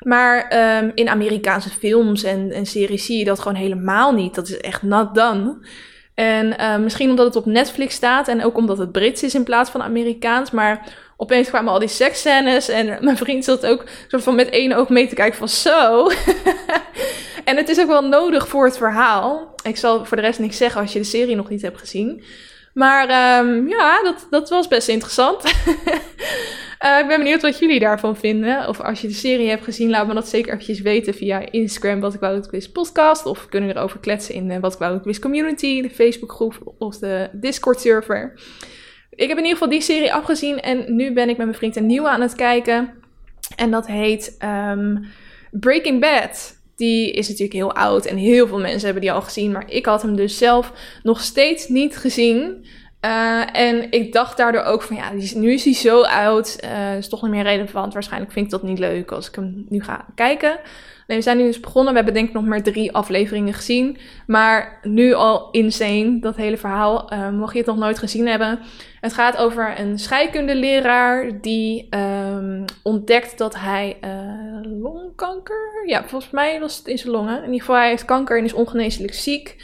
Maar 0.00 0.52
um, 0.82 0.92
in 0.94 1.08
Amerikaanse 1.08 1.70
films 1.70 2.22
en, 2.22 2.52
en 2.52 2.66
series 2.66 3.04
zie 3.06 3.18
je 3.18 3.24
dat 3.24 3.38
gewoon 3.38 3.58
helemaal 3.58 4.12
niet. 4.12 4.34
Dat 4.34 4.48
is 4.48 4.56
echt 4.56 4.82
not 4.82 5.14
done. 5.14 5.58
En 6.16 6.46
uh, 6.60 6.76
misschien 6.76 7.10
omdat 7.10 7.26
het 7.26 7.36
op 7.36 7.46
Netflix 7.46 7.94
staat 7.94 8.28
en 8.28 8.44
ook 8.44 8.56
omdat 8.56 8.78
het 8.78 8.92
Brits 8.92 9.22
is 9.22 9.34
in 9.34 9.44
plaats 9.44 9.70
van 9.70 9.82
Amerikaans. 9.82 10.50
Maar 10.50 10.92
opeens 11.16 11.48
kwamen 11.48 11.72
al 11.72 11.78
die 11.78 11.88
seksscènes 11.88 12.68
en 12.68 12.96
mijn 13.04 13.16
vriend 13.16 13.44
zat 13.44 13.66
ook 13.66 13.84
soort 14.08 14.22
van 14.22 14.34
met 14.34 14.48
één 14.48 14.72
oog 14.72 14.88
mee 14.88 15.08
te 15.08 15.14
kijken 15.14 15.38
van 15.38 15.48
zo. 15.48 16.10
en 17.44 17.56
het 17.56 17.68
is 17.68 17.80
ook 17.80 17.86
wel 17.86 18.02
nodig 18.02 18.48
voor 18.48 18.64
het 18.64 18.76
verhaal. 18.76 19.54
Ik 19.62 19.76
zal 19.76 20.04
voor 20.04 20.16
de 20.16 20.22
rest 20.22 20.38
niks 20.38 20.56
zeggen 20.56 20.80
als 20.80 20.92
je 20.92 20.98
de 20.98 21.04
serie 21.04 21.36
nog 21.36 21.48
niet 21.48 21.62
hebt 21.62 21.78
gezien. 21.78 22.22
Maar 22.76 23.38
um, 23.44 23.68
ja, 23.68 24.02
dat, 24.02 24.26
dat 24.30 24.48
was 24.48 24.68
best 24.68 24.88
interessant. 24.88 25.44
Uh, 26.84 26.98
ik 27.02 27.04
ben 27.06 27.18
benieuwd 27.18 27.42
wat 27.42 27.58
jullie 27.58 27.80
daarvan 27.80 28.16
vinden. 28.16 28.68
Of 28.68 28.80
als 28.80 29.00
je 29.00 29.08
de 29.08 29.14
serie 29.14 29.48
hebt 29.48 29.64
gezien, 29.64 29.90
laat 29.90 30.06
me 30.06 30.14
dat 30.14 30.28
zeker 30.28 30.52
eventjes 30.52 30.80
weten 30.80 31.14
via 31.14 31.50
Instagram, 31.50 32.00
wat 32.00 32.14
ik 32.14 32.20
wou 32.20 32.34
dat 32.34 32.48
quiz 32.48 32.66
podcast. 32.66 33.26
Of 33.26 33.42
we 33.42 33.48
kunnen 33.48 33.70
erover 33.70 33.98
kletsen 34.00 34.34
in 34.34 34.48
de 34.48 34.54
eh, 34.54 34.60
wat 34.60 34.72
ik 34.72 34.78
wou 34.78 34.92
dat 34.92 35.02
quiz 35.02 35.18
community, 35.18 35.82
de 35.82 35.90
Facebookgroep 35.90 36.74
of 36.78 36.98
de 36.98 37.28
Discord 37.32 37.80
server. 37.80 38.40
Ik 39.10 39.28
heb 39.28 39.38
in 39.38 39.44
ieder 39.44 39.52
geval 39.52 39.68
die 39.68 39.80
serie 39.80 40.12
afgezien 40.12 40.60
en 40.60 40.96
nu 40.96 41.12
ben 41.12 41.28
ik 41.28 41.36
met 41.36 41.46
mijn 41.46 41.58
vriend 41.58 41.76
een 41.76 41.86
nieuwe 41.86 42.08
aan 42.08 42.20
het 42.20 42.34
kijken. 42.34 42.90
En 43.56 43.70
dat 43.70 43.86
heet 43.86 44.36
um, 44.44 45.04
Breaking 45.50 46.00
Bad. 46.00 46.64
Die 46.76 47.10
is 47.10 47.28
natuurlijk 47.28 47.58
heel 47.58 47.74
oud 47.74 48.04
en 48.04 48.16
heel 48.16 48.46
veel 48.46 48.58
mensen 48.58 48.84
hebben 48.84 49.02
die 49.02 49.12
al 49.12 49.22
gezien. 49.22 49.52
Maar 49.52 49.70
ik 49.70 49.86
had 49.86 50.02
hem 50.02 50.16
dus 50.16 50.38
zelf 50.38 50.72
nog 51.02 51.20
steeds 51.20 51.68
niet 51.68 51.96
gezien. 51.96 52.66
Uh, 53.04 53.56
en 53.56 53.90
ik 53.90 54.12
dacht 54.12 54.36
daardoor 54.36 54.62
ook 54.62 54.82
van 54.82 54.96
ja, 54.96 55.12
nu 55.34 55.52
is 55.52 55.64
hij 55.64 55.74
zo 55.74 56.02
oud, 56.02 56.58
uh, 56.64 56.96
is 56.96 57.08
toch 57.08 57.22
niet 57.22 57.30
meer 57.30 57.42
relevant. 57.42 57.92
Waarschijnlijk 57.92 58.32
vind 58.32 58.44
ik 58.44 58.50
dat 58.52 58.62
niet 58.62 58.78
leuk 58.78 59.12
als 59.12 59.28
ik 59.28 59.34
hem 59.34 59.66
nu 59.68 59.82
ga 59.82 60.06
kijken. 60.14 60.58
Nee, 61.06 61.16
we 61.16 61.22
zijn 61.22 61.36
nu 61.36 61.44
dus 61.44 61.60
begonnen. 61.60 61.90
We 61.90 61.96
hebben 61.96 62.14
denk 62.14 62.28
ik 62.28 62.34
nog 62.34 62.44
maar 62.44 62.62
drie 62.62 62.92
afleveringen 62.92 63.54
gezien. 63.54 63.98
Maar 64.26 64.78
nu 64.82 65.12
al 65.12 65.50
insane, 65.50 66.20
dat 66.20 66.36
hele 66.36 66.56
verhaal. 66.56 67.12
Uh, 67.12 67.30
mocht 67.30 67.52
je 67.52 67.58
het 67.58 67.66
nog 67.66 67.76
nooit 67.76 67.98
gezien 67.98 68.26
hebben. 68.26 68.58
Het 69.00 69.12
gaat 69.12 69.36
over 69.36 69.80
een 69.80 69.98
scheikundeleraar 69.98 71.40
die 71.40 71.96
um, 71.96 72.64
ontdekt 72.82 73.38
dat 73.38 73.54
hij 73.54 73.96
longkanker... 74.62 75.82
Ja, 75.86 76.04
volgens 76.04 76.30
mij 76.30 76.60
was 76.60 76.76
het 76.76 76.86
in 76.86 76.98
zijn 76.98 77.12
longen. 77.12 77.36
In 77.36 77.44
ieder 77.44 77.60
geval, 77.60 77.76
hij 77.76 77.88
heeft 77.88 78.04
kanker 78.04 78.38
en 78.38 78.44
is 78.44 78.52
ongeneeslijk 78.52 79.14
ziek. 79.14 79.56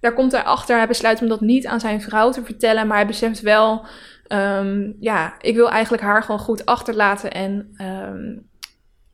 Daar 0.00 0.14
komt 0.14 0.32
hij 0.32 0.42
achter. 0.42 0.76
Hij 0.76 0.86
besluit 0.86 1.22
om 1.22 1.28
dat 1.28 1.40
niet 1.40 1.66
aan 1.66 1.80
zijn 1.80 2.00
vrouw 2.00 2.30
te 2.30 2.44
vertellen. 2.44 2.86
Maar 2.86 2.96
hij 2.96 3.06
beseft 3.06 3.40
wel, 3.40 3.86
um, 4.28 4.96
ja, 5.00 5.34
ik 5.40 5.54
wil 5.54 5.70
eigenlijk 5.70 6.02
haar 6.02 6.22
gewoon 6.22 6.40
goed 6.40 6.66
achterlaten. 6.66 7.30
En 7.30 7.74
um, 8.12 8.49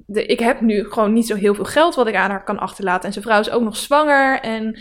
ik 0.07 0.41
heb 0.41 0.61
nu 0.61 0.85
gewoon 0.85 1.13
niet 1.13 1.27
zo 1.27 1.35
heel 1.35 1.55
veel 1.55 1.65
geld 1.65 1.95
wat 1.95 2.07
ik 2.07 2.15
aan 2.15 2.31
haar 2.31 2.45
kan 2.45 2.59
achterlaten. 2.59 3.05
En 3.05 3.13
zijn 3.13 3.25
vrouw 3.25 3.41
is 3.41 3.51
ook 3.51 3.63
nog 3.63 3.77
zwanger. 3.77 4.41
En 4.41 4.79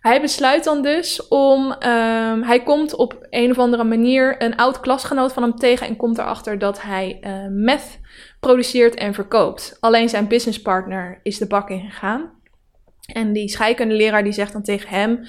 hij 0.00 0.20
besluit 0.20 0.64
dan 0.64 0.82
dus 0.82 1.28
om. 1.28 1.64
Um, 1.66 2.42
hij 2.42 2.62
komt 2.64 2.94
op 2.94 3.26
een 3.30 3.50
of 3.50 3.58
andere 3.58 3.84
manier 3.84 4.42
een 4.42 4.56
oud 4.56 4.80
klasgenoot 4.80 5.32
van 5.32 5.42
hem 5.42 5.56
tegen. 5.56 5.86
En 5.86 5.96
komt 5.96 6.18
erachter 6.18 6.58
dat 6.58 6.82
hij 6.82 7.18
uh, 7.20 7.46
meth 7.48 8.00
produceert 8.40 8.94
en 8.94 9.14
verkoopt. 9.14 9.76
Alleen 9.80 10.08
zijn 10.08 10.28
businesspartner 10.28 11.20
is 11.22 11.38
de 11.38 11.46
bak 11.46 11.70
in 11.70 11.90
gegaan. 11.90 12.30
En 13.12 13.32
die 13.32 13.48
scheikundeleraar 13.48 14.24
die 14.24 14.32
zegt 14.32 14.52
dan 14.52 14.62
tegen 14.62 14.88
hem: 14.88 15.26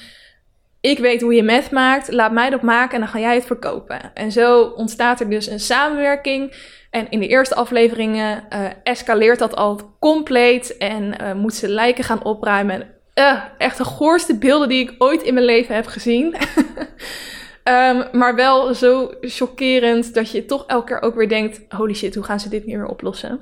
Ik 0.81 0.99
weet 0.99 1.21
hoe 1.21 1.33
je 1.33 1.43
meth 1.43 1.71
maakt, 1.71 2.11
laat 2.11 2.31
mij 2.31 2.49
dat 2.49 2.61
maken 2.61 2.93
en 2.93 2.99
dan 2.99 3.09
ga 3.09 3.19
jij 3.19 3.35
het 3.35 3.45
verkopen. 3.45 4.11
En 4.13 4.31
zo 4.31 4.61
ontstaat 4.61 5.19
er 5.19 5.29
dus 5.29 5.47
een 5.47 5.59
samenwerking. 5.59 6.53
En 6.89 7.09
in 7.09 7.19
de 7.19 7.27
eerste 7.27 7.55
afleveringen 7.55 8.43
uh, 8.53 8.65
escaleert 8.83 9.39
dat 9.39 9.55
al 9.55 9.95
compleet 9.99 10.77
en 10.77 11.15
uh, 11.21 11.33
moet 11.33 11.53
ze 11.53 11.67
lijken 11.67 12.03
gaan 12.03 12.23
opruimen. 12.23 12.87
Uh, 13.15 13.43
echt 13.57 13.77
de 13.77 13.83
goorste 13.83 14.37
beelden 14.37 14.69
die 14.69 14.79
ik 14.79 14.95
ooit 14.97 15.23
in 15.23 15.33
mijn 15.33 15.45
leven 15.45 15.75
heb 15.75 15.85
gezien. 15.85 16.35
um, 17.63 18.03
maar 18.19 18.35
wel 18.35 18.73
zo 18.73 19.13
chockerend 19.21 20.13
dat 20.13 20.31
je 20.31 20.45
toch 20.45 20.65
elke 20.67 20.85
keer 20.85 21.01
ook 21.01 21.15
weer 21.15 21.29
denkt: 21.29 21.61
holy 21.69 21.93
shit, 21.93 22.15
hoe 22.15 22.23
gaan 22.23 22.39
ze 22.39 22.49
dit 22.49 22.65
nu 22.65 22.77
weer 22.77 22.87
oplossen? 22.87 23.39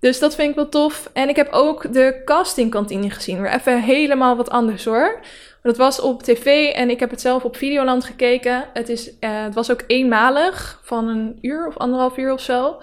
Dus 0.00 0.18
dat 0.18 0.34
vind 0.34 0.50
ik 0.50 0.54
wel 0.54 0.68
tof. 0.68 1.10
En 1.12 1.28
ik 1.28 1.36
heb 1.36 1.48
ook 1.50 1.92
de 1.92 2.22
castingkantine 2.24 3.10
gezien. 3.10 3.40
Weer 3.40 3.52
even 3.52 3.82
helemaal 3.82 4.36
wat 4.36 4.50
anders 4.50 4.84
hoor. 4.84 5.20
Dat 5.62 5.76
was 5.76 6.00
op 6.00 6.22
tv 6.22 6.72
en 6.72 6.90
ik 6.90 7.00
heb 7.00 7.10
het 7.10 7.20
zelf 7.20 7.44
op 7.44 7.56
Videoland 7.56 8.04
gekeken. 8.04 8.64
Het, 8.72 8.88
is, 8.88 9.08
uh, 9.08 9.14
het 9.20 9.54
was 9.54 9.70
ook 9.70 9.84
eenmalig, 9.86 10.80
van 10.84 11.08
een 11.08 11.38
uur 11.40 11.66
of 11.66 11.76
anderhalf 11.76 12.16
uur 12.16 12.32
of 12.32 12.40
zo. 12.40 12.80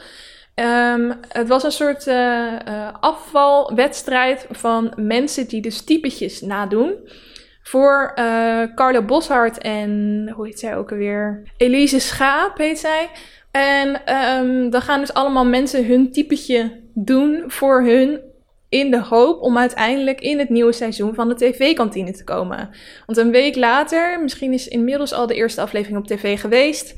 Um, 0.56 1.20
het 1.28 1.48
was 1.48 1.64
een 1.64 1.72
soort 1.72 2.08
uh, 2.08 2.16
uh, 2.16 2.88
afvalwedstrijd 3.00 4.46
van 4.50 4.94
mensen 4.96 5.48
die 5.48 5.62
dus 5.62 5.82
typetjes 5.82 6.42
nadoen. 6.42 6.96
Voor 7.64 8.14
Carlo 8.76 9.02
Boshart 9.02 9.58
en, 9.58 10.32
hoe 10.36 10.46
heet 10.46 10.60
zij 10.60 10.78
ook 10.78 10.92
alweer? 10.92 11.44
Elise 11.58 12.00
Schaap 12.00 12.58
heet 12.58 12.80
zij. 12.80 13.10
En 13.52 14.16
um, 14.16 14.70
dan 14.70 14.82
gaan 14.82 15.00
dus 15.00 15.14
allemaal 15.14 15.46
mensen 15.46 15.86
hun 15.86 16.12
typetje 16.12 16.82
doen 16.94 17.44
voor 17.48 17.84
hun 17.84 18.20
in 18.70 18.92
de 18.92 19.02
hoop 19.02 19.42
om 19.42 19.58
uiteindelijk 19.58 20.22
in 20.22 20.40
het 20.40 20.50
nieuwe 20.50 20.72
seizoen 20.72 21.14
van 21.14 21.30
de 21.30 21.36
tv-kantine 21.36 22.12
te 22.12 22.24
komen. 22.24 22.70
Want 23.06 23.18
een 23.18 23.32
week 23.32 23.56
later, 23.56 24.22
misschien 24.22 24.54
is 24.54 24.68
inmiddels 24.68 25.14
al 25.14 25.28
de 25.28 25.36
eerste 25.36 25.62
aflevering 25.62 26.00
op 26.00 26.08
tv 26.08 26.40
geweest, 26.40 26.94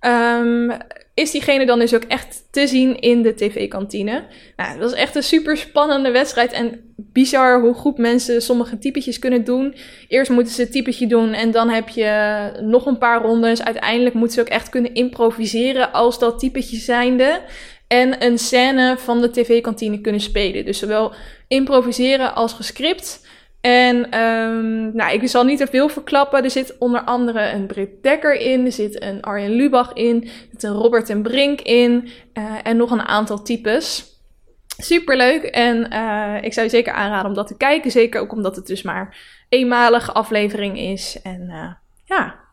um, 0.00 0.76
is 1.14 1.30
diegene 1.30 1.66
dan 1.66 1.78
dus 1.78 1.94
ook 1.94 2.02
echt 2.02 2.42
te 2.50 2.66
zien 2.66 2.98
in 2.98 3.22
de 3.22 3.34
tv-kantine. 3.34 4.24
Nou, 4.56 4.78
dat 4.78 4.90
was 4.90 4.98
echt 4.98 5.14
een 5.14 5.22
super 5.22 5.56
spannende 5.56 6.10
wedstrijd 6.10 6.52
en 6.52 6.94
bizar 6.96 7.60
hoe 7.60 7.74
goed 7.74 7.98
mensen 7.98 8.42
sommige 8.42 8.78
typetjes 8.78 9.18
kunnen 9.18 9.44
doen. 9.44 9.74
Eerst 10.08 10.30
moeten 10.30 10.52
ze 10.52 10.60
het 10.60 10.72
typetje 10.72 11.06
doen 11.06 11.32
en 11.32 11.50
dan 11.50 11.68
heb 11.68 11.88
je 11.88 12.50
nog 12.62 12.86
een 12.86 12.98
paar 12.98 13.22
rondes. 13.22 13.62
Uiteindelijk 13.62 14.14
moeten 14.14 14.34
ze 14.34 14.40
ook 14.40 14.48
echt 14.48 14.68
kunnen 14.68 14.94
improviseren 14.94 15.92
als 15.92 16.18
dat 16.18 16.38
typetje 16.38 16.76
zijnde 16.76 17.40
en 17.86 18.24
een 18.24 18.38
scène 18.38 18.98
van 18.98 19.20
de 19.20 19.30
tv-kantine 19.30 20.00
kunnen 20.00 20.20
spelen. 20.20 20.64
Dus 20.64 20.78
zowel 20.78 21.12
improviseren 21.48 22.34
als 22.34 22.52
gescript. 22.52 23.26
En 23.60 24.20
um, 24.20 24.96
nou, 24.96 25.12
ik 25.12 25.28
zal 25.28 25.44
niet 25.44 25.58
te 25.58 25.66
veel 25.66 25.88
verklappen. 25.88 26.44
Er 26.44 26.50
zit 26.50 26.78
onder 26.78 27.00
andere 27.00 27.50
een 27.50 27.66
Britt 27.66 28.02
Dekker 28.02 28.34
in. 28.34 28.64
Er 28.64 28.72
zit 28.72 29.02
een 29.02 29.22
Arjen 29.22 29.50
Lubach 29.50 29.92
in. 29.92 30.22
Er 30.22 30.30
zit 30.50 30.62
een 30.62 30.72
Robert 30.72 31.10
en 31.10 31.22
Brink 31.22 31.60
in. 31.60 32.08
Uh, 32.34 32.54
en 32.62 32.76
nog 32.76 32.90
een 32.90 33.06
aantal 33.06 33.42
types. 33.42 34.04
Superleuk. 34.78 35.42
En 35.42 35.92
uh, 35.92 36.36
ik 36.42 36.52
zou 36.52 36.66
je 36.66 36.72
zeker 36.72 36.92
aanraden 36.92 37.28
om 37.28 37.34
dat 37.34 37.46
te 37.46 37.56
kijken. 37.56 37.90
Zeker 37.90 38.20
ook 38.20 38.32
omdat 38.32 38.56
het 38.56 38.66
dus 38.66 38.82
maar 38.82 39.16
eenmalige 39.48 40.12
aflevering 40.12 40.78
is. 40.78 41.20
En 41.22 41.48
uh, 41.50 41.72
ja, 42.04 42.44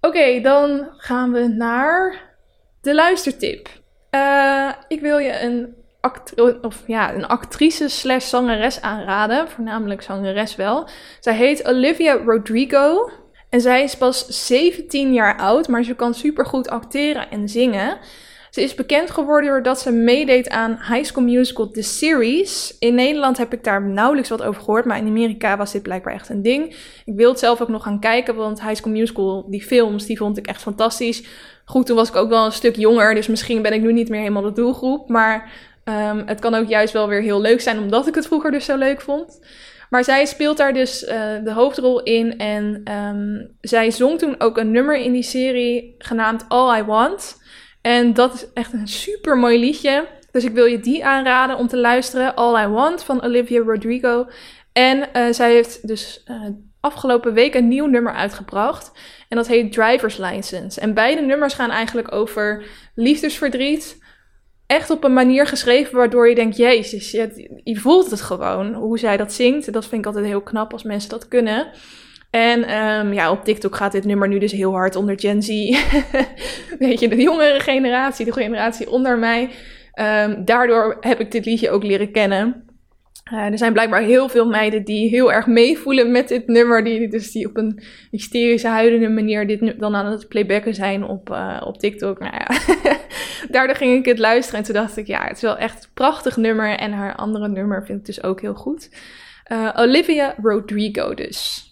Oké, 0.00 0.40
dan 0.40 0.88
gaan 0.96 1.32
we 1.32 1.46
naar 1.46 2.20
de 2.80 2.94
luistertip. 2.94 3.68
Uh, 4.18 4.72
ik 4.88 5.00
wil 5.00 5.18
je 5.18 5.40
een, 5.40 5.74
of, 6.62 6.82
ja, 6.86 7.14
een 7.14 7.26
actrice 7.26 7.88
slash 7.88 8.28
zangeres 8.28 8.80
aanraden. 8.80 9.48
Voornamelijk 9.48 10.02
zangeres 10.02 10.56
wel. 10.56 10.88
Zij 11.20 11.34
heet 11.34 11.68
Olivia 11.68 12.12
Rodrigo. 12.12 13.10
En 13.48 13.60
zij 13.60 13.82
is 13.82 13.96
pas 13.96 14.26
17 14.26 15.12
jaar 15.12 15.38
oud, 15.38 15.68
maar 15.68 15.82
ze 15.82 15.94
kan 15.94 16.14
supergoed 16.14 16.68
acteren 16.68 17.30
en 17.30 17.48
zingen. 17.48 17.98
Ze 18.50 18.62
is 18.62 18.74
bekend 18.74 19.10
geworden 19.10 19.50
doordat 19.50 19.80
ze 19.80 19.92
meedeed 19.92 20.48
aan 20.48 20.70
High 20.70 21.04
School 21.04 21.24
Musical 21.24 21.70
The 21.70 21.82
Series. 21.82 22.76
In 22.78 22.94
Nederland 22.94 23.38
heb 23.38 23.52
ik 23.52 23.64
daar 23.64 23.82
nauwelijks 23.82 24.28
wat 24.28 24.42
over 24.42 24.62
gehoord, 24.62 24.84
maar 24.84 24.98
in 24.98 25.06
Amerika 25.06 25.56
was 25.56 25.72
dit 25.72 25.82
blijkbaar 25.82 26.14
echt 26.14 26.28
een 26.28 26.42
ding. 26.42 26.76
Ik 27.04 27.14
wil 27.14 27.30
het 27.30 27.38
zelf 27.38 27.60
ook 27.60 27.68
nog 27.68 27.82
gaan 27.82 28.00
kijken, 28.00 28.34
want 28.34 28.62
High 28.62 28.74
School 28.74 28.92
Musical, 28.92 29.46
die 29.50 29.62
films, 29.62 30.06
die 30.06 30.16
vond 30.16 30.38
ik 30.38 30.46
echt 30.46 30.62
fantastisch. 30.62 31.24
Goed, 31.64 31.86
toen 31.86 31.96
was 31.96 32.08
ik 32.08 32.16
ook 32.16 32.28
wel 32.28 32.44
een 32.44 32.52
stuk 32.52 32.76
jonger, 32.76 33.14
dus 33.14 33.26
misschien 33.26 33.62
ben 33.62 33.72
ik 33.72 33.82
nu 33.82 33.92
niet 33.92 34.08
meer 34.08 34.20
helemaal 34.20 34.42
de 34.42 34.52
doelgroep. 34.52 35.08
Maar 35.08 35.50
um, 35.84 36.22
het 36.26 36.40
kan 36.40 36.54
ook 36.54 36.68
juist 36.68 36.92
wel 36.92 37.08
weer 37.08 37.22
heel 37.22 37.40
leuk 37.40 37.60
zijn, 37.60 37.78
omdat 37.78 38.06
ik 38.06 38.14
het 38.14 38.26
vroeger 38.26 38.50
dus 38.50 38.64
zo 38.64 38.76
leuk 38.76 39.00
vond. 39.00 39.40
Maar 39.90 40.04
zij 40.04 40.26
speelt 40.26 40.56
daar 40.56 40.72
dus 40.72 41.02
uh, 41.02 41.10
de 41.44 41.52
hoofdrol 41.52 42.02
in. 42.02 42.38
En 42.38 42.92
um, 42.92 43.50
zij 43.60 43.90
zong 43.90 44.18
toen 44.18 44.40
ook 44.40 44.58
een 44.58 44.70
nummer 44.70 44.96
in 44.96 45.12
die 45.12 45.22
serie 45.22 45.94
genaamd 45.98 46.44
All 46.48 46.78
I 46.78 46.82
Want. 46.82 47.36
En 47.88 48.14
dat 48.14 48.34
is 48.34 48.46
echt 48.54 48.72
een 48.72 48.88
super 48.88 49.38
mooi 49.38 49.58
liedje. 49.58 50.06
Dus 50.30 50.44
ik 50.44 50.52
wil 50.52 50.64
je 50.64 50.80
die 50.80 51.04
aanraden 51.04 51.56
om 51.56 51.68
te 51.68 51.76
luisteren. 51.76 52.34
All 52.34 52.64
I 52.64 52.66
Want 52.66 53.02
van 53.02 53.22
Olivia 53.22 53.60
Rodrigo. 53.60 54.26
En 54.72 55.08
uh, 55.16 55.32
zij 55.32 55.52
heeft 55.52 55.86
dus 55.86 56.24
uh, 56.30 56.42
afgelopen 56.80 57.32
week 57.32 57.54
een 57.54 57.68
nieuw 57.68 57.86
nummer 57.86 58.12
uitgebracht. 58.12 58.92
En 59.28 59.36
dat 59.36 59.46
heet 59.46 59.72
Driver's 59.72 60.16
License. 60.16 60.80
En 60.80 60.94
beide 60.94 61.20
nummers 61.20 61.54
gaan 61.54 61.70
eigenlijk 61.70 62.12
over 62.12 62.64
liefdesverdriet. 62.94 63.98
Echt 64.66 64.90
op 64.90 65.04
een 65.04 65.12
manier 65.12 65.46
geschreven 65.46 65.96
waardoor 65.96 66.28
je 66.28 66.34
denkt: 66.34 66.56
Jezus, 66.56 67.10
je, 67.10 67.60
je 67.64 67.76
voelt 67.76 68.10
het 68.10 68.20
gewoon. 68.20 68.74
Hoe 68.74 68.98
zij 68.98 69.16
dat 69.16 69.32
zingt. 69.32 69.72
Dat 69.72 69.86
vind 69.86 70.00
ik 70.00 70.06
altijd 70.06 70.26
heel 70.26 70.42
knap 70.42 70.72
als 70.72 70.82
mensen 70.82 71.10
dat 71.10 71.28
kunnen. 71.28 71.70
En 72.30 72.76
um, 72.76 73.12
ja, 73.12 73.30
op 73.30 73.44
TikTok 73.44 73.76
gaat 73.76 73.92
dit 73.92 74.04
nummer 74.04 74.28
nu 74.28 74.38
dus 74.38 74.52
heel 74.52 74.72
hard 74.72 74.96
onder 74.96 75.20
Gen 75.20 75.42
Z. 75.42 75.48
Weet 76.78 77.00
je, 77.00 77.08
de 77.08 77.22
jongere 77.22 77.60
generatie, 77.60 78.24
de 78.24 78.32
generatie 78.32 78.90
onder 78.90 79.18
mij. 79.18 79.50
Um, 79.94 80.44
daardoor 80.44 80.96
heb 81.00 81.20
ik 81.20 81.30
dit 81.30 81.44
liedje 81.44 81.70
ook 81.70 81.82
leren 81.82 82.12
kennen. 82.12 82.68
Uh, 83.32 83.44
er 83.44 83.58
zijn 83.58 83.72
blijkbaar 83.72 84.02
heel 84.02 84.28
veel 84.28 84.46
meiden 84.46 84.84
die 84.84 85.08
heel 85.08 85.32
erg 85.32 85.46
meevoelen 85.46 86.10
met 86.10 86.28
dit 86.28 86.46
nummer. 86.46 86.84
Die, 86.84 87.08
dus 87.08 87.32
die 87.32 87.48
op 87.48 87.56
een 87.56 87.82
hysterische, 88.10 88.68
huidende 88.68 89.08
manier 89.08 89.46
dit 89.46 89.78
dan 89.78 89.94
aan 89.94 90.06
het 90.06 90.28
playbacken 90.28 90.74
zijn 90.74 91.04
op, 91.04 91.30
uh, 91.30 91.62
op 91.64 91.78
TikTok. 91.78 92.18
Nou 92.18 92.34
ja, 92.34 92.46
daardoor 93.54 93.76
ging 93.76 93.98
ik 93.98 94.04
het 94.04 94.18
luisteren 94.18 94.60
en 94.60 94.66
toen 94.66 94.74
dacht 94.74 94.96
ik, 94.96 95.06
ja, 95.06 95.24
het 95.24 95.36
is 95.36 95.42
wel 95.42 95.56
echt 95.56 95.84
een 95.84 95.90
prachtig 95.94 96.36
nummer. 96.36 96.78
En 96.78 96.92
haar 96.92 97.14
andere 97.14 97.48
nummer 97.48 97.84
vind 97.84 97.98
ik 97.98 98.06
dus 98.06 98.22
ook 98.22 98.40
heel 98.40 98.54
goed. 98.54 98.90
Uh, 99.52 99.70
Olivia 99.76 100.34
Rodrigo 100.42 101.14
dus. 101.14 101.67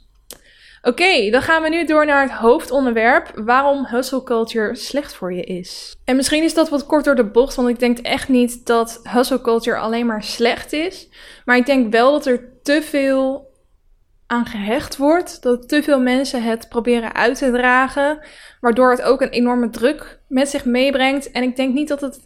Oké, 0.83 1.31
dan 1.31 1.43
gaan 1.43 1.63
we 1.63 1.69
nu 1.69 1.85
door 1.85 2.07
naar 2.07 2.23
het 2.23 2.31
hoofdonderwerp: 2.31 3.33
waarom 3.35 3.87
hustle 3.87 4.23
culture 4.23 4.75
slecht 4.75 5.15
voor 5.15 5.33
je 5.33 5.45
is. 5.45 5.97
En 6.05 6.17
misschien 6.17 6.43
is 6.43 6.55
dat 6.55 6.69
wat 6.69 6.87
kort 6.87 7.05
door 7.05 7.15
de 7.15 7.31
bocht, 7.31 7.55
want 7.55 7.69
ik 7.69 7.79
denk 7.79 7.99
echt 7.99 8.29
niet 8.29 8.67
dat 8.67 9.01
hustle 9.03 9.41
culture 9.41 9.79
alleen 9.79 10.07
maar 10.07 10.23
slecht 10.23 10.73
is. 10.73 11.09
Maar 11.45 11.57
ik 11.57 11.67
denk 11.67 11.93
wel 11.93 12.13
dat 12.13 12.27
er 12.27 12.49
te 12.63 12.83
veel 12.83 13.55
aan 14.27 14.47
gehecht 14.47 14.97
wordt, 14.97 15.43
dat 15.43 15.69
te 15.69 15.83
veel 15.83 16.01
mensen 16.01 16.43
het 16.43 16.69
proberen 16.69 17.15
uit 17.15 17.39
te 17.39 17.51
dragen, 17.51 18.19
waardoor 18.61 18.91
het 18.91 19.03
ook 19.03 19.21
een 19.21 19.29
enorme 19.29 19.71
druk 19.71 20.21
met 20.29 20.49
zich 20.49 20.65
meebrengt. 20.65 21.31
En 21.31 21.43
ik 21.43 21.57
denk 21.57 21.75
niet 21.75 21.89
dat 21.89 22.01
het 22.01 22.25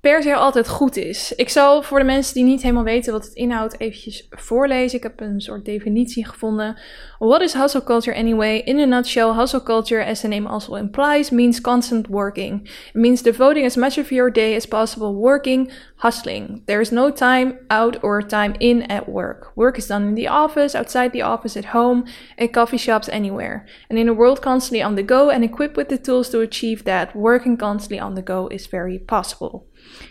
per 0.00 0.22
se 0.22 0.34
altijd 0.34 0.68
goed 0.68 0.96
is. 0.96 1.32
Ik 1.34 1.48
zal 1.48 1.82
voor 1.82 1.98
de 1.98 2.04
mensen 2.04 2.34
die 2.34 2.44
niet 2.44 2.62
helemaal 2.62 2.84
weten 2.84 3.12
wat 3.12 3.24
het 3.24 3.34
inhoudt 3.34 3.80
eventjes 3.80 4.26
voorlezen. 4.30 4.96
Ik 4.96 5.02
heb 5.02 5.20
een 5.20 5.40
soort 5.40 5.64
definitie 5.64 6.26
gevonden. 6.26 6.78
What 7.18 7.42
is 7.42 7.54
hustle 7.54 7.80
culture 7.80 8.12
anyway? 8.12 8.62
In 8.64 8.78
a 8.78 8.86
nutshell, 8.86 9.34
hustle 9.34 9.58
culture, 9.58 10.00
as 10.00 10.22
the 10.22 10.28
name 10.28 10.46
also 10.46 10.76
implies, 10.76 11.32
means 11.32 11.58
constant 11.58 12.08
working. 12.08 12.64
It 12.94 12.98
means 12.98 13.22
devoting 13.22 13.64
as 13.64 13.76
much 13.76 13.98
of 13.98 14.12
your 14.12 14.30
day 14.30 14.54
as 14.54 14.66
possible 14.66 15.16
working, 15.16 15.68
hustling. 15.96 16.62
There 16.66 16.80
is 16.80 16.92
no 16.92 17.10
time 17.10 17.58
out 17.70 17.96
or 18.04 18.22
time 18.22 18.54
in 18.60 18.82
at 18.82 19.08
work. 19.08 19.50
Work 19.56 19.78
is 19.78 19.88
done 19.88 20.06
in 20.06 20.14
the 20.14 20.28
office, 20.28 20.76
outside 20.76 21.12
the 21.12 21.22
office, 21.22 21.56
at 21.56 21.74
home, 21.76 22.04
at 22.38 22.52
coffee 22.52 22.76
shops, 22.76 23.08
anywhere. 23.08 23.66
And 23.90 23.98
in 23.98 24.08
a 24.08 24.14
world 24.14 24.40
constantly 24.40 24.80
on 24.80 24.94
the 24.94 25.02
go 25.02 25.28
and 25.28 25.42
equipped 25.42 25.76
with 25.76 25.88
the 25.88 25.98
tools 25.98 26.28
to 26.28 26.40
achieve 26.40 26.84
that, 26.84 27.16
working 27.16 27.56
constantly 27.56 27.98
on 27.98 28.14
the 28.14 28.22
go 28.22 28.46
is 28.46 28.68
very 28.68 28.96
possible. 28.96 29.66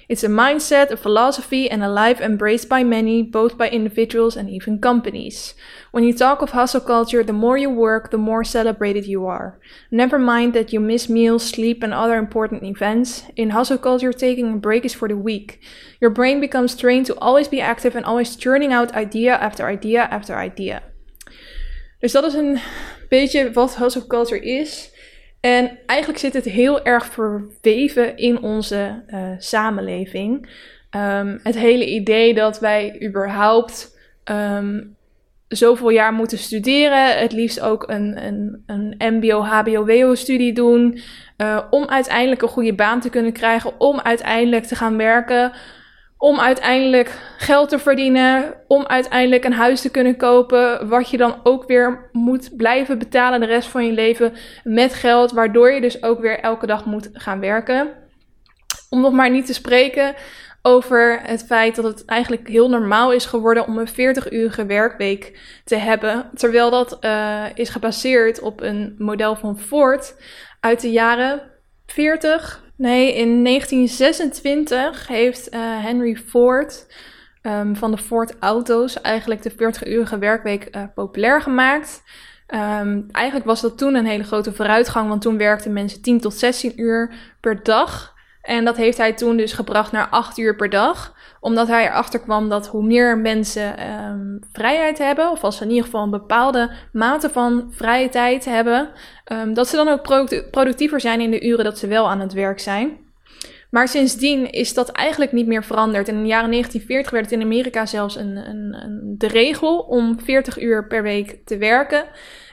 It's 0.09 0.23
a 0.23 0.29
mindset, 0.29 0.89
a 0.89 0.95
philosophy, 0.95 1.69
and 1.69 1.83
a 1.83 1.89
life 1.89 2.21
embraced 2.21 2.69
by 2.69 2.81
many, 2.83 3.21
both 3.21 3.57
by 3.57 3.69
individuals 3.69 4.37
and 4.37 4.49
even 4.49 4.79
companies. 4.79 5.53
When 5.91 6.05
you 6.05 6.13
talk 6.13 6.41
of 6.41 6.51
hustle 6.51 6.79
culture, 6.79 7.23
the 7.23 7.33
more 7.33 7.57
you 7.57 7.69
work, 7.69 8.09
the 8.09 8.17
more 8.17 8.45
celebrated 8.45 9.05
you 9.05 9.25
are. 9.25 9.59
Never 9.91 10.17
mind 10.17 10.53
that 10.53 10.71
you 10.71 10.79
miss 10.79 11.09
meals, 11.09 11.43
sleep, 11.43 11.83
and 11.83 11.93
other 11.93 12.15
important 12.17 12.63
events. 12.63 13.23
In 13.35 13.49
hustle 13.49 13.77
culture, 13.77 14.13
taking 14.13 14.53
a 14.53 14.57
break 14.57 14.85
is 14.85 14.93
for 14.93 15.09
the 15.09 15.17
weak. 15.17 15.59
Your 15.99 16.11
brain 16.11 16.39
becomes 16.39 16.73
trained 16.73 17.05
to 17.07 17.19
always 17.19 17.49
be 17.49 17.59
active 17.59 17.93
and 17.93 18.05
always 18.05 18.37
churning 18.37 18.71
out 18.71 18.95
idea 18.95 19.35
after 19.35 19.67
idea 19.67 20.07
after 20.09 20.39
idea. 20.39 20.83
Dus 21.99 22.11
dat 22.11 22.23
is 22.23 22.33
een 22.33 22.59
beetje 23.09 23.51
wat 23.51 23.75
hustle 23.75 24.07
culture 24.07 24.41
is. 24.41 24.91
En 25.39 25.77
eigenlijk 25.85 26.19
zit 26.19 26.33
het 26.33 26.45
heel 26.45 26.85
erg 26.85 27.05
verweven 27.05 28.17
in 28.17 28.41
onze 28.41 29.03
uh, 29.07 29.29
samenleving. 29.37 30.49
Um, 30.91 31.39
het 31.43 31.57
hele 31.57 31.85
idee 31.85 32.33
dat 32.33 32.59
wij 32.59 33.01
überhaupt 33.03 33.97
um, 34.31 34.95
zoveel 35.47 35.89
jaar 35.89 36.13
moeten 36.13 36.37
studeren, 36.37 37.19
het 37.19 37.31
liefst 37.31 37.59
ook 37.59 37.89
een, 37.89 38.25
een, 38.25 38.63
een 38.65 38.95
MBO, 38.97 39.41
HBO, 39.41 39.85
WO-studie 39.85 40.53
doen, 40.53 40.99
uh, 41.37 41.59
om 41.69 41.87
uiteindelijk 41.87 42.41
een 42.41 42.47
goede 42.47 42.73
baan 42.73 42.99
te 42.99 43.09
kunnen 43.09 43.31
krijgen, 43.31 43.79
om 43.79 43.99
uiteindelijk 43.99 44.65
te 44.65 44.75
gaan 44.75 44.97
werken, 44.97 45.51
om 46.17 46.39
uiteindelijk 46.39 47.19
geld 47.37 47.69
te 47.69 47.79
verdienen, 47.79 48.53
om 48.67 48.85
uiteindelijk 48.85 49.43
een 49.43 49.53
huis 49.53 49.81
te 49.81 49.91
kunnen 49.91 50.17
kopen, 50.17 50.87
wat 50.87 51.09
je 51.09 51.17
dan 51.17 51.39
ook 51.43 51.67
weer 51.67 52.09
moet 52.11 52.57
blijven 52.57 52.97
betalen 52.97 53.39
de 53.39 53.45
rest 53.45 53.67
van 53.67 53.85
je 53.85 53.91
leven 53.91 54.33
met 54.63 54.93
geld, 54.93 55.31
waardoor 55.31 55.71
je 55.71 55.81
dus 55.81 56.03
ook 56.03 56.19
weer 56.19 56.39
elke 56.39 56.65
dag 56.65 56.85
moet 56.85 57.09
gaan 57.13 57.39
werken. 57.39 57.89
Om 58.89 59.01
nog 59.01 59.13
maar 59.13 59.29
niet 59.29 59.45
te 59.45 59.53
spreken 59.53 60.15
over 60.61 61.19
het 61.23 61.45
feit 61.45 61.75
dat 61.75 61.85
het 61.85 62.05
eigenlijk 62.05 62.47
heel 62.47 62.69
normaal 62.69 63.11
is 63.13 63.25
geworden 63.25 63.67
om 63.67 63.77
een 63.77 63.89
40-urige 63.89 64.65
werkweek 64.65 65.39
te 65.63 65.75
hebben, 65.75 66.29
terwijl 66.33 66.69
dat 66.69 66.97
uh, 67.01 67.45
is 67.53 67.69
gebaseerd 67.69 68.39
op 68.39 68.61
een 68.61 68.95
model 68.97 69.35
van 69.35 69.59
Ford 69.59 70.15
uit 70.59 70.81
de 70.81 70.91
jaren 70.91 71.41
40, 71.85 72.63
Nee, 72.77 73.13
in 73.13 73.43
1926 73.43 75.07
heeft 75.07 75.53
uh, 75.53 75.83
Henry 75.83 76.15
Ford 76.15 76.87
um, 77.41 77.75
van 77.75 77.91
de 77.91 77.97
Ford 77.97 78.35
Auto's 78.39 79.01
eigenlijk 79.01 79.41
de 79.41 79.51
40-urige 79.51 80.17
werkweek 80.17 80.75
uh, 80.75 80.83
populair 80.95 81.41
gemaakt. 81.41 82.03
Um, 82.47 83.05
eigenlijk 83.11 83.45
was 83.45 83.61
dat 83.61 83.77
toen 83.77 83.95
een 83.95 84.05
hele 84.05 84.23
grote 84.23 84.53
vooruitgang, 84.53 85.09
want 85.09 85.21
toen 85.21 85.37
werkten 85.37 85.73
mensen 85.73 86.01
10 86.01 86.19
tot 86.19 86.33
16 86.33 86.81
uur 86.81 87.13
per 87.39 87.63
dag. 87.63 88.15
En 88.41 88.65
dat 88.65 88.77
heeft 88.77 88.97
hij 88.97 89.13
toen 89.13 89.37
dus 89.37 89.53
gebracht 89.53 89.91
naar 89.91 90.07
8 90.09 90.37
uur 90.37 90.55
per 90.55 90.69
dag 90.69 91.15
omdat 91.39 91.67
hij 91.67 91.85
erachter 91.85 92.19
kwam 92.19 92.49
dat 92.49 92.67
hoe 92.67 92.83
meer 92.83 93.17
mensen 93.17 93.91
um, 93.91 94.39
vrijheid 94.51 94.97
hebben, 94.97 95.31
of 95.31 95.43
als 95.43 95.57
ze 95.57 95.63
in 95.63 95.69
ieder 95.69 95.85
geval 95.85 96.03
een 96.03 96.09
bepaalde 96.09 96.71
mate 96.91 97.29
van 97.29 97.67
vrije 97.71 98.09
tijd 98.09 98.45
hebben, 98.45 98.89
um, 99.31 99.53
dat 99.53 99.67
ze 99.67 99.75
dan 99.75 99.87
ook 99.87 100.03
productiever 100.51 101.01
zijn 101.01 101.21
in 101.21 101.31
de 101.31 101.45
uren 101.45 101.65
dat 101.65 101.77
ze 101.77 101.87
wel 101.87 102.09
aan 102.09 102.19
het 102.19 102.33
werk 102.33 102.59
zijn. 102.59 103.05
Maar 103.69 103.87
sindsdien 103.87 104.51
is 104.51 104.73
dat 104.73 104.89
eigenlijk 104.89 105.31
niet 105.31 105.47
meer 105.47 105.63
veranderd. 105.63 106.07
In 106.07 106.21
de 106.21 106.27
jaren 106.27 106.51
1940 106.51 107.11
werd 107.11 107.25
het 107.25 107.33
in 107.33 107.41
Amerika 107.41 107.85
zelfs 107.85 108.15
een, 108.15 108.35
een, 108.35 108.73
een, 108.83 109.15
de 109.17 109.27
regel 109.27 109.79
om 109.79 110.19
40 110.19 110.61
uur 110.61 110.87
per 110.87 111.03
week 111.03 111.39
te 111.45 111.57
werken. 111.57 112.05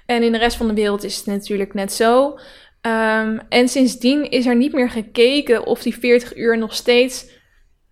En 0.06 0.22
in 0.22 0.32
de 0.32 0.38
rest 0.38 0.56
van 0.56 0.68
de 0.68 0.74
wereld 0.74 1.04
is 1.04 1.16
het 1.16 1.26
natuurlijk 1.26 1.74
net 1.74 1.92
zo. 1.92 2.38
Um, 2.86 3.40
en 3.48 3.68
sindsdien 3.68 4.30
is 4.30 4.46
er 4.46 4.56
niet 4.56 4.72
meer 4.72 4.90
gekeken 4.90 5.66
of 5.66 5.82
die 5.82 5.98
40 5.98 6.36
uur 6.36 6.58
nog 6.58 6.74
steeds 6.74 7.26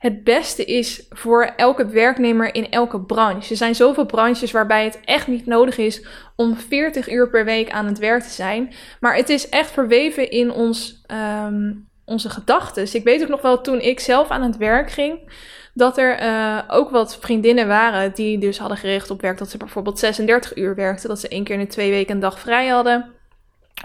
het 0.03 0.25
beste 0.25 0.65
is 0.65 1.07
voor 1.11 1.43
elke 1.57 1.87
werknemer 1.87 2.55
in 2.55 2.71
elke 2.71 3.01
branche. 3.01 3.51
Er 3.51 3.57
zijn 3.57 3.75
zoveel 3.75 4.07
branches 4.07 4.51
waarbij 4.51 4.85
het 4.85 5.01
echt 5.05 5.27
niet 5.27 5.47
nodig 5.47 5.79
is 5.79 6.07
om 6.37 6.57
40 6.57 7.11
uur 7.11 7.31
per 7.31 7.45
week 7.45 7.71
aan 7.71 7.87
het 7.87 7.99
werk 7.99 8.23
te 8.23 8.31
zijn. 8.31 8.73
Maar 9.01 9.17
het 9.17 9.29
is 9.29 9.49
echt 9.49 9.71
verweven 9.71 10.31
in 10.31 10.53
ons, 10.53 11.05
um, 11.47 11.89
onze 12.05 12.31
gedachten. 12.31 12.95
Ik 12.95 13.05
weet 13.05 13.23
ook 13.23 13.29
nog 13.29 13.43
wel 13.43 13.61
toen 13.61 13.81
ik 13.81 14.01
zelf 14.01 14.29
aan 14.29 14.43
het 14.43 14.57
werk 14.57 14.91
ging. 14.91 15.33
Dat 15.75 15.99
er 15.99 16.23
uh, 16.23 16.63
ook 16.69 16.91
wat 16.91 17.19
vriendinnen 17.19 17.67
waren 17.69 18.15
die 18.15 18.39
dus 18.39 18.59
hadden 18.59 18.79
gericht 18.79 19.11
op 19.11 19.21
werk 19.21 19.39
dat 19.39 19.51
ze 19.51 19.57
bijvoorbeeld 19.57 19.99
36 19.99 20.57
uur 20.57 20.75
werkten. 20.75 21.09
Dat 21.09 21.21
ze 21.21 21.29
één 21.29 21.45
keer 21.45 21.55
in 21.55 21.65
de 21.65 21.71
twee 21.71 21.91
weken 21.91 22.15
een 22.15 22.21
dag 22.21 22.39
vrij 22.39 22.69
hadden. 22.69 23.11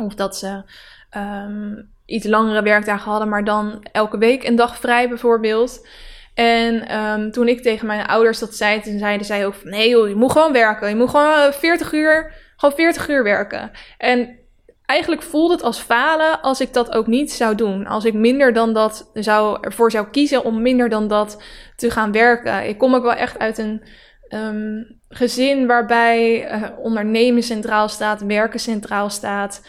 Of 0.01 0.15
dat 0.15 0.37
ze 0.37 0.63
ehm, 1.09 1.73
iets 2.07 2.25
langere 2.25 2.61
werkdagen 2.61 3.11
hadden, 3.11 3.29
maar 3.29 3.43
dan 3.43 3.85
elke 3.91 4.17
week 4.17 4.43
een 4.43 4.55
dag 4.55 4.77
vrij 4.77 5.09
bijvoorbeeld. 5.09 5.87
En 6.33 6.97
um, 6.97 7.31
toen 7.31 7.47
ik 7.47 7.61
tegen 7.61 7.87
mijn 7.87 8.05
ouders 8.05 8.39
dat 8.39 8.55
zei, 8.55 8.81
toen 8.81 8.99
zeiden 8.99 9.25
zij 9.25 9.45
ook 9.45 9.53
van... 9.53 9.69
Nee 9.69 9.89
joh, 9.89 10.07
je 10.07 10.15
moet 10.15 10.31
gewoon 10.31 10.51
werken. 10.51 10.89
Je 10.89 10.95
moet 10.95 11.09
gewoon 11.09 11.53
40 11.53 11.93
uur, 11.93 12.33
gewoon 12.57 12.75
40 12.75 13.09
uur 13.09 13.23
werken. 13.23 13.71
En 13.97 14.37
eigenlijk 14.85 15.21
voelde 15.21 15.53
het 15.53 15.63
als 15.63 15.79
falen 15.79 16.41
als 16.41 16.61
ik 16.61 16.73
dat 16.73 16.91
ook 16.91 17.07
niet 17.07 17.31
zou 17.31 17.55
doen. 17.55 17.87
Als 17.87 18.05
ik 18.05 18.13
minder 18.13 18.53
dan 18.53 18.73
dat 18.73 19.09
zou, 19.13 19.57
ervoor 19.61 19.91
zou 19.91 20.07
kiezen 20.07 20.43
om 20.43 20.61
minder 20.61 20.89
dan 20.89 21.07
dat 21.07 21.43
te 21.75 21.91
gaan 21.91 22.11
werken. 22.11 22.67
Ik 22.67 22.77
kom 22.77 22.95
ook 22.95 23.03
wel 23.03 23.13
echt 23.13 23.39
uit 23.39 23.57
een 23.57 23.83
um, 24.29 24.99
gezin 25.09 25.67
waarbij 25.67 26.51
uh, 26.51 26.63
ondernemen 26.79 27.43
centraal 27.43 27.89
staat, 27.89 28.21
werken 28.21 28.59
centraal 28.59 29.09
staat. 29.09 29.61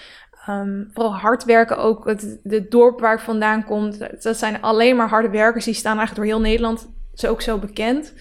Um, 0.48 0.88
vooral 0.92 1.14
hard 1.14 1.44
werken 1.44 1.76
ook. 1.76 2.04
Het, 2.04 2.40
het 2.42 2.70
dorp 2.70 3.00
waar 3.00 3.14
ik 3.14 3.20
vandaan 3.20 3.64
kom, 3.64 3.92
dat 4.20 4.36
zijn 4.36 4.60
alleen 4.60 4.96
maar 4.96 5.08
harde 5.08 5.30
werkers. 5.30 5.64
Die 5.64 5.74
staan 5.74 5.98
eigenlijk 5.98 6.26
door 6.26 6.36
heel 6.36 6.48
Nederland. 6.48 6.88
Is 7.14 7.26
ook 7.26 7.42
zo 7.42 7.58
bekend. 7.58 8.12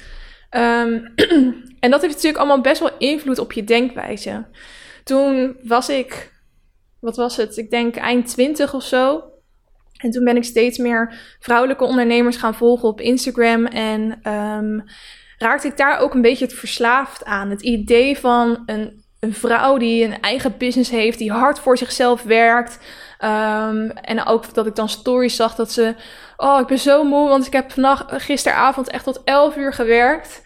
Um, 0.52 1.14
en 1.80 1.92
dat 1.92 2.02
heeft 2.02 2.14
natuurlijk 2.14 2.38
allemaal 2.38 2.62
best 2.62 2.80
wel 2.80 2.98
invloed 2.98 3.40
op 3.40 3.52
je 3.52 3.64
denkwijze. 3.64 4.46
Toen 5.04 5.58
was 5.64 5.90
ik, 5.90 6.34
wat 7.00 7.16
was 7.16 7.38
het? 7.38 7.58
Ik 7.58 7.70
denk 7.70 7.96
eind 7.96 8.28
twintig 8.28 8.74
of 8.74 8.84
zo. 8.84 9.24
En 9.98 10.12
toen 10.12 10.24
ben 10.24 10.36
ik 10.36 10.44
steeds 10.44 10.78
meer 10.78 11.36
vrouwelijke 11.40 11.84
ondernemers 11.84 12.38
gaan 12.38 12.56
volgen 12.56 12.90
op 12.90 13.02
Instagram. 13.02 13.66
En 13.66 14.32
um, 14.34 14.84
raakte 15.38 15.68
ik 15.68 15.78
daar 15.78 16.00
ook 16.00 16.14
een 16.14 16.22
beetje 16.22 16.46
het 16.46 16.54
verslaafd 16.54 17.26
aan. 17.26 17.50
Het 17.50 17.62
idee 17.62 18.18
van 18.18 18.64
een 18.66 19.06
een 19.20 19.34
vrouw 19.34 19.78
die 19.78 20.04
een 20.04 20.22
eigen 20.22 20.58
business 20.58 20.90
heeft, 20.90 21.18
die 21.18 21.32
hard 21.32 21.60
voor 21.60 21.78
zichzelf 21.78 22.24
werkt. 22.24 22.80
Um, 23.22 23.92
en 23.92 24.26
ook 24.26 24.54
dat 24.54 24.68
ik 24.68 24.76
dan 24.76 24.90
stories 24.90 25.36
zag 25.36 25.56
dat 25.56 25.72
ze. 25.72 25.96
Oh, 26.38 26.60
ik 26.60 26.68
ben 26.68 26.80
zo 26.80 27.04
moe, 27.04 27.30
want 27.30 27.46
ik 27.46 27.54
heb 27.54 27.72
vannacht, 27.72 28.06
gisteravond 28.12 28.90
echt 28.90 29.04
tot 29.04 29.22
11 29.24 29.56
uur 29.56 29.74
gewerkt. 29.74 30.42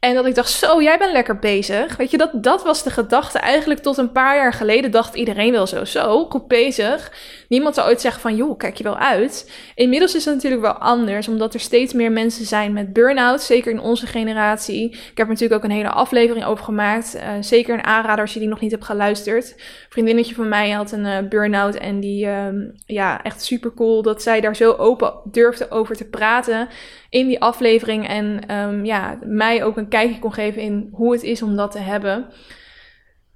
En 0.00 0.14
dat 0.14 0.26
ik 0.26 0.34
dacht, 0.34 0.50
zo, 0.50 0.82
jij 0.82 0.98
bent 0.98 1.12
lekker 1.12 1.38
bezig. 1.38 1.96
Weet 1.96 2.10
je, 2.10 2.16
dat, 2.16 2.30
dat 2.32 2.62
was 2.62 2.82
de 2.82 2.90
gedachte. 2.90 3.38
Eigenlijk 3.38 3.80
tot 3.80 3.96
een 3.96 4.12
paar 4.12 4.36
jaar 4.36 4.52
geleden 4.52 4.90
dacht 4.90 5.14
iedereen 5.14 5.52
wel 5.52 5.66
zo, 5.66 5.84
zo, 5.84 6.26
goed 6.28 6.48
bezig. 6.48 7.12
Niemand 7.48 7.74
zou 7.74 7.88
ooit 7.88 8.00
zeggen 8.00 8.20
van, 8.20 8.36
joh, 8.36 8.58
kijk 8.58 8.76
je 8.76 8.84
wel 8.84 8.96
uit. 8.96 9.50
Inmiddels 9.74 10.14
is 10.14 10.24
het 10.24 10.34
natuurlijk 10.34 10.62
wel 10.62 10.72
anders, 10.72 11.28
omdat 11.28 11.54
er 11.54 11.60
steeds 11.60 11.92
meer 11.92 12.12
mensen 12.12 12.44
zijn 12.44 12.72
met 12.72 12.92
burn-out. 12.92 13.42
Zeker 13.42 13.72
in 13.72 13.80
onze 13.80 14.06
generatie. 14.06 14.90
Ik 14.90 14.98
heb 15.14 15.26
er 15.26 15.32
natuurlijk 15.32 15.64
ook 15.64 15.70
een 15.70 15.76
hele 15.76 15.90
aflevering 15.90 16.44
over 16.46 16.64
gemaakt. 16.64 17.16
Uh, 17.16 17.22
zeker 17.40 17.74
een 17.74 17.84
aanrader 17.84 18.20
als 18.20 18.34
je 18.34 18.40
die 18.40 18.48
nog 18.48 18.60
niet 18.60 18.70
hebt 18.70 18.84
geluisterd. 18.84 19.50
Een 19.50 19.62
vriendinnetje 19.88 20.34
van 20.34 20.48
mij 20.48 20.70
had 20.70 20.92
een 20.92 21.04
uh, 21.04 21.18
burn-out 21.28 21.74
en 21.74 22.00
die, 22.00 22.26
um, 22.26 22.72
ja, 22.86 23.22
echt 23.22 23.42
super 23.42 23.74
cool 23.74 24.02
dat 24.02 24.22
zij 24.22 24.40
daar 24.40 24.56
zo 24.56 24.72
open 24.72 25.14
durfde 25.24 25.70
over 25.70 25.96
te 25.96 26.08
praten 26.08 26.68
in 27.10 27.26
die 27.26 27.40
aflevering. 27.40 28.08
En 28.08 28.54
um, 28.56 28.84
ja, 28.84 29.18
mij 29.24 29.64
ook 29.64 29.76
een 29.76 29.88
kijkje 29.88 30.18
kon 30.18 30.32
geven 30.32 30.62
in 30.62 30.88
hoe 30.92 31.12
het 31.12 31.22
is 31.22 31.42
om 31.42 31.56
dat 31.56 31.70
te 31.70 31.78
hebben. 31.78 32.26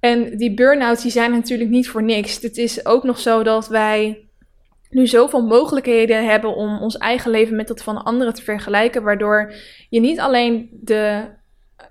En 0.01 0.37
die 0.37 0.53
burn-outs 0.53 1.01
die 1.01 1.11
zijn 1.11 1.31
natuurlijk 1.31 1.69
niet 1.69 1.89
voor 1.89 2.03
niks. 2.03 2.41
Het 2.41 2.57
is 2.57 2.85
ook 2.85 3.03
nog 3.03 3.19
zo 3.19 3.43
dat 3.43 3.67
wij 3.67 4.27
nu 4.89 5.07
zoveel 5.07 5.41
mogelijkheden 5.41 6.25
hebben 6.25 6.55
om 6.55 6.81
ons 6.81 6.97
eigen 6.97 7.31
leven 7.31 7.55
met 7.55 7.67
dat 7.67 7.83
van 7.83 8.03
anderen 8.03 8.33
te 8.33 8.41
vergelijken. 8.41 9.03
Waardoor 9.03 9.53
je 9.89 9.99
niet 9.99 10.19
alleen 10.19 10.69
de, 10.71 11.23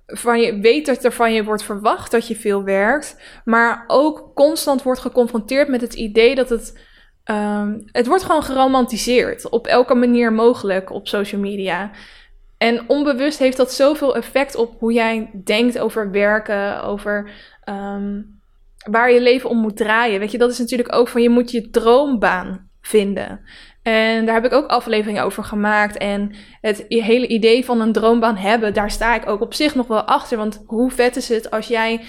van 0.06 0.40
je 0.40 0.60
weet 0.60 0.86
dat 0.86 1.04
er 1.04 1.12
van 1.12 1.32
je 1.32 1.44
wordt 1.44 1.62
verwacht 1.62 2.10
dat 2.10 2.28
je 2.28 2.36
veel 2.36 2.64
werkt. 2.64 3.22
Maar 3.44 3.84
ook 3.86 4.30
constant 4.34 4.82
wordt 4.82 5.00
geconfronteerd 5.00 5.68
met 5.68 5.80
het 5.80 5.94
idee 5.94 6.34
dat 6.34 6.48
het. 6.48 6.88
Um, 7.24 7.82
het 7.92 8.06
wordt 8.06 8.22
gewoon 8.22 8.42
geromantiseerd. 8.42 9.48
Op 9.48 9.66
elke 9.66 9.94
manier 9.94 10.32
mogelijk 10.32 10.90
op 10.90 11.08
social 11.08 11.40
media. 11.40 11.90
En 12.58 12.88
onbewust 12.88 13.38
heeft 13.38 13.56
dat 13.56 13.72
zoveel 13.72 14.16
effect 14.16 14.54
op 14.54 14.74
hoe 14.78 14.92
jij 14.92 15.30
denkt 15.44 15.78
over 15.78 16.10
werken, 16.10 16.82
over 16.82 17.30
um, 17.70 18.40
waar 18.90 19.12
je 19.12 19.20
leven 19.20 19.50
om 19.50 19.59
moet 19.59 19.76
draaien. 19.76 20.20
Weet 20.20 20.30
je, 20.30 20.38
dat 20.38 20.50
is 20.50 20.59
natuurlijk 20.59 20.94
ook 20.94 21.09
van 21.09 21.22
je 21.22 21.30
moet 21.30 21.50
je 21.50 21.70
droombaan 21.70 22.68
vinden. 22.80 23.40
En 23.83 24.26
daar 24.26 24.35
heb 24.35 24.44
ik 24.44 24.52
ook 24.52 24.66
afleveringen 24.66 25.24
over 25.24 25.44
gemaakt. 25.44 25.96
En 25.96 26.33
het 26.61 26.85
hele 26.88 27.26
idee 27.26 27.64
van 27.64 27.80
een 27.80 27.92
droombaan 27.92 28.37
hebben, 28.37 28.74
daar 28.74 28.90
sta 28.90 29.14
ik 29.14 29.28
ook 29.28 29.40
op 29.40 29.54
zich 29.54 29.74
nog 29.74 29.87
wel 29.87 30.02
achter. 30.02 30.37
Want 30.37 30.62
hoe 30.66 30.90
vet 30.90 31.16
is 31.16 31.28
het 31.28 31.50
als 31.50 31.66
jij 31.66 32.00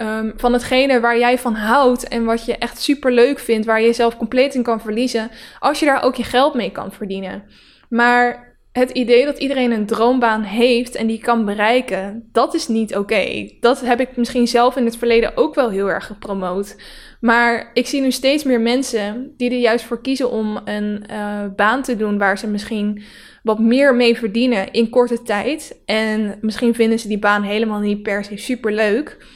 um, 0.00 0.32
van 0.36 0.52
hetgene 0.52 1.00
waar 1.00 1.18
jij 1.18 1.38
van 1.38 1.54
houdt 1.54 2.08
en 2.08 2.24
wat 2.24 2.44
je 2.44 2.56
echt 2.56 2.80
super 2.82 3.12
leuk 3.12 3.38
vindt, 3.38 3.66
waar 3.66 3.80
je 3.80 3.86
jezelf 3.86 4.16
compleet 4.16 4.54
in 4.54 4.62
kan 4.62 4.80
verliezen, 4.80 5.30
als 5.58 5.78
je 5.78 5.86
daar 5.86 6.02
ook 6.02 6.14
je 6.14 6.24
geld 6.24 6.54
mee 6.54 6.70
kan 6.70 6.92
verdienen. 6.92 7.42
Maar 7.88 8.45
het 8.78 8.90
idee 8.90 9.24
dat 9.24 9.38
iedereen 9.38 9.70
een 9.70 9.86
droombaan 9.86 10.42
heeft 10.42 10.94
en 10.94 11.06
die 11.06 11.18
kan 11.18 11.44
bereiken, 11.44 12.28
dat 12.32 12.54
is 12.54 12.68
niet 12.68 12.96
oké. 12.96 13.50
Dat 13.60 13.80
heb 13.80 14.00
ik 14.00 14.16
misschien 14.16 14.48
zelf 14.48 14.76
in 14.76 14.84
het 14.84 14.96
verleden 14.96 15.36
ook 15.36 15.54
wel 15.54 15.70
heel 15.70 15.90
erg 15.90 16.06
gepromoot. 16.06 16.76
Maar 17.20 17.70
ik 17.72 17.86
zie 17.86 18.00
nu 18.00 18.10
steeds 18.10 18.44
meer 18.44 18.60
mensen 18.60 19.32
die 19.36 19.50
er 19.50 19.58
juist 19.58 19.84
voor 19.84 20.00
kiezen 20.00 20.30
om 20.30 20.60
een 20.64 21.04
uh, 21.10 21.44
baan 21.56 21.82
te 21.82 21.96
doen 21.96 22.18
waar 22.18 22.38
ze 22.38 22.46
misschien 22.46 23.02
wat 23.42 23.58
meer 23.58 23.94
mee 23.94 24.16
verdienen 24.16 24.72
in 24.72 24.90
korte 24.90 25.22
tijd. 25.22 25.80
En 25.84 26.38
misschien 26.40 26.74
vinden 26.74 26.98
ze 26.98 27.08
die 27.08 27.18
baan 27.18 27.42
helemaal 27.42 27.80
niet 27.80 28.02
per 28.02 28.24
se 28.24 28.36
super 28.36 28.72
leuk. 28.72 29.26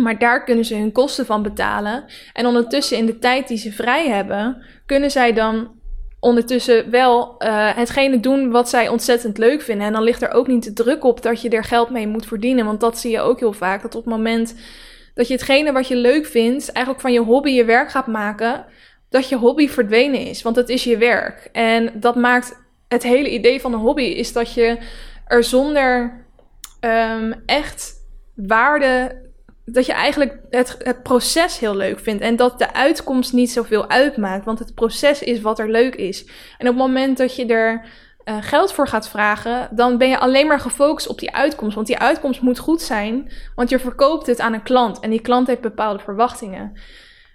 Maar 0.00 0.18
daar 0.18 0.44
kunnen 0.44 0.64
ze 0.64 0.74
hun 0.74 0.92
kosten 0.92 1.26
van 1.26 1.42
betalen. 1.42 2.04
En 2.32 2.46
ondertussen 2.46 2.96
in 2.96 3.06
de 3.06 3.18
tijd 3.18 3.48
die 3.48 3.58
ze 3.58 3.72
vrij 3.72 4.08
hebben, 4.08 4.62
kunnen 4.86 5.10
zij 5.10 5.32
dan 5.32 5.75
ondertussen 6.26 6.90
wel 6.90 7.34
uh, 7.38 7.76
hetgene 7.76 8.20
doen 8.20 8.50
wat 8.50 8.68
zij 8.68 8.88
ontzettend 8.88 9.38
leuk 9.38 9.62
vinden. 9.62 9.86
En 9.86 9.92
dan 9.92 10.02
ligt 10.02 10.22
er 10.22 10.30
ook 10.30 10.46
niet 10.46 10.64
de 10.64 10.72
druk 10.72 11.04
op 11.04 11.22
dat 11.22 11.40
je 11.40 11.48
er 11.48 11.64
geld 11.64 11.90
mee 11.90 12.06
moet 12.06 12.26
verdienen. 12.26 12.64
Want 12.64 12.80
dat 12.80 12.98
zie 12.98 13.10
je 13.10 13.20
ook 13.20 13.38
heel 13.38 13.52
vaak. 13.52 13.82
Dat 13.82 13.94
op 13.94 14.04
het 14.04 14.14
moment 14.14 14.54
dat 15.14 15.28
je 15.28 15.34
hetgene 15.34 15.72
wat 15.72 15.88
je 15.88 15.96
leuk 15.96 16.26
vindt, 16.26 16.72
eigenlijk 16.72 17.00
van 17.00 17.12
je 17.12 17.20
hobby 17.20 17.50
je 17.50 17.64
werk 17.64 17.90
gaat 17.90 18.06
maken, 18.06 18.64
dat 19.08 19.28
je 19.28 19.36
hobby 19.36 19.68
verdwenen 19.68 20.20
is. 20.20 20.42
Want 20.42 20.56
het 20.56 20.68
is 20.68 20.84
je 20.84 20.96
werk. 20.96 21.48
En 21.52 21.90
dat 21.94 22.16
maakt 22.16 22.56
het 22.88 23.02
hele 23.02 23.30
idee 23.30 23.60
van 23.60 23.72
een 23.72 23.78
hobby 23.78 24.02
is 24.02 24.32
dat 24.32 24.54
je 24.54 24.78
er 25.26 25.44
zonder 25.44 26.24
um, 26.80 27.42
echt 27.46 27.94
waarde 28.34 29.24
dat 29.72 29.86
je 29.86 29.92
eigenlijk 29.92 30.38
het, 30.50 30.76
het 30.78 31.02
proces 31.02 31.58
heel 31.58 31.76
leuk 31.76 32.00
vindt. 32.00 32.22
En 32.22 32.36
dat 32.36 32.58
de 32.58 32.72
uitkomst 32.72 33.32
niet 33.32 33.50
zoveel 33.50 33.88
uitmaakt. 33.88 34.44
Want 34.44 34.58
het 34.58 34.74
proces 34.74 35.22
is 35.22 35.40
wat 35.40 35.58
er 35.58 35.70
leuk 35.70 35.94
is. 35.94 36.24
En 36.58 36.68
op 36.68 36.74
het 36.74 36.76
moment 36.76 37.18
dat 37.18 37.36
je 37.36 37.46
er 37.46 37.84
uh, 38.24 38.36
geld 38.40 38.72
voor 38.72 38.88
gaat 38.88 39.08
vragen, 39.08 39.68
dan 39.70 39.98
ben 39.98 40.08
je 40.08 40.18
alleen 40.18 40.46
maar 40.46 40.60
gefocust 40.60 41.08
op 41.08 41.18
die 41.18 41.34
uitkomst. 41.34 41.74
Want 41.74 41.86
die 41.86 41.98
uitkomst 41.98 42.40
moet 42.40 42.58
goed 42.58 42.82
zijn, 42.82 43.32
want 43.54 43.70
je 43.70 43.78
verkoopt 43.78 44.26
het 44.26 44.40
aan 44.40 44.52
een 44.52 44.62
klant. 44.62 45.00
En 45.00 45.10
die 45.10 45.20
klant 45.20 45.46
heeft 45.46 45.60
bepaalde 45.60 46.02
verwachtingen. 46.02 46.72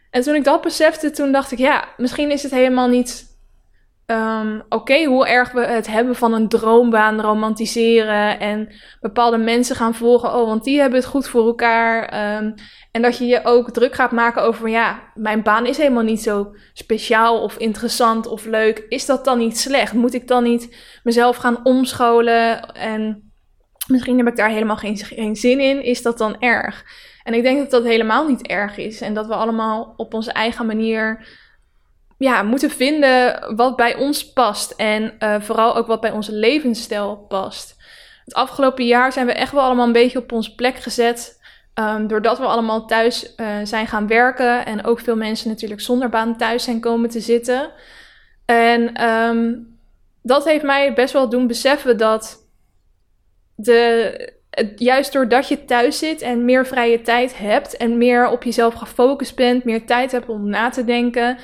En 0.09 0.21
toen 0.21 0.35
ik 0.35 0.43
dat 0.43 0.61
besefte, 0.61 1.11
toen 1.11 1.31
dacht 1.31 1.51
ik, 1.51 1.57
ja, 1.57 1.87
misschien 1.97 2.31
is 2.31 2.43
het 2.43 2.51
helemaal 2.51 2.87
niet 2.87 3.30
um, 4.05 4.63
oké, 4.69 5.03
hoe 5.03 5.27
erg 5.27 5.51
we 5.51 5.65
het 5.65 5.87
hebben 5.87 6.15
van 6.15 6.33
een 6.33 6.47
droombaan 6.47 7.21
romantiseren 7.21 8.39
en 8.39 8.73
bepaalde 8.99 9.37
mensen 9.37 9.75
gaan 9.75 9.95
volgen, 9.95 10.35
oh, 10.35 10.47
want 10.47 10.63
die 10.63 10.79
hebben 10.79 10.99
het 10.99 11.09
goed 11.09 11.27
voor 11.27 11.45
elkaar. 11.45 12.03
Um, 12.37 12.53
en 12.91 13.01
dat 13.01 13.17
je 13.17 13.25
je 13.25 13.43
ook 13.43 13.71
druk 13.71 13.95
gaat 13.95 14.11
maken 14.11 14.43
over, 14.43 14.69
ja, 14.69 14.99
mijn 15.15 15.43
baan 15.43 15.65
is 15.65 15.77
helemaal 15.77 16.03
niet 16.03 16.21
zo 16.21 16.55
speciaal 16.73 17.41
of 17.41 17.57
interessant 17.57 18.27
of 18.27 18.45
leuk. 18.45 18.85
Is 18.89 19.05
dat 19.05 19.25
dan 19.25 19.37
niet 19.37 19.57
slecht? 19.57 19.93
Moet 19.93 20.13
ik 20.13 20.27
dan 20.27 20.43
niet 20.43 20.77
mezelf 21.03 21.37
gaan 21.37 21.65
omscholen 21.65 22.73
en 22.73 23.31
misschien 23.87 24.17
heb 24.17 24.27
ik 24.27 24.35
daar 24.35 24.49
helemaal 24.49 24.77
geen 24.77 25.35
zin 25.35 25.59
in? 25.59 25.83
Is 25.83 26.01
dat 26.01 26.17
dan 26.17 26.39
erg? 26.39 26.83
En 27.23 27.33
ik 27.33 27.43
denk 27.43 27.57
dat 27.57 27.71
dat 27.71 27.83
helemaal 27.83 28.27
niet 28.27 28.47
erg 28.47 28.77
is 28.77 29.01
en 29.01 29.13
dat 29.13 29.27
we 29.27 29.33
allemaal 29.33 29.93
op 29.97 30.13
onze 30.13 30.31
eigen 30.31 30.65
manier 30.65 31.27
ja, 32.23 32.43
moeten 32.43 32.69
vinden 32.69 33.55
wat 33.55 33.75
bij 33.75 33.95
ons 33.95 34.33
past. 34.33 34.71
En 34.71 35.13
uh, 35.19 35.41
vooral 35.41 35.75
ook 35.75 35.87
wat 35.87 36.01
bij 36.01 36.11
onze 36.11 36.31
levensstijl 36.31 37.25
past. 37.27 37.75
Het 38.25 38.33
afgelopen 38.33 38.85
jaar 38.85 39.11
zijn 39.11 39.25
we 39.25 39.33
echt 39.33 39.51
wel 39.51 39.63
allemaal 39.63 39.85
een 39.85 39.91
beetje 39.91 40.19
op 40.19 40.31
onze 40.31 40.55
plek 40.55 40.75
gezet. 40.75 41.39
Um, 41.75 42.07
doordat 42.07 42.37
we 42.37 42.45
allemaal 42.45 42.85
thuis 42.85 43.33
uh, 43.37 43.47
zijn 43.63 43.87
gaan 43.87 44.07
werken. 44.07 44.65
En 44.65 44.85
ook 44.85 44.99
veel 44.99 45.15
mensen 45.15 45.49
natuurlijk 45.49 45.81
zonder 45.81 46.09
baan 46.09 46.37
thuis 46.37 46.63
zijn 46.63 46.79
komen 46.79 47.09
te 47.09 47.19
zitten. 47.19 47.71
En 48.45 49.07
um, 49.07 49.77
dat 50.21 50.45
heeft 50.45 50.63
mij 50.63 50.93
best 50.93 51.13
wel 51.13 51.29
doen 51.29 51.47
beseffen 51.47 51.97
dat 51.97 52.47
de, 53.55 54.33
juist 54.75 55.13
doordat 55.13 55.47
je 55.47 55.65
thuis 55.65 55.97
zit 55.97 56.21
en 56.21 56.45
meer 56.45 56.65
vrije 56.65 57.01
tijd 57.01 57.37
hebt 57.37 57.77
en 57.77 57.97
meer 57.97 58.29
op 58.29 58.43
jezelf 58.43 58.73
gefocust 58.73 59.35
bent, 59.35 59.63
meer 59.63 59.85
tijd 59.85 60.11
hebt 60.11 60.29
om 60.29 60.49
na 60.49 60.69
te 60.69 60.83
denken, 60.83 61.37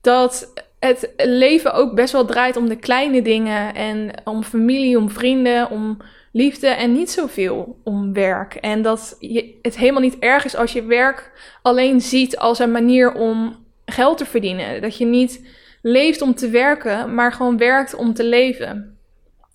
dat 0.00 0.52
het 0.78 1.12
leven 1.16 1.72
ook 1.72 1.94
best 1.94 2.12
wel 2.12 2.24
draait 2.24 2.56
om 2.56 2.68
de 2.68 2.76
kleine 2.76 3.22
dingen 3.22 3.74
en 3.74 4.10
om 4.24 4.42
familie, 4.42 4.98
om 4.98 5.10
vrienden, 5.10 5.70
om 5.70 5.98
liefde 6.32 6.66
en 6.66 6.92
niet 6.92 7.10
zoveel 7.10 7.80
om 7.84 8.12
werk. 8.12 8.54
En 8.54 8.82
dat 8.82 9.16
je, 9.18 9.58
het 9.62 9.76
helemaal 9.76 10.02
niet 10.02 10.18
erg 10.18 10.44
is 10.44 10.56
als 10.56 10.72
je 10.72 10.84
werk 10.84 11.32
alleen 11.62 12.00
ziet 12.00 12.38
als 12.38 12.58
een 12.58 12.70
manier 12.70 13.12
om 13.12 13.56
geld 13.84 14.18
te 14.18 14.26
verdienen. 14.26 14.82
Dat 14.82 14.96
je 14.96 15.04
niet 15.04 15.48
leeft 15.82 16.22
om 16.22 16.34
te 16.34 16.48
werken, 16.48 17.14
maar 17.14 17.32
gewoon 17.32 17.56
werkt 17.56 17.94
om 17.94 18.14
te 18.14 18.24
leven. 18.24 18.98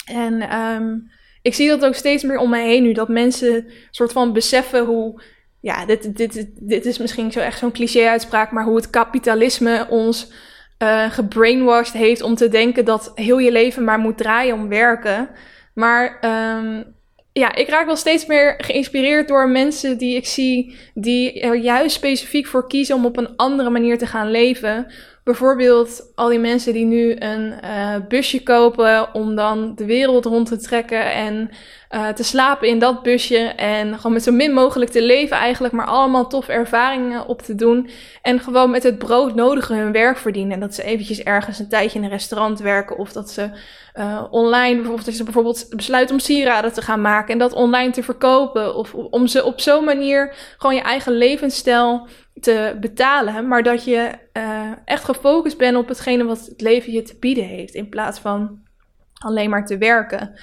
En 0.05 0.59
um, 0.59 1.11
ik 1.41 1.53
zie 1.53 1.67
dat 1.67 1.85
ook 1.85 1.95
steeds 1.95 2.23
meer 2.23 2.37
om 2.37 2.49
me 2.49 2.59
heen 2.59 2.83
nu, 2.83 2.93
dat 2.93 3.07
mensen 3.07 3.67
soort 3.91 4.11
van 4.11 4.33
beseffen 4.33 4.85
hoe, 4.85 5.21
ja, 5.65 5.85
dit, 5.85 6.17
dit, 6.17 6.47
dit 6.59 6.85
is 6.85 6.97
misschien 6.97 7.31
zo 7.31 7.39
echt 7.39 7.59
zo'n 7.59 7.71
cliché-uitspraak, 7.71 8.51
maar 8.51 8.63
hoe 8.63 8.75
het 8.75 8.89
kapitalisme 8.89 9.87
ons 9.89 10.31
uh, 10.83 11.11
gebrainwashed 11.11 11.93
heeft 11.93 12.21
om 12.21 12.35
te 12.35 12.47
denken 12.49 12.85
dat 12.85 13.11
heel 13.15 13.37
je 13.37 13.51
leven 13.51 13.83
maar 13.83 13.99
moet 13.99 14.17
draaien 14.17 14.55
om 14.55 14.67
werken. 14.67 15.29
Maar 15.73 16.17
um, 16.57 16.83
ja, 17.31 17.55
ik 17.55 17.69
raak 17.69 17.85
wel 17.85 17.95
steeds 17.95 18.25
meer 18.25 18.53
geïnspireerd 18.57 19.27
door 19.27 19.49
mensen 19.49 19.97
die 19.97 20.15
ik 20.15 20.25
zie, 20.25 20.75
die 20.93 21.41
er 21.41 21.55
juist 21.55 21.95
specifiek 21.95 22.47
voor 22.47 22.67
kiezen 22.67 22.95
om 22.95 23.05
op 23.05 23.17
een 23.17 23.35
andere 23.35 23.69
manier 23.69 23.97
te 23.97 24.07
gaan 24.07 24.31
leven. 24.31 24.91
Bijvoorbeeld 25.25 26.11
al 26.15 26.29
die 26.29 26.39
mensen 26.39 26.73
die 26.73 26.85
nu 26.85 27.15
een 27.19 27.53
uh, 27.63 27.95
busje 28.07 28.43
kopen 28.43 29.13
om 29.13 29.35
dan 29.35 29.75
de 29.75 29.85
wereld 29.85 30.25
rond 30.25 30.47
te 30.47 30.57
trekken 30.57 31.11
en 31.11 31.49
uh, 31.91 32.07
te 32.07 32.23
slapen 32.23 32.67
in 32.67 32.79
dat 32.79 33.03
busje 33.03 33.37
en 33.47 33.95
gewoon 33.95 34.13
met 34.13 34.23
zo 34.23 34.31
min 34.31 34.53
mogelijk 34.53 34.91
te 34.91 35.01
leven 35.01 35.37
eigenlijk, 35.37 35.73
maar 35.73 35.85
allemaal 35.85 36.27
toffe 36.27 36.51
ervaringen 36.51 37.27
op 37.27 37.41
te 37.41 37.55
doen 37.55 37.89
en 38.21 38.39
gewoon 38.39 38.69
met 38.69 38.83
het 38.83 38.97
brood 38.97 39.35
nodige 39.35 39.73
hun 39.73 39.91
werk 39.91 40.17
verdienen. 40.17 40.53
En 40.53 40.59
dat 40.59 40.75
ze 40.75 40.83
eventjes 40.83 41.23
ergens 41.23 41.59
een 41.59 41.69
tijdje 41.69 41.97
in 41.97 42.03
een 42.03 42.11
restaurant 42.11 42.59
werken 42.59 42.97
of 42.97 43.11
dat 43.11 43.29
ze 43.29 43.49
uh, 43.95 44.23
online, 44.29 44.75
bijvoorbeeld 44.75 45.05
dat 45.05 45.15
ze 45.15 45.23
bijvoorbeeld 45.23 45.67
besluiten 45.69 46.15
om 46.15 46.21
sieraden 46.21 46.73
te 46.73 46.81
gaan 46.81 47.01
maken 47.01 47.33
en 47.33 47.39
dat 47.39 47.53
online 47.53 47.91
te 47.91 48.03
verkopen 48.03 48.75
of 48.75 48.93
om 48.93 49.27
ze 49.27 49.43
op 49.43 49.59
zo'n 49.59 49.83
manier 49.83 50.35
gewoon 50.57 50.75
je 50.75 50.81
eigen 50.81 51.13
levensstijl 51.13 52.07
te 52.45 52.77
betalen, 52.79 53.47
maar 53.47 53.63
dat 53.63 53.83
je 53.83 54.09
uh, 54.33 54.71
echt 54.85 55.03
gefocust 55.03 55.57
bent 55.57 55.77
op 55.77 55.87
hetgene 55.87 56.23
wat 56.23 56.45
het 56.45 56.61
leven 56.61 56.91
je 56.91 57.01
te 57.01 57.17
bieden 57.19 57.43
heeft, 57.43 57.73
in 57.73 57.89
plaats 57.89 58.19
van 58.19 58.59
alleen 59.13 59.49
maar 59.49 59.65
te 59.65 59.77
werken. 59.77 60.33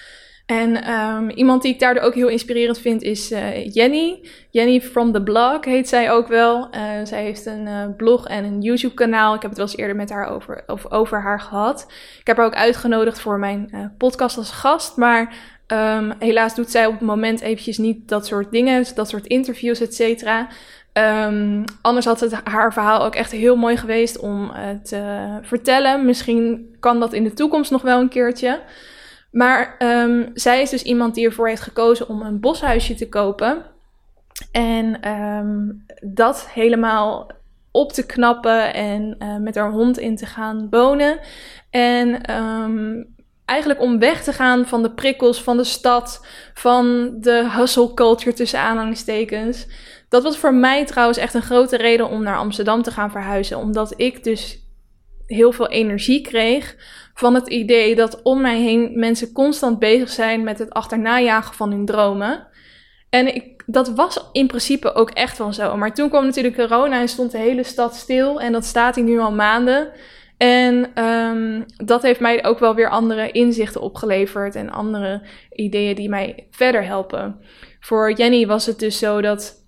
En 0.46 0.90
um, 0.90 1.30
iemand 1.30 1.62
die 1.62 1.72
ik 1.72 1.80
daardoor 1.80 2.02
ook 2.02 2.14
heel 2.14 2.28
inspirerend 2.28 2.78
vind 2.78 3.02
is 3.02 3.32
uh, 3.32 3.66
Jenny. 3.74 4.28
Jenny 4.50 4.80
from 4.80 5.12
the 5.12 5.22
blog 5.22 5.64
heet 5.64 5.88
zij 5.88 6.10
ook 6.10 6.28
wel. 6.28 6.68
Uh, 6.74 6.80
zij 7.04 7.22
heeft 7.22 7.46
een 7.46 7.96
blog 7.96 8.26
en 8.26 8.44
een 8.44 8.60
YouTube 8.60 8.94
kanaal. 8.94 9.34
Ik 9.34 9.42
heb 9.42 9.50
het 9.50 9.58
wel 9.58 9.68
eens 9.68 9.76
eerder 9.76 9.96
met 9.96 10.10
haar 10.10 10.26
over, 10.26 10.62
over, 10.66 10.90
over 10.90 11.22
haar 11.22 11.40
gehad. 11.40 11.86
Ik 12.20 12.26
heb 12.26 12.36
haar 12.36 12.46
ook 12.46 12.54
uitgenodigd 12.54 13.20
voor 13.20 13.38
mijn 13.38 13.94
podcast 13.98 14.36
als 14.36 14.50
gast. 14.50 14.96
Maar 14.96 15.34
um, 15.66 16.12
helaas 16.18 16.54
doet 16.54 16.70
zij 16.70 16.86
op 16.86 16.92
het 16.92 17.02
moment 17.02 17.40
eventjes 17.40 17.78
niet 17.78 18.08
dat 18.08 18.26
soort 18.26 18.50
dingen. 18.50 18.84
Dat 18.94 19.08
soort 19.08 19.26
interviews, 19.26 19.80
et 19.80 19.94
cetera. 19.94 20.48
Um, 20.98 21.64
anders 21.80 22.06
had 22.06 22.20
het 22.20 22.32
haar 22.44 22.72
verhaal 22.72 23.04
ook 23.04 23.14
echt 23.14 23.30
heel 23.30 23.56
mooi 23.56 23.76
geweest 23.76 24.18
om 24.18 24.44
uh, 24.44 24.68
te 24.82 25.26
vertellen. 25.42 26.04
Misschien 26.04 26.76
kan 26.80 27.00
dat 27.00 27.12
in 27.12 27.24
de 27.24 27.32
toekomst 27.32 27.70
nog 27.70 27.82
wel 27.82 28.00
een 28.00 28.08
keertje. 28.08 28.60
Maar 29.30 29.76
um, 29.78 30.30
zij 30.34 30.62
is 30.62 30.70
dus 30.70 30.82
iemand 30.82 31.14
die 31.14 31.26
ervoor 31.26 31.48
heeft 31.48 31.62
gekozen 31.62 32.08
om 32.08 32.22
een 32.22 32.40
boshuisje 32.40 32.94
te 32.94 33.08
kopen. 33.08 33.64
En 34.52 35.10
um, 35.10 35.86
dat 36.00 36.48
helemaal 36.48 37.30
op 37.70 37.92
te 37.92 38.06
knappen 38.06 38.74
en 38.74 39.16
uh, 39.18 39.36
met 39.36 39.54
haar 39.54 39.70
hond 39.70 39.98
in 39.98 40.16
te 40.16 40.26
gaan 40.26 40.66
wonen. 40.70 41.18
En 41.70 42.20
eigenlijk 43.44 43.80
om 43.80 43.98
weg 43.98 44.22
te 44.22 44.32
gaan 44.32 44.66
van 44.66 44.82
de 44.82 44.90
prikkels 44.90 45.42
van 45.42 45.56
de 45.56 45.64
stad, 45.64 46.26
van 46.54 47.14
de 47.20 47.50
hustle 47.50 47.94
culture 47.94 48.32
tussen 48.32 48.60
aanhalingstekens. 48.60 49.66
Dat 50.12 50.22
was 50.22 50.38
voor 50.38 50.54
mij 50.54 50.84
trouwens 50.84 51.18
echt 51.18 51.34
een 51.34 51.42
grote 51.42 51.76
reden 51.76 52.08
om 52.08 52.22
naar 52.22 52.36
Amsterdam 52.36 52.82
te 52.82 52.90
gaan 52.90 53.10
verhuizen. 53.10 53.58
Omdat 53.58 53.94
ik 53.96 54.24
dus 54.24 54.58
heel 55.26 55.52
veel 55.52 55.68
energie 55.68 56.20
kreeg 56.20 56.76
van 57.14 57.34
het 57.34 57.48
idee 57.48 57.94
dat 57.94 58.22
om 58.22 58.40
mij 58.40 58.60
heen 58.60 58.98
mensen 58.98 59.32
constant 59.32 59.78
bezig 59.78 60.08
zijn 60.08 60.42
met 60.42 60.58
het 60.58 60.70
achternajagen 60.70 61.54
van 61.54 61.70
hun 61.70 61.84
dromen. 61.84 62.46
En 63.10 63.34
ik, 63.34 63.62
dat 63.66 63.88
was 63.88 64.28
in 64.32 64.46
principe 64.46 64.94
ook 64.94 65.10
echt 65.10 65.38
wel 65.38 65.52
zo. 65.52 65.76
Maar 65.76 65.94
toen 65.94 66.08
kwam 66.08 66.24
natuurlijk 66.24 66.56
corona 66.56 67.00
en 67.00 67.08
stond 67.08 67.30
de 67.30 67.38
hele 67.38 67.62
stad 67.62 67.94
stil. 67.94 68.40
En 68.40 68.52
dat 68.52 68.64
staat 68.64 68.94
hier 68.94 69.04
nu 69.04 69.18
al 69.18 69.32
maanden. 69.32 69.88
En 70.36 71.04
um, 71.04 71.64
dat 71.76 72.02
heeft 72.02 72.20
mij 72.20 72.44
ook 72.44 72.58
wel 72.58 72.74
weer 72.74 72.90
andere 72.90 73.30
inzichten 73.30 73.80
opgeleverd 73.80 74.54
en 74.54 74.70
andere 74.70 75.22
ideeën 75.52 75.94
die 75.94 76.08
mij 76.08 76.46
verder 76.50 76.84
helpen. 76.84 77.40
Voor 77.80 78.12
Jenny 78.12 78.46
was 78.46 78.66
het 78.66 78.78
dus 78.78 78.98
zo 78.98 79.20
dat 79.20 79.61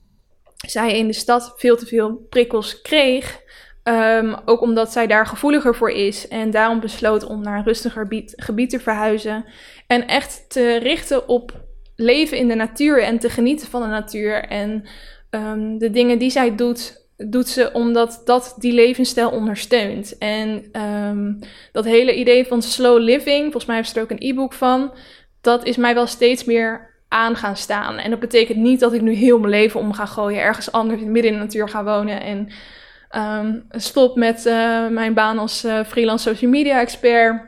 zij 0.66 0.98
in 0.98 1.06
de 1.06 1.12
stad 1.12 1.52
veel 1.56 1.76
te 1.76 1.86
veel 1.86 2.26
prikkels 2.28 2.82
kreeg. 2.82 3.42
Um, 3.88 4.36
ook 4.44 4.60
omdat 4.60 4.92
zij 4.92 5.06
daar 5.06 5.26
gevoeliger 5.26 5.74
voor 5.74 5.90
is. 5.90 6.28
En 6.28 6.50
daarom 6.50 6.80
besloot 6.80 7.26
om 7.26 7.42
naar 7.42 7.58
een 7.58 7.64
rustiger 7.64 8.06
gebied, 8.36 8.70
te 8.70 8.80
verhuizen. 8.80 9.44
En 9.86 10.06
echt 10.06 10.44
te 10.48 10.76
richten 10.76 11.28
op 11.28 11.52
leven 11.96 12.38
in 12.38 12.48
de 12.48 12.54
natuur 12.54 13.02
en 13.02 13.18
te 13.18 13.30
genieten 13.30 13.68
van 13.68 13.82
de 13.82 13.88
natuur. 13.88 14.44
En 14.44 14.84
um, 15.30 15.78
de 15.78 15.90
dingen 15.90 16.18
die 16.18 16.30
zij 16.30 16.54
doet, 16.54 17.08
doet 17.16 17.48
ze 17.48 17.72
omdat 17.72 18.22
dat 18.24 18.54
die 18.58 18.72
levensstijl 18.72 19.30
ondersteunt. 19.30 20.18
En 20.18 20.80
um, 20.82 21.38
dat 21.72 21.84
hele 21.84 22.14
idee 22.14 22.46
van 22.46 22.62
slow 22.62 22.98
living, 22.98 23.42
volgens 23.42 23.66
mij 23.66 23.76
heeft 23.76 23.88
ze 23.88 23.96
er 23.96 24.02
ook 24.02 24.10
een 24.10 24.28
e-book 24.28 24.52
van. 24.52 24.94
Dat 25.40 25.66
is 25.66 25.76
mij 25.76 25.94
wel 25.94 26.06
steeds 26.06 26.44
meer 26.44 26.93
aan 27.14 27.36
gaan 27.36 27.56
staan. 27.56 27.98
En 27.98 28.10
dat 28.10 28.20
betekent 28.20 28.58
niet 28.58 28.80
dat 28.80 28.92
ik 28.92 29.00
nu 29.00 29.12
heel 29.12 29.38
mijn 29.38 29.50
leven 29.50 29.80
om 29.80 29.92
ga 29.92 30.06
gooien, 30.06 30.40
ergens 30.40 30.72
anders 30.72 31.02
midden 31.02 31.32
in 31.32 31.38
de 31.38 31.44
natuur 31.44 31.68
ga 31.68 31.84
wonen 31.84 32.20
en 32.20 32.48
um, 33.16 33.64
stop 33.70 34.16
met 34.16 34.46
uh, 34.46 34.88
mijn 34.88 35.14
baan 35.14 35.38
als 35.38 35.64
uh, 35.64 35.84
freelance 35.84 36.28
social 36.28 36.50
media 36.50 36.80
expert. 36.80 37.42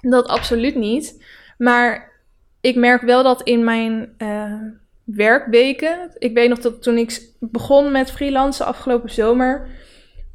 Dat 0.00 0.26
absoluut 0.28 0.74
niet. 0.74 1.24
Maar 1.58 2.12
ik 2.60 2.76
merk 2.76 3.02
wel 3.02 3.22
dat 3.22 3.42
in 3.42 3.64
mijn 3.64 4.14
uh, 4.18 4.52
werkweken, 5.04 6.10
ik 6.18 6.34
weet 6.34 6.48
nog 6.48 6.58
dat 6.58 6.82
toen 6.82 6.98
ik 6.98 7.30
begon 7.40 7.92
met 7.92 8.10
freelancen 8.10 8.66
afgelopen 8.66 9.10
zomer, 9.10 9.68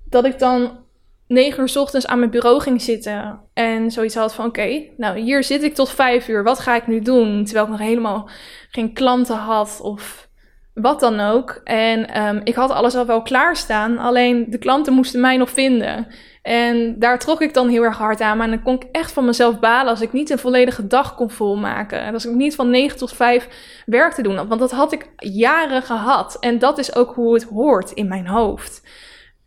dat 0.09 0.25
ik 0.25 0.39
dan 0.39 0.79
negen 1.27 1.61
uur 1.61 1.69
s 1.69 1.75
ochtends 1.75 2.07
aan 2.07 2.19
mijn 2.19 2.31
bureau 2.31 2.61
ging 2.61 2.81
zitten. 2.81 3.39
En 3.53 3.91
zoiets 3.91 4.15
had 4.15 4.33
van: 4.33 4.45
oké, 4.45 4.83
nou 4.97 5.19
hier 5.19 5.43
zit 5.43 5.63
ik 5.63 5.75
tot 5.75 5.89
vijf 5.89 6.27
uur. 6.27 6.43
Wat 6.43 6.59
ga 6.59 6.75
ik 6.75 6.87
nu 6.87 6.99
doen? 6.99 7.43
Terwijl 7.43 7.65
ik 7.65 7.71
nog 7.71 7.79
helemaal 7.79 8.29
geen 8.71 8.93
klanten 8.93 9.37
had 9.37 9.79
of 9.83 10.29
wat 10.73 10.99
dan 10.99 11.19
ook. 11.19 11.61
En 11.63 12.21
um, 12.23 12.41
ik 12.43 12.55
had 12.55 12.69
alles 12.69 12.95
al 12.95 13.05
wel 13.05 13.21
klaarstaan. 13.21 13.97
Alleen 13.97 14.45
de 14.49 14.57
klanten 14.57 14.93
moesten 14.93 15.21
mij 15.21 15.37
nog 15.37 15.49
vinden. 15.49 16.07
En 16.41 16.99
daar 16.99 17.19
trok 17.19 17.41
ik 17.41 17.53
dan 17.53 17.69
heel 17.69 17.83
erg 17.83 17.97
hard 17.97 18.21
aan. 18.21 18.37
Maar 18.37 18.49
dan 18.49 18.61
kon 18.61 18.75
ik 18.75 18.87
echt 18.91 19.11
van 19.11 19.25
mezelf 19.25 19.59
balen 19.59 19.89
als 19.89 20.01
ik 20.01 20.13
niet 20.13 20.29
een 20.29 20.39
volledige 20.39 20.87
dag 20.87 21.15
kon 21.15 21.29
volmaken. 21.29 22.01
En 22.01 22.13
als 22.13 22.25
ik 22.25 22.33
niet 22.33 22.55
van 22.55 22.69
9 22.69 22.97
tot 22.97 23.13
5 23.13 23.47
werk 23.85 24.13
te 24.13 24.21
doen 24.21 24.35
had. 24.35 24.47
Want 24.47 24.59
dat 24.59 24.71
had 24.71 24.91
ik 24.91 25.09
jaren 25.17 25.81
gehad. 25.81 26.37
En 26.39 26.59
dat 26.59 26.77
is 26.77 26.95
ook 26.95 27.15
hoe 27.15 27.33
het 27.33 27.43
hoort 27.43 27.91
in 27.91 28.07
mijn 28.07 28.27
hoofd. 28.27 28.83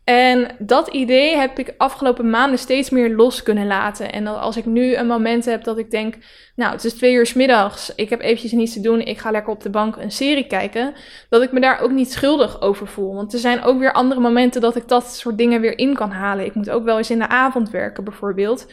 En 0.04 0.50
dat 0.58 0.88
idee 0.88 1.36
heb 1.36 1.58
ik 1.58 1.74
afgelopen 1.76 2.30
maanden 2.30 2.58
steeds 2.58 2.90
meer 2.90 3.14
los 3.14 3.42
kunnen 3.42 3.66
laten. 3.66 4.12
En 4.12 4.24
dat 4.24 4.38
als 4.38 4.56
ik 4.56 4.64
nu 4.64 4.94
een 4.94 5.06
moment 5.06 5.44
heb 5.44 5.64
dat 5.64 5.78
ik 5.78 5.90
denk, 5.90 6.14
nou, 6.56 6.72
het 6.72 6.84
is 6.84 6.94
twee 6.94 7.12
uur 7.14 7.32
middags, 7.34 7.94
ik 7.94 8.10
heb 8.10 8.20
eventjes 8.20 8.52
niets 8.52 8.72
te 8.72 8.80
doen, 8.80 9.00
ik 9.00 9.18
ga 9.18 9.30
lekker 9.30 9.52
op 9.52 9.62
de 9.62 9.70
bank 9.70 9.96
een 9.96 10.10
serie 10.10 10.46
kijken, 10.46 10.94
dat 11.28 11.42
ik 11.42 11.52
me 11.52 11.60
daar 11.60 11.80
ook 11.80 11.90
niet 11.90 12.12
schuldig 12.12 12.60
over 12.60 12.86
voel. 12.86 13.14
Want 13.14 13.32
er 13.32 13.38
zijn 13.38 13.62
ook 13.62 13.78
weer 13.78 13.92
andere 13.92 14.20
momenten 14.20 14.60
dat 14.60 14.76
ik 14.76 14.88
dat 14.88 15.14
soort 15.14 15.38
dingen 15.38 15.60
weer 15.60 15.78
in 15.78 15.94
kan 15.94 16.10
halen. 16.10 16.44
Ik 16.44 16.54
moet 16.54 16.70
ook 16.70 16.84
wel 16.84 16.98
eens 16.98 17.10
in 17.10 17.18
de 17.18 17.28
avond 17.28 17.70
werken, 17.70 18.04
bijvoorbeeld. 18.04 18.66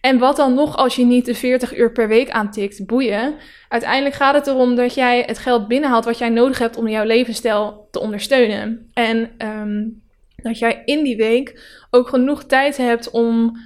En 0.00 0.18
wat 0.18 0.36
dan 0.36 0.54
nog 0.54 0.76
als 0.76 0.96
je 0.96 1.04
niet 1.04 1.26
de 1.26 1.34
40 1.34 1.76
uur 1.76 1.92
per 1.92 2.08
week 2.08 2.30
aantikt, 2.30 2.86
boeien. 2.86 3.34
Uiteindelijk 3.68 4.14
gaat 4.14 4.34
het 4.34 4.46
erom 4.46 4.74
dat 4.74 4.94
jij 4.94 5.22
het 5.26 5.38
geld 5.38 5.68
binnenhaalt 5.68 6.04
wat 6.04 6.18
jij 6.18 6.28
nodig 6.28 6.58
hebt 6.58 6.76
om 6.76 6.88
jouw 6.88 7.04
levensstijl 7.04 7.88
te 7.90 8.00
ondersteunen. 8.00 8.90
En 8.92 9.30
um, 9.38 10.03
dat 10.44 10.58
jij 10.58 10.82
in 10.84 11.04
die 11.04 11.16
week 11.16 11.60
ook 11.90 12.08
genoeg 12.08 12.44
tijd 12.44 12.76
hebt 12.76 13.10
om 13.10 13.56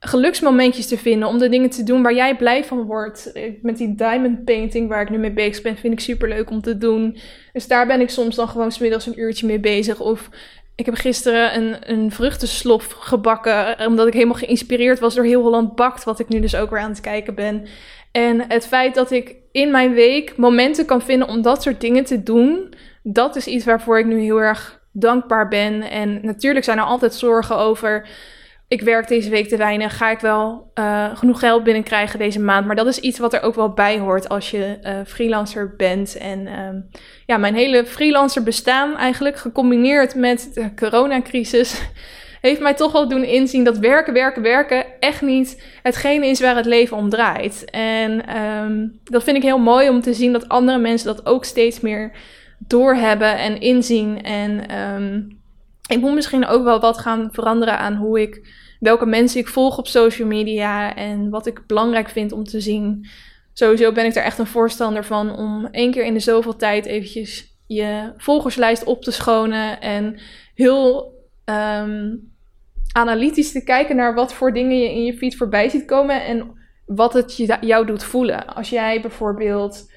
geluksmomentjes 0.00 0.86
te 0.86 0.98
vinden. 0.98 1.28
Om 1.28 1.38
de 1.38 1.48
dingen 1.48 1.70
te 1.70 1.82
doen 1.82 2.02
waar 2.02 2.14
jij 2.14 2.36
blij 2.36 2.64
van 2.64 2.82
wordt. 2.82 3.32
Met 3.62 3.76
die 3.76 3.94
diamond 3.94 4.44
painting 4.44 4.88
waar 4.88 5.02
ik 5.02 5.10
nu 5.10 5.18
mee 5.18 5.32
bezig 5.32 5.62
ben, 5.62 5.76
vind 5.76 5.92
ik 5.92 6.00
super 6.00 6.28
leuk 6.28 6.50
om 6.50 6.60
te 6.60 6.78
doen. 6.78 7.16
Dus 7.52 7.66
daar 7.66 7.86
ben 7.86 8.00
ik 8.00 8.10
soms 8.10 8.36
dan 8.36 8.48
gewoon 8.48 8.72
smiddags 8.72 9.06
een 9.06 9.20
uurtje 9.20 9.46
mee 9.46 9.60
bezig. 9.60 10.00
Of 10.00 10.28
ik 10.74 10.86
heb 10.86 10.94
gisteren 10.94 11.56
een, 11.56 11.92
een 11.92 12.10
vruchtenslof 12.10 12.86
gebakken. 12.86 13.86
Omdat 13.86 14.06
ik 14.06 14.12
helemaal 14.12 14.34
geïnspireerd 14.34 14.98
was 14.98 15.14
door 15.14 15.24
heel 15.24 15.42
Holland 15.42 15.74
Bakt. 15.74 16.04
Wat 16.04 16.20
ik 16.20 16.28
nu 16.28 16.40
dus 16.40 16.56
ook 16.56 16.70
weer 16.70 16.80
aan 16.80 16.90
het 16.90 17.00
kijken 17.00 17.34
ben. 17.34 17.66
En 18.12 18.44
het 18.48 18.66
feit 18.66 18.94
dat 18.94 19.10
ik 19.10 19.34
in 19.52 19.70
mijn 19.70 19.94
week 19.94 20.36
momenten 20.36 20.86
kan 20.86 21.02
vinden 21.02 21.28
om 21.28 21.42
dat 21.42 21.62
soort 21.62 21.80
dingen 21.80 22.04
te 22.04 22.22
doen. 22.22 22.74
Dat 23.02 23.36
is 23.36 23.46
iets 23.46 23.64
waarvoor 23.64 23.98
ik 23.98 24.06
nu 24.06 24.20
heel 24.20 24.40
erg 24.40 24.77
dankbaar 25.00 25.48
ben. 25.48 25.82
En 25.82 26.18
natuurlijk 26.22 26.64
zijn 26.64 26.78
er 26.78 26.84
altijd 26.84 27.14
zorgen 27.14 27.56
over 27.56 28.06
ik 28.68 28.80
werk 28.80 29.08
deze 29.08 29.30
week 29.30 29.48
te 29.48 29.56
weinig, 29.56 29.96
ga 29.96 30.10
ik 30.10 30.18
wel 30.18 30.70
uh, 30.74 31.16
genoeg 31.16 31.38
geld 31.38 31.64
binnenkrijgen 31.64 32.18
deze 32.18 32.40
maand. 32.40 32.66
Maar 32.66 32.76
dat 32.76 32.86
is 32.86 32.98
iets 32.98 33.18
wat 33.18 33.34
er 33.34 33.42
ook 33.42 33.54
wel 33.54 33.72
bij 33.72 33.98
hoort 33.98 34.28
als 34.28 34.50
je 34.50 34.78
uh, 34.82 34.92
freelancer 35.06 35.74
bent. 35.76 36.16
En 36.16 36.58
um, 36.58 36.88
ja, 37.26 37.36
mijn 37.36 37.54
hele 37.54 37.86
freelancer 37.86 38.42
bestaan 38.42 38.96
eigenlijk, 38.96 39.36
gecombineerd 39.36 40.14
met 40.14 40.50
de 40.54 40.74
coronacrisis, 40.74 41.82
heeft 42.40 42.60
mij 42.60 42.74
toch 42.74 42.92
wel 42.92 43.08
doen 43.08 43.24
inzien 43.24 43.64
dat 43.64 43.78
werken, 43.78 44.12
werken, 44.12 44.42
werken 44.42 44.84
echt 45.00 45.22
niet 45.22 45.62
hetgene 45.82 46.26
is 46.26 46.40
waar 46.40 46.56
het 46.56 46.66
leven 46.66 46.96
om 46.96 47.08
draait. 47.08 47.64
En 47.70 48.38
um, 48.42 49.00
dat 49.04 49.24
vind 49.24 49.36
ik 49.36 49.42
heel 49.42 49.58
mooi 49.58 49.88
om 49.88 50.00
te 50.00 50.14
zien 50.14 50.32
dat 50.32 50.48
andere 50.48 50.78
mensen 50.78 51.06
dat 51.06 51.26
ook 51.26 51.44
steeds 51.44 51.80
meer 51.80 52.12
doorhebben 52.58 53.38
en 53.38 53.60
inzien. 53.60 54.22
En 54.22 54.78
um, 54.78 55.40
ik 55.88 56.00
moet 56.00 56.14
misschien 56.14 56.46
ook 56.46 56.64
wel 56.64 56.80
wat 56.80 56.98
gaan 56.98 57.28
veranderen 57.32 57.78
aan 57.78 57.94
hoe 57.94 58.20
ik, 58.20 58.54
welke 58.80 59.06
mensen 59.06 59.40
ik 59.40 59.48
volg 59.48 59.78
op 59.78 59.86
social 59.86 60.28
media 60.28 60.94
en 60.94 61.30
wat 61.30 61.46
ik 61.46 61.66
belangrijk 61.66 62.08
vind 62.08 62.32
om 62.32 62.44
te 62.44 62.60
zien. 62.60 63.06
Sowieso 63.52 63.92
ben 63.92 64.04
ik 64.04 64.14
er 64.14 64.22
echt 64.22 64.38
een 64.38 64.46
voorstander 64.46 65.04
van 65.04 65.36
om 65.36 65.68
één 65.70 65.90
keer 65.90 66.04
in 66.04 66.14
de 66.14 66.20
zoveel 66.20 66.56
tijd 66.56 66.86
eventjes 66.86 67.56
je 67.66 68.12
volgerslijst 68.16 68.84
op 68.84 69.02
te 69.02 69.10
schonen 69.10 69.80
en 69.80 70.18
heel 70.54 71.14
um, 71.44 72.32
analytisch 72.92 73.52
te 73.52 73.64
kijken 73.64 73.96
naar 73.96 74.14
wat 74.14 74.34
voor 74.34 74.52
dingen 74.52 74.78
je 74.78 74.90
in 74.90 75.04
je 75.04 75.16
feed 75.16 75.36
voorbij 75.36 75.68
ziet 75.68 75.84
komen 75.84 76.24
en 76.24 76.56
wat 76.86 77.12
het 77.12 77.36
jou 77.60 77.86
doet 77.86 78.04
voelen. 78.04 78.46
Als 78.46 78.68
jij 78.70 79.00
bijvoorbeeld 79.00 79.92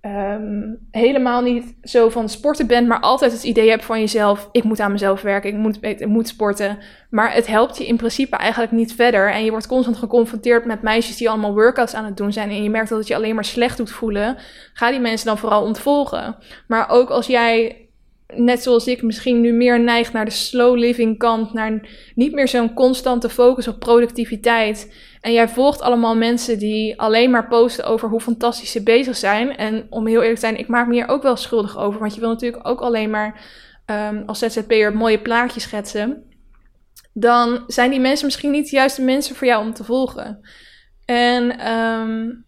um, 0.00 0.78
helemaal 0.90 1.42
niet 1.42 1.74
zo 1.82 2.08
van 2.08 2.28
sporten 2.28 2.66
bent, 2.66 2.88
maar 2.88 3.00
altijd 3.00 3.32
het 3.32 3.42
idee 3.42 3.70
hebt 3.70 3.84
van 3.84 4.00
jezelf: 4.00 4.48
ik 4.52 4.64
moet 4.64 4.80
aan 4.80 4.92
mezelf 4.92 5.22
werken, 5.22 5.50
ik 5.50 5.56
moet, 5.56 5.78
ik 5.80 6.06
moet 6.06 6.28
sporten. 6.28 6.78
Maar 7.10 7.32
het 7.32 7.46
helpt 7.46 7.78
je 7.78 7.86
in 7.86 7.96
principe 7.96 8.36
eigenlijk 8.36 8.72
niet 8.72 8.94
verder. 8.94 9.32
En 9.32 9.44
je 9.44 9.50
wordt 9.50 9.66
constant 9.66 9.96
geconfronteerd 9.96 10.64
met 10.64 10.82
meisjes 10.82 11.16
die 11.16 11.28
allemaal 11.28 11.54
workouts 11.54 11.94
aan 11.94 12.04
het 12.04 12.16
doen 12.16 12.32
zijn. 12.32 12.50
En 12.50 12.62
je 12.62 12.70
merkt 12.70 12.88
dat 12.88 12.98
het 12.98 13.08
je 13.08 13.14
alleen 13.14 13.34
maar 13.34 13.44
slecht 13.44 13.76
doet 13.76 13.90
voelen. 13.90 14.36
Ga 14.72 14.90
die 14.90 15.00
mensen 15.00 15.26
dan 15.26 15.38
vooral 15.38 15.62
ontvolgen. 15.62 16.36
Maar 16.66 16.88
ook 16.88 17.10
als 17.10 17.26
jij 17.26 17.87
net 18.34 18.62
zoals 18.62 18.86
ik 18.86 19.02
misschien 19.02 19.40
nu 19.40 19.52
meer 19.52 19.80
neigt 19.80 20.12
naar 20.12 20.24
de 20.24 20.30
slow 20.30 20.76
living 20.76 21.18
kant, 21.18 21.52
naar 21.52 21.88
niet 22.14 22.32
meer 22.32 22.48
zo'n 22.48 22.74
constante 22.74 23.28
focus 23.28 23.68
op 23.68 23.78
productiviteit. 23.78 24.94
En 25.20 25.32
jij 25.32 25.48
volgt 25.48 25.80
allemaal 25.80 26.16
mensen 26.16 26.58
die 26.58 27.00
alleen 27.00 27.30
maar 27.30 27.48
posten 27.48 27.84
over 27.84 28.08
hoe 28.08 28.20
fantastisch 28.20 28.72
ze 28.72 28.82
bezig 28.82 29.16
zijn. 29.16 29.56
En 29.56 29.86
om 29.90 30.06
heel 30.06 30.20
eerlijk 30.20 30.34
te 30.34 30.46
zijn, 30.46 30.58
ik 30.58 30.68
maak 30.68 30.86
me 30.86 30.94
hier 30.94 31.08
ook 31.08 31.22
wel 31.22 31.36
schuldig 31.36 31.78
over. 31.78 32.00
Want 32.00 32.14
je 32.14 32.20
wil 32.20 32.28
natuurlijk 32.28 32.68
ook 32.68 32.80
alleen 32.80 33.10
maar 33.10 33.40
um, 33.86 34.22
als 34.26 34.38
ZZP'er 34.38 34.96
mooie 34.96 35.22
plaatjes 35.22 35.62
schetsen. 35.62 36.22
Dan 37.12 37.64
zijn 37.66 37.90
die 37.90 38.00
mensen 38.00 38.26
misschien 38.26 38.50
niet 38.50 38.70
de 38.70 38.76
juiste 38.76 39.02
mensen 39.02 39.36
voor 39.36 39.46
jou 39.46 39.64
om 39.64 39.72
te 39.72 39.84
volgen. 39.84 40.40
En 41.04 41.72
um, 41.72 42.46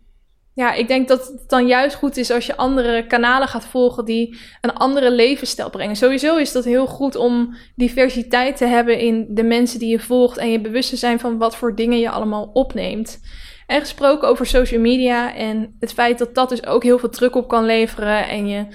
ja, 0.54 0.72
ik 0.72 0.88
denk 0.88 1.08
dat 1.08 1.26
het 1.26 1.48
dan 1.48 1.66
juist 1.66 1.96
goed 1.96 2.16
is 2.16 2.30
als 2.30 2.46
je 2.46 2.56
andere 2.56 3.06
kanalen 3.06 3.48
gaat 3.48 3.66
volgen 3.66 4.04
die 4.04 4.38
een 4.60 4.74
andere 4.74 5.10
levensstijl 5.10 5.70
brengen. 5.70 5.96
Sowieso 5.96 6.36
is 6.36 6.52
dat 6.52 6.64
heel 6.64 6.86
goed 6.86 7.16
om 7.16 7.56
diversiteit 7.74 8.56
te 8.56 8.64
hebben 8.64 8.98
in 8.98 9.26
de 9.30 9.42
mensen 9.42 9.78
die 9.78 9.88
je 9.88 10.00
volgt 10.00 10.36
en 10.36 10.50
je 10.50 10.60
bewust 10.60 10.90
te 10.90 10.96
zijn 10.96 11.20
van 11.20 11.38
wat 11.38 11.56
voor 11.56 11.74
dingen 11.74 11.98
je 11.98 12.10
allemaal 12.10 12.50
opneemt. 12.52 13.20
En 13.66 13.80
gesproken 13.80 14.28
over 14.28 14.46
social 14.46 14.80
media 14.80 15.34
en 15.34 15.76
het 15.80 15.92
feit 15.92 16.18
dat 16.18 16.34
dat 16.34 16.48
dus 16.48 16.66
ook 16.66 16.82
heel 16.82 16.98
veel 16.98 17.08
druk 17.08 17.34
op 17.34 17.48
kan 17.48 17.64
leveren 17.64 18.28
en 18.28 18.48
je 18.48 18.66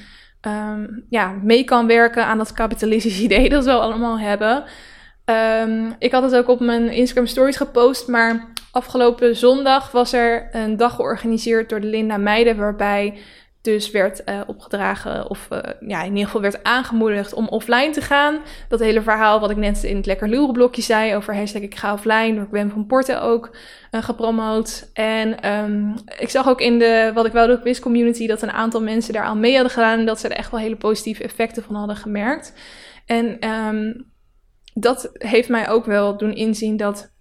um, 0.41 1.05
ja, 1.09 1.31
mee 1.43 1.63
kan 1.63 1.87
werken 1.87 2.25
aan 2.25 2.37
dat 2.37 2.53
kapitalistische 2.53 3.23
idee 3.29 3.49
dat 3.49 3.65
we 3.65 3.71
allemaal 3.71 4.19
hebben. 4.19 4.63
Um, 5.25 5.95
ik 5.99 6.11
had 6.11 6.23
het 6.23 6.35
ook 6.35 6.47
op 6.47 6.59
mijn 6.59 6.89
Instagram 6.89 7.25
stories 7.25 7.55
gepost, 7.55 8.07
maar 8.07 8.53
Afgelopen 8.75 9.35
zondag 9.35 9.91
was 9.91 10.13
er 10.13 10.47
een 10.51 10.77
dag 10.77 10.95
georganiseerd 10.95 11.69
door 11.69 11.79
Linda 11.79 12.17
Meiden, 12.17 12.57
waarbij 12.57 13.17
dus 13.61 13.91
werd 13.91 14.21
uh, 14.25 14.41
opgedragen, 14.47 15.29
of 15.29 15.47
uh, 15.51 15.59
ja, 15.87 16.01
in 16.01 16.09
ieder 16.09 16.25
geval 16.25 16.41
werd 16.41 16.63
aangemoedigd 16.63 17.33
om 17.33 17.47
offline 17.47 17.89
te 17.89 18.01
gaan. 18.01 18.39
Dat 18.69 18.79
hele 18.79 19.01
verhaal 19.01 19.39
wat 19.39 19.49
ik 19.49 19.57
net 19.57 19.83
in 19.83 19.95
het 19.95 20.05
Lekker 20.05 20.29
Loeren 20.29 20.53
blokje 20.53 20.81
zei 20.81 21.15
over 21.15 21.35
hashtag 21.35 21.61
ik 21.61 21.75
ga 21.75 21.93
offline, 21.93 22.35
door 22.35 22.47
Gwen 22.49 22.69
van 22.69 22.85
Porten 22.85 23.21
ook 23.21 23.55
uh, 23.91 24.03
gepromoot. 24.03 24.89
En 24.93 25.51
um, 25.51 25.93
ik 26.17 26.29
zag 26.29 26.47
ook 26.47 26.61
in 26.61 26.79
de 26.79 27.11
Wat 27.13 27.25
ik 27.25 27.31
wel 27.31 27.47
de 27.47 27.61
quiz 27.61 27.79
community 27.79 28.27
dat 28.27 28.41
een 28.41 28.51
aantal 28.51 28.81
mensen 28.81 29.13
daar 29.13 29.25
al 29.25 29.35
mee 29.35 29.53
hadden 29.53 29.71
gedaan 29.71 29.99
en 29.99 30.05
dat 30.05 30.19
ze 30.19 30.27
er 30.27 30.37
echt 30.37 30.51
wel 30.51 30.59
hele 30.59 30.75
positieve 30.75 31.23
effecten 31.23 31.63
van 31.63 31.75
hadden 31.75 31.95
gemerkt. 31.95 32.53
En 33.05 33.49
um, 33.49 34.11
dat 34.73 35.09
heeft 35.13 35.49
mij 35.49 35.69
ook 35.69 35.85
wel 35.85 36.17
doen 36.17 36.33
inzien 36.33 36.77
dat 36.77 37.13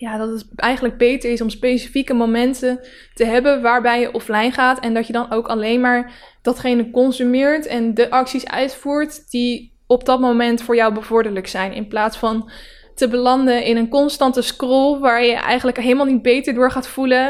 ja, 0.00 0.16
dat 0.16 0.28
het 0.28 0.46
eigenlijk 0.56 0.96
beter 0.96 1.30
is 1.30 1.40
om 1.40 1.50
specifieke 1.50 2.14
momenten 2.14 2.80
te 3.14 3.24
hebben 3.24 3.62
waarbij 3.62 4.00
je 4.00 4.12
offline 4.12 4.50
gaat. 4.50 4.80
En 4.80 4.94
dat 4.94 5.06
je 5.06 5.12
dan 5.12 5.30
ook 5.30 5.46
alleen 5.46 5.80
maar 5.80 6.12
datgene 6.42 6.90
consumeert 6.90 7.66
en 7.66 7.94
de 7.94 8.10
acties 8.10 8.46
uitvoert 8.46 9.30
die 9.30 9.78
op 9.86 10.04
dat 10.04 10.20
moment 10.20 10.62
voor 10.62 10.76
jou 10.76 10.94
bevorderlijk 10.94 11.46
zijn. 11.46 11.72
In 11.72 11.88
plaats 11.88 12.16
van 12.16 12.50
te 12.94 13.08
belanden 13.08 13.64
in 13.64 13.76
een 13.76 13.88
constante 13.88 14.42
scroll 14.42 14.98
waar 14.98 15.24
je 15.24 15.34
eigenlijk 15.34 15.78
helemaal 15.78 16.06
niet 16.06 16.22
beter 16.22 16.54
door 16.54 16.70
gaat 16.70 16.88
voelen. 16.88 17.28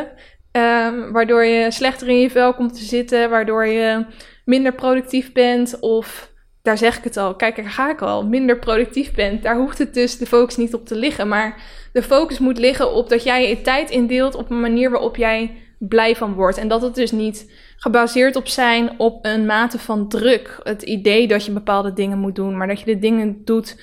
Um, 0.52 1.12
waardoor 1.12 1.44
je 1.44 1.70
slechter 1.70 2.08
in 2.08 2.20
je 2.20 2.30
vel 2.30 2.54
komt 2.54 2.74
te 2.74 2.84
zitten, 2.84 3.30
waardoor 3.30 3.66
je 3.66 4.06
minder 4.44 4.74
productief 4.74 5.32
bent 5.32 5.80
of 5.80 6.29
daar 6.62 6.78
zeg 6.78 6.98
ik 6.98 7.04
het 7.04 7.16
al, 7.16 7.34
kijk, 7.34 7.56
daar 7.56 7.70
ga 7.70 7.90
ik 7.90 8.00
al, 8.00 8.26
minder 8.26 8.58
productief 8.58 9.14
bent. 9.14 9.42
Daar 9.42 9.56
hoeft 9.56 9.78
het 9.78 9.94
dus 9.94 10.18
de 10.18 10.26
focus 10.26 10.56
niet 10.56 10.74
op 10.74 10.86
te 10.86 10.96
liggen. 10.96 11.28
Maar 11.28 11.62
de 11.92 12.02
focus 12.02 12.38
moet 12.38 12.58
liggen 12.58 12.92
op 12.92 13.08
dat 13.08 13.22
jij 13.22 13.48
je 13.48 13.60
tijd 13.60 13.90
indeelt 13.90 14.34
op 14.34 14.50
een 14.50 14.60
manier 14.60 14.90
waarop 14.90 15.16
jij 15.16 15.56
blij 15.78 16.16
van 16.16 16.34
wordt. 16.34 16.58
En 16.58 16.68
dat 16.68 16.82
het 16.82 16.94
dus 16.94 17.10
niet 17.10 17.52
gebaseerd 17.76 18.36
op 18.36 18.48
zijn 18.48 18.98
op 18.98 19.24
een 19.24 19.46
mate 19.46 19.78
van 19.78 20.08
druk. 20.08 20.60
Het 20.62 20.82
idee 20.82 21.28
dat 21.28 21.44
je 21.44 21.52
bepaalde 21.52 21.92
dingen 21.92 22.18
moet 22.18 22.34
doen, 22.34 22.56
maar 22.56 22.66
dat 22.66 22.80
je 22.80 22.86
de 22.86 22.98
dingen 22.98 23.44
doet 23.44 23.82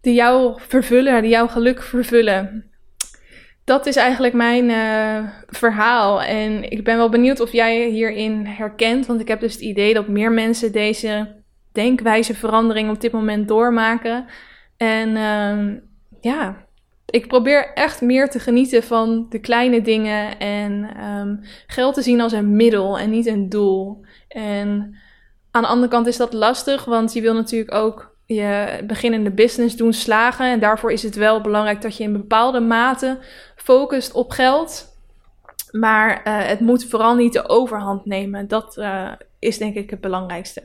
die 0.00 0.14
jou 0.14 0.60
vervullen, 0.60 1.22
die 1.22 1.30
jouw 1.30 1.48
geluk 1.48 1.82
vervullen. 1.82 2.70
Dat 3.64 3.86
is 3.86 3.96
eigenlijk 3.96 4.34
mijn 4.34 4.64
uh, 4.70 5.30
verhaal. 5.46 6.22
En 6.22 6.70
ik 6.70 6.84
ben 6.84 6.96
wel 6.96 7.08
benieuwd 7.08 7.40
of 7.40 7.52
jij 7.52 7.88
hierin 7.88 8.46
herkent. 8.46 9.06
Want 9.06 9.20
ik 9.20 9.28
heb 9.28 9.40
dus 9.40 9.52
het 9.52 9.62
idee 9.62 9.94
dat 9.94 10.08
meer 10.08 10.32
mensen 10.32 10.72
deze 10.72 11.37
denkwijzeverandering 11.78 12.90
op 12.90 13.00
dit 13.00 13.12
moment 13.12 13.48
doormaken. 13.48 14.26
En 14.76 15.08
uh, 15.08 15.80
ja, 16.20 16.56
ik 17.06 17.28
probeer 17.28 17.72
echt 17.74 18.00
meer 18.00 18.30
te 18.30 18.38
genieten 18.38 18.82
van 18.82 19.26
de 19.28 19.38
kleine 19.38 19.82
dingen 19.82 20.38
en 20.38 21.02
um, 21.04 21.40
geld 21.66 21.94
te 21.94 22.02
zien 22.02 22.20
als 22.20 22.32
een 22.32 22.56
middel 22.56 22.98
en 22.98 23.10
niet 23.10 23.26
een 23.26 23.48
doel. 23.48 24.04
En 24.28 24.96
aan 25.50 25.62
de 25.62 25.68
andere 25.68 25.90
kant 25.90 26.06
is 26.06 26.16
dat 26.16 26.32
lastig, 26.32 26.84
want 26.84 27.12
je 27.12 27.20
wil 27.20 27.34
natuurlijk 27.34 27.74
ook 27.74 28.16
je 28.26 28.80
beginnende 28.86 29.30
business 29.30 29.76
doen 29.76 29.92
slagen. 29.92 30.46
En 30.46 30.60
daarvoor 30.60 30.92
is 30.92 31.02
het 31.02 31.14
wel 31.14 31.40
belangrijk 31.40 31.82
dat 31.82 31.96
je 31.96 32.04
in 32.04 32.12
bepaalde 32.12 32.60
mate 32.60 33.18
focust 33.56 34.12
op 34.12 34.30
geld. 34.30 34.96
Maar 35.70 36.10
uh, 36.10 36.46
het 36.46 36.60
moet 36.60 36.84
vooral 36.84 37.14
niet 37.14 37.32
de 37.32 37.48
overhand 37.48 38.04
nemen. 38.04 38.48
Dat 38.48 38.76
uh, 38.76 39.12
is 39.38 39.58
denk 39.58 39.74
ik 39.74 39.90
het 39.90 40.00
belangrijkste. 40.00 40.62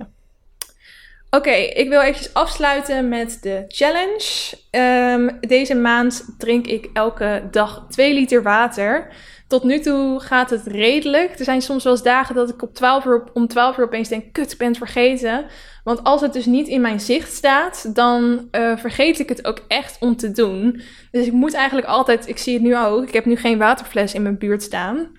Oké, 1.36 1.52
ik 1.52 1.90
wil 1.90 2.02
eventjes 2.02 2.34
afsluiten 2.34 3.10
met 3.10 3.38
de 3.42 3.64
challenge. 3.68 4.56
Um, 4.72 5.40
deze 5.40 5.76
maand 5.76 6.36
drink 6.38 6.68
ik 6.68 6.90
elke 6.94 7.48
dag 7.52 7.86
2 7.90 8.14
liter 8.14 8.44
water. 8.44 9.14
Tot 9.48 9.64
nu 9.64 9.80
toe 9.80 10.20
gaat 10.20 10.50
het 10.50 10.66
redelijk. 10.66 11.40
Er 11.40 11.46
zijn 11.46 11.62
soms 11.62 11.84
wel 11.84 11.94
eens 11.94 12.04
dagen 12.04 12.36
dat 12.36 12.50
ik 12.50 12.62
op 12.62 12.74
12 12.74 13.06
uur, 13.06 13.24
om 13.34 13.48
12 13.48 13.78
uur 13.78 13.86
opeens 13.86 14.10
denk: 14.10 14.34
kut, 14.34 14.52
ik 14.52 14.58
ben 14.58 14.68
het 14.68 14.78
vergeten. 14.78 15.46
Want 15.84 16.04
als 16.04 16.22
het 16.22 16.34
dus 16.34 16.46
niet 16.46 16.68
in 16.68 16.82
mijn 16.82 17.00
zicht 17.00 17.34
staat, 17.34 17.96
dan 17.96 18.48
uh, 18.52 18.78
vergeet 18.78 19.20
ik 19.20 19.30
het 19.30 19.46
ook 19.46 19.60
echt 19.68 19.98
om 20.00 20.16
te 20.16 20.32
doen. 20.32 20.82
Dus 21.12 21.26
ik 21.26 21.34
moet 21.34 21.54
eigenlijk 21.54 21.88
altijd, 21.88 22.28
ik 22.28 22.38
zie 22.38 22.54
het 22.54 22.64
nu 22.64 22.78
ook, 22.78 23.08
ik 23.08 23.14
heb 23.14 23.26
nu 23.26 23.36
geen 23.36 23.58
waterfles 23.58 24.14
in 24.14 24.22
mijn 24.22 24.38
buurt 24.38 24.64
staan. 24.64 25.10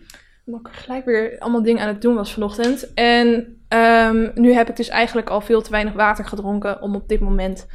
Omdat 0.47 0.61
ik 0.61 0.78
gelijk 0.78 1.05
weer 1.05 1.36
allemaal 1.38 1.62
dingen 1.62 1.82
aan 1.82 1.88
het 1.88 2.03
doen 2.03 2.14
was 2.14 2.32
vanochtend. 2.32 2.95
En 2.95 3.59
Um, 3.74 4.30
nu 4.34 4.53
heb 4.53 4.68
ik 4.68 4.76
dus 4.76 4.88
eigenlijk 4.88 5.30
al 5.30 5.40
veel 5.40 5.62
te 5.62 5.70
weinig 5.70 5.92
water 5.92 6.24
gedronken 6.24 6.82
om 6.82 6.95
op 6.95 7.09
dit 7.09 7.20
moment. 7.20 7.66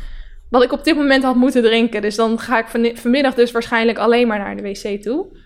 Wat 0.50 0.64
ik 0.64 0.72
op 0.72 0.84
dit 0.84 0.96
moment 0.96 1.24
had 1.24 1.36
moeten 1.36 1.62
drinken. 1.62 2.02
Dus 2.02 2.16
dan 2.16 2.40
ga 2.40 2.60
ik 2.60 2.68
van, 2.68 2.92
vanmiddag 2.94 3.34
dus 3.34 3.52
waarschijnlijk 3.52 3.98
alleen 3.98 4.28
maar 4.28 4.40
naar 4.40 4.56
de 4.56 4.62
wc 4.62 5.02
toe. 5.02 5.38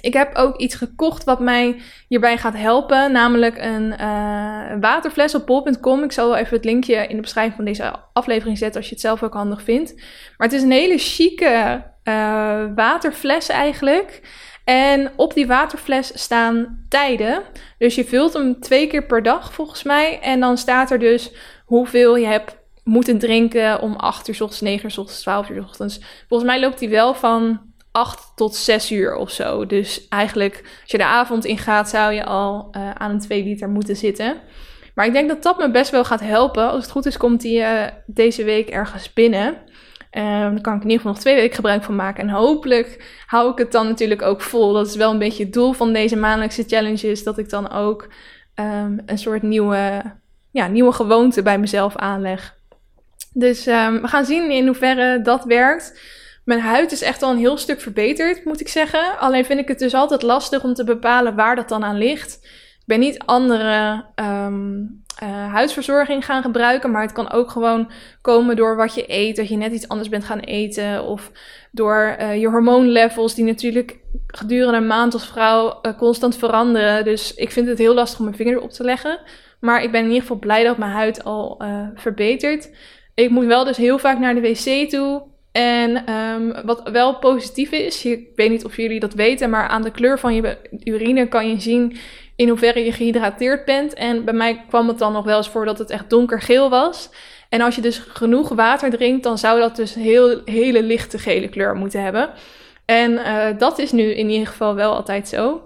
Ik 0.00 0.12
heb 0.12 0.34
ook 0.34 0.56
iets 0.56 0.74
gekocht 0.74 1.24
wat 1.24 1.40
mij 1.40 1.80
hierbij 2.08 2.38
gaat 2.38 2.56
helpen. 2.56 3.12
Namelijk 3.12 3.58
een 3.58 3.92
uh, 4.00 4.80
waterfles 4.80 5.34
op 5.34 5.46
bol.com. 5.46 6.02
Ik 6.02 6.12
zal 6.12 6.28
wel 6.28 6.38
even 6.38 6.56
het 6.56 6.64
linkje 6.64 7.06
in 7.06 7.16
de 7.16 7.22
beschrijving 7.22 7.56
van 7.56 7.64
deze 7.64 7.94
aflevering 8.12 8.58
zetten 8.58 8.76
als 8.76 8.88
je 8.88 8.94
het 8.94 9.04
zelf 9.04 9.22
ook 9.22 9.34
handig 9.34 9.62
vindt. 9.62 9.94
Maar 10.36 10.48
het 10.48 10.52
is 10.52 10.62
een 10.62 10.70
hele 10.70 10.98
chique 10.98 11.82
uh, 12.04 12.64
waterfles 12.74 13.48
eigenlijk. 13.48 14.20
En 14.64 15.10
op 15.16 15.34
die 15.34 15.46
waterfles 15.46 16.10
staan 16.14 16.84
tijden. 16.88 17.42
Dus 17.78 17.94
je 17.94 18.04
vult 18.04 18.32
hem 18.32 18.60
twee 18.60 18.86
keer 18.86 19.06
per 19.06 19.22
dag 19.22 19.52
volgens 19.52 19.82
mij. 19.82 20.20
En 20.20 20.40
dan 20.40 20.58
staat 20.58 20.90
er 20.90 20.98
dus 20.98 21.32
hoeveel 21.64 22.16
je 22.16 22.26
hebt 22.26 22.56
moeten 22.84 23.18
drinken 23.18 23.80
om 23.80 23.96
8 23.96 24.28
uur 24.28 24.34
s 24.34 24.40
ochtends, 24.40 24.62
9 24.62 24.84
uur 24.84 24.90
s 24.90 24.98
ochtends, 24.98 25.20
12 25.20 25.48
uur 25.48 25.62
s 25.62 25.64
ochtends. 25.64 26.00
Volgens 26.28 26.50
mij 26.50 26.60
loopt 26.60 26.78
die 26.78 26.88
wel 26.88 27.14
van 27.14 27.60
8 27.92 28.32
tot 28.34 28.54
6 28.54 28.92
uur 28.92 29.16
of 29.16 29.30
zo. 29.30 29.66
Dus 29.66 30.08
eigenlijk, 30.08 30.60
als 30.82 30.90
je 30.90 30.98
de 30.98 31.04
avond 31.04 31.44
ingaat, 31.44 31.88
zou 31.88 32.12
je 32.12 32.24
al 32.24 32.68
uh, 32.72 32.90
aan 32.90 33.10
een 33.10 33.20
2 33.20 33.44
liter 33.44 33.68
moeten 33.68 33.96
zitten. 33.96 34.36
Maar 34.94 35.06
ik 35.06 35.12
denk 35.12 35.28
dat 35.28 35.42
dat 35.42 35.58
me 35.58 35.70
best 35.70 35.90
wel 35.90 36.04
gaat 36.04 36.20
helpen. 36.20 36.70
Als 36.70 36.82
het 36.82 36.92
goed 36.92 37.06
is, 37.06 37.16
komt 37.16 37.40
die 37.40 37.58
uh, 37.58 37.82
deze 38.06 38.44
week 38.44 38.68
ergens 38.68 39.12
binnen. 39.12 39.56
Um, 40.16 40.22
dan 40.52 40.60
kan 40.60 40.74
ik 40.74 40.82
in 40.82 40.88
ieder 40.88 40.96
geval 40.96 41.12
nog 41.12 41.20
twee 41.20 41.34
weken 41.34 41.54
gebruik 41.54 41.82
van 41.82 41.96
maken. 41.96 42.22
En 42.22 42.28
hopelijk 42.28 43.22
hou 43.26 43.50
ik 43.50 43.58
het 43.58 43.72
dan 43.72 43.86
natuurlijk 43.86 44.22
ook 44.22 44.40
vol. 44.40 44.72
Dat 44.72 44.86
is 44.86 44.96
wel 44.96 45.10
een 45.10 45.18
beetje 45.18 45.44
het 45.44 45.52
doel 45.52 45.72
van 45.72 45.92
deze 45.92 46.16
maandelijkse 46.16 46.64
challenges. 46.66 47.22
Dat 47.22 47.38
ik 47.38 47.48
dan 47.48 47.70
ook 47.70 48.08
um, 48.54 49.02
een 49.06 49.18
soort 49.18 49.42
nieuwe, 49.42 50.02
ja, 50.50 50.66
nieuwe 50.66 50.92
gewoonte 50.92 51.42
bij 51.42 51.58
mezelf 51.58 51.96
aanleg. 51.96 52.54
Dus 53.32 53.66
um, 53.66 54.00
we 54.00 54.08
gaan 54.08 54.24
zien 54.24 54.50
in 54.50 54.66
hoeverre 54.66 55.22
dat 55.22 55.44
werkt. 55.44 56.00
Mijn 56.44 56.60
huid 56.60 56.92
is 56.92 57.02
echt 57.02 57.22
al 57.22 57.30
een 57.30 57.38
heel 57.38 57.56
stuk 57.56 57.80
verbeterd, 57.80 58.44
moet 58.44 58.60
ik 58.60 58.68
zeggen. 58.68 59.18
Alleen 59.18 59.44
vind 59.44 59.60
ik 59.60 59.68
het 59.68 59.78
dus 59.78 59.94
altijd 59.94 60.22
lastig 60.22 60.64
om 60.64 60.74
te 60.74 60.84
bepalen 60.84 61.34
waar 61.34 61.56
dat 61.56 61.68
dan 61.68 61.84
aan 61.84 61.98
ligt. 61.98 62.38
Ik 62.78 62.84
ben 62.86 63.00
niet 63.00 63.18
andere 63.18 64.04
uh, 65.22 65.52
huidverzorging 65.52 66.24
gaan 66.24 66.42
gebruiken, 66.42 66.90
maar 66.90 67.02
het 67.02 67.12
kan 67.12 67.30
ook 67.30 67.50
gewoon 67.50 67.90
komen 68.20 68.56
door 68.56 68.76
wat 68.76 68.94
je 68.94 69.04
eet. 69.06 69.36
Dat 69.36 69.48
je 69.48 69.56
net 69.56 69.72
iets 69.72 69.88
anders 69.88 70.08
bent 70.08 70.24
gaan 70.24 70.38
eten. 70.38 71.04
Of 71.04 71.30
door 71.70 72.16
uh, 72.20 72.40
je 72.40 72.48
hormoonlevels, 72.48 73.34
die 73.34 73.44
natuurlijk 73.44 73.96
gedurende 74.26 74.76
een 74.76 74.86
maand 74.86 75.12
als 75.12 75.26
vrouw 75.26 75.78
uh, 75.82 75.92
constant 75.98 76.36
veranderen. 76.36 77.04
Dus 77.04 77.34
ik 77.34 77.50
vind 77.50 77.68
het 77.68 77.78
heel 77.78 77.94
lastig 77.94 78.18
om 78.18 78.24
mijn 78.24 78.36
vinger 78.36 78.54
erop 78.54 78.70
te 78.70 78.84
leggen. 78.84 79.18
Maar 79.60 79.82
ik 79.82 79.90
ben 79.90 80.00
in 80.00 80.06
ieder 80.06 80.22
geval 80.22 80.38
blij 80.38 80.64
dat 80.64 80.78
mijn 80.78 80.90
huid 80.90 81.24
al 81.24 81.62
verbetert. 81.94 82.70
Ik 83.14 83.30
moet 83.30 83.46
wel 83.46 83.64
dus 83.64 83.76
heel 83.76 83.98
vaak 83.98 84.18
naar 84.18 84.34
de 84.34 84.40
wc 84.40 84.90
toe. 84.90 85.22
En 85.52 86.12
um, 86.12 86.54
wat 86.64 86.90
wel 86.90 87.18
positief 87.18 87.70
is, 87.70 88.04
ik 88.04 88.28
weet 88.34 88.50
niet 88.50 88.64
of 88.64 88.76
jullie 88.76 89.00
dat 89.00 89.14
weten, 89.14 89.50
maar 89.50 89.68
aan 89.68 89.82
de 89.82 89.90
kleur 89.90 90.18
van 90.18 90.34
je 90.34 90.56
urine 90.84 91.28
kan 91.28 91.48
je 91.48 91.60
zien 91.60 91.96
in 92.36 92.48
hoeverre 92.48 92.84
je 92.84 92.92
gehydrateerd 92.92 93.64
bent. 93.64 93.94
En 93.94 94.24
bij 94.24 94.34
mij 94.34 94.64
kwam 94.68 94.88
het 94.88 94.98
dan 94.98 95.12
nog 95.12 95.24
wel 95.24 95.36
eens 95.36 95.48
voor 95.48 95.64
dat 95.64 95.78
het 95.78 95.90
echt 95.90 96.10
donkergeel 96.10 96.70
was. 96.70 97.10
En 97.48 97.60
als 97.60 97.74
je 97.74 97.80
dus 97.80 97.98
genoeg 97.98 98.48
water 98.48 98.90
drinkt, 98.90 99.22
dan 99.22 99.38
zou 99.38 99.60
dat 99.60 99.76
dus 99.76 99.94
heel 99.94 100.40
hele 100.44 100.82
lichte 100.82 101.18
gele 101.18 101.48
kleur 101.48 101.74
moeten 101.74 102.02
hebben. 102.02 102.30
En 102.84 103.12
uh, 103.12 103.46
dat 103.58 103.78
is 103.78 103.92
nu 103.92 104.14
in 104.14 104.30
ieder 104.30 104.46
geval 104.46 104.74
wel 104.74 104.94
altijd 104.94 105.28
zo. 105.28 105.62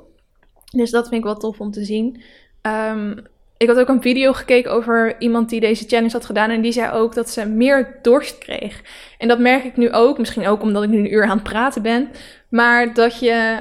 Dus 0.70 0.90
dat 0.90 1.08
vind 1.08 1.20
ik 1.20 1.26
wel 1.26 1.36
tof 1.36 1.60
om 1.60 1.70
te 1.70 1.84
zien. 1.84 2.22
Um, 2.62 3.26
ik 3.56 3.68
had 3.68 3.78
ook 3.78 3.88
een 3.88 4.02
video 4.02 4.32
gekeken 4.32 4.72
over 4.72 5.16
iemand 5.18 5.48
die 5.48 5.60
deze 5.60 5.84
challenge 5.86 6.12
had 6.12 6.26
gedaan. 6.26 6.50
En 6.50 6.60
die 6.60 6.72
zei 6.72 6.92
ook 6.92 7.14
dat 7.14 7.30
ze 7.30 7.46
meer 7.46 7.98
dorst 8.02 8.38
kreeg. 8.38 8.82
En 9.18 9.28
dat 9.28 9.38
merk 9.38 9.64
ik 9.64 9.76
nu 9.76 9.92
ook. 9.92 10.18
Misschien 10.18 10.46
ook 10.46 10.62
omdat 10.62 10.82
ik 10.82 10.88
nu 10.88 10.98
een 10.98 11.12
uur 11.12 11.24
aan 11.24 11.38
het 11.38 11.42
praten 11.42 11.82
ben. 11.82 12.08
Maar 12.48 12.94
dat 12.94 13.18
je 13.18 13.60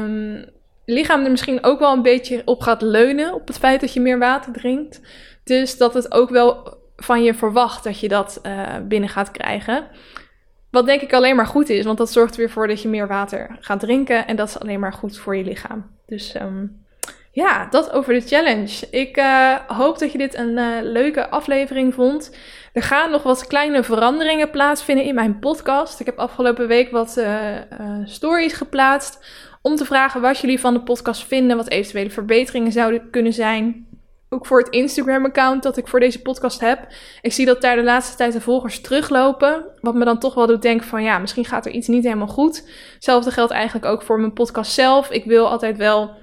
um, 0.00 0.44
lichaam 0.90 1.24
er 1.24 1.30
misschien 1.30 1.64
ook 1.64 1.78
wel 1.78 1.92
een 1.92 2.02
beetje 2.02 2.42
op 2.44 2.60
gaat 2.60 2.82
leunen. 2.82 3.34
Op 3.34 3.46
het 3.46 3.58
feit 3.58 3.80
dat 3.80 3.92
je 3.92 4.00
meer 4.00 4.18
water 4.18 4.52
drinkt. 4.52 5.00
Dus 5.44 5.76
dat 5.76 5.94
het 5.94 6.12
ook 6.12 6.30
wel 6.30 6.76
van 6.96 7.22
je 7.22 7.34
verwacht 7.34 7.84
dat 7.84 8.00
je 8.00 8.08
dat 8.08 8.40
uh, 8.42 8.76
binnen 8.88 9.08
gaat 9.08 9.30
krijgen. 9.30 9.86
Wat 10.70 10.86
denk 10.86 11.00
ik 11.00 11.12
alleen 11.12 11.36
maar 11.36 11.46
goed 11.46 11.68
is. 11.68 11.84
Want 11.84 11.98
dat 11.98 12.12
zorgt 12.12 12.32
er 12.32 12.38
weer 12.38 12.50
voor 12.50 12.66
dat 12.66 12.82
je 12.82 12.88
meer 12.88 13.06
water 13.06 13.56
gaat 13.60 13.80
drinken. 13.80 14.26
En 14.26 14.36
dat 14.36 14.48
is 14.48 14.58
alleen 14.58 14.80
maar 14.80 14.92
goed 14.92 15.18
voor 15.18 15.36
je 15.36 15.44
lichaam. 15.44 15.90
Dus 16.06 16.34
um, 16.34 16.84
ja, 17.32 17.66
dat 17.70 17.92
over 17.92 18.12
de 18.12 18.20
challenge. 18.20 18.86
Ik 18.90 19.16
uh, 19.16 19.54
hoop 19.66 19.98
dat 19.98 20.12
je 20.12 20.18
dit 20.18 20.34
een 20.34 20.56
uh, 20.56 20.76
leuke 20.82 21.28
aflevering 21.28 21.94
vond. 21.94 22.36
Er 22.72 22.82
gaan 22.82 23.10
nog 23.10 23.22
wat 23.22 23.46
kleine 23.46 23.82
veranderingen 23.82 24.50
plaatsvinden 24.50 25.04
in 25.04 25.14
mijn 25.14 25.38
podcast. 25.38 26.00
Ik 26.00 26.06
heb 26.06 26.18
afgelopen 26.18 26.66
week 26.66 26.90
wat 26.90 27.24
stories 28.04 28.52
geplaatst 28.52 29.46
om 29.62 29.76
te 29.76 29.84
vragen 29.84 30.20
wat 30.20 30.38
jullie 30.38 30.60
van 30.60 30.74
de 30.74 30.82
podcast 30.82 31.26
vinden, 31.26 31.56
wat 31.56 31.68
eventuele 31.68 32.10
verbeteringen 32.10 32.72
zouden 32.72 33.10
kunnen 33.10 33.32
zijn. 33.32 33.86
Ook 34.30 34.46
voor 34.46 34.58
het 34.58 34.68
Instagram-account 34.68 35.62
dat 35.62 35.76
ik 35.76 35.88
voor 35.88 36.00
deze 36.00 36.22
podcast 36.22 36.60
heb. 36.60 36.86
Ik 37.22 37.32
zie 37.32 37.46
dat 37.46 37.60
daar 37.60 37.76
de 37.76 37.82
laatste 37.82 38.16
tijd 38.16 38.32
de 38.32 38.40
volgers 38.40 38.80
teruglopen. 38.80 39.64
Wat 39.80 39.94
me 39.94 40.04
dan 40.04 40.18
toch 40.18 40.34
wel 40.34 40.46
doet 40.46 40.62
denken 40.62 40.86
van 40.86 41.02
ja, 41.02 41.18
misschien 41.18 41.44
gaat 41.44 41.66
er 41.66 41.72
iets 41.72 41.88
niet 41.88 42.04
helemaal 42.04 42.26
goed. 42.26 42.68
Hetzelfde 42.94 43.30
geldt 43.30 43.52
eigenlijk 43.52 43.86
ook 43.86 44.02
voor 44.02 44.20
mijn 44.20 44.32
podcast 44.32 44.72
zelf. 44.72 45.10
Ik 45.10 45.24
wil 45.24 45.48
altijd 45.48 45.76
wel 45.76 46.16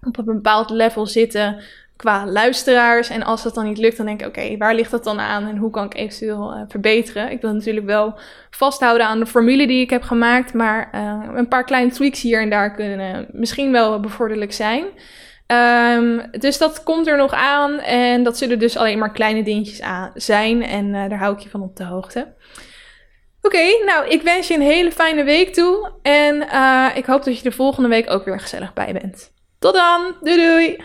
op 0.00 0.18
een 0.18 0.24
bepaald 0.24 0.70
level 0.70 1.06
zitten 1.06 1.62
qua 1.96 2.26
luisteraars. 2.26 3.08
En 3.08 3.22
als 3.22 3.42
dat 3.42 3.54
dan 3.54 3.64
niet 3.64 3.78
lukt, 3.78 3.96
dan 3.96 4.06
denk 4.06 4.20
ik: 4.20 4.26
oké, 4.26 4.56
waar 4.56 4.74
ligt 4.74 4.90
dat 4.90 5.04
dan 5.04 5.20
aan 5.20 5.46
en 5.46 5.56
hoe 5.56 5.70
kan 5.70 5.84
ik 5.84 5.94
eventueel 5.94 6.54
uh, 6.54 6.62
verbeteren? 6.68 7.30
Ik 7.30 7.40
wil 7.40 7.52
natuurlijk 7.52 7.86
wel 7.86 8.18
vasthouden 8.50 9.06
aan 9.06 9.18
de 9.18 9.26
formule 9.26 9.66
die 9.66 9.80
ik 9.80 9.90
heb 9.90 10.02
gemaakt, 10.02 10.54
maar 10.54 10.90
uh, 10.94 11.22
een 11.34 11.48
paar 11.48 11.64
kleine 11.64 11.90
tweaks 11.90 12.22
hier 12.22 12.40
en 12.40 12.50
daar 12.50 12.74
kunnen 12.74 13.26
misschien 13.32 13.72
wel 13.72 14.00
bevorderlijk 14.00 14.52
zijn. 14.52 14.84
Um, 15.96 16.30
dus 16.30 16.58
dat 16.58 16.82
komt 16.82 17.06
er 17.06 17.16
nog 17.16 17.32
aan 17.32 17.78
en 17.78 18.22
dat 18.22 18.38
zullen 18.38 18.58
dus 18.58 18.76
alleen 18.76 18.98
maar 18.98 19.12
kleine 19.12 19.42
dingetjes 19.42 19.82
aan 19.82 20.10
zijn 20.14 20.62
en 20.62 20.92
daar 20.92 21.18
hou 21.18 21.34
ik 21.34 21.40
je 21.40 21.48
van 21.48 21.62
op 21.62 21.76
de 21.76 21.84
hoogte. 21.84 22.34
Oké, 23.42 23.84
nou, 23.84 24.08
ik 24.08 24.22
wens 24.22 24.48
je 24.48 24.54
een 24.54 24.60
hele 24.60 24.92
fijne 24.92 25.24
week 25.24 25.54
toe 25.54 25.92
en 26.02 26.42
ik 26.96 27.04
hoop 27.04 27.24
dat 27.24 27.36
je 27.36 27.42
de 27.42 27.52
volgende 27.52 27.88
week 27.88 28.10
ook 28.10 28.24
weer 28.24 28.40
gezellig 28.40 28.72
bij 28.72 28.92
bent. 28.92 29.32
Tot 29.58 29.74
dan. 29.74 30.14
Doei 30.20 30.36
doei. 30.36 30.76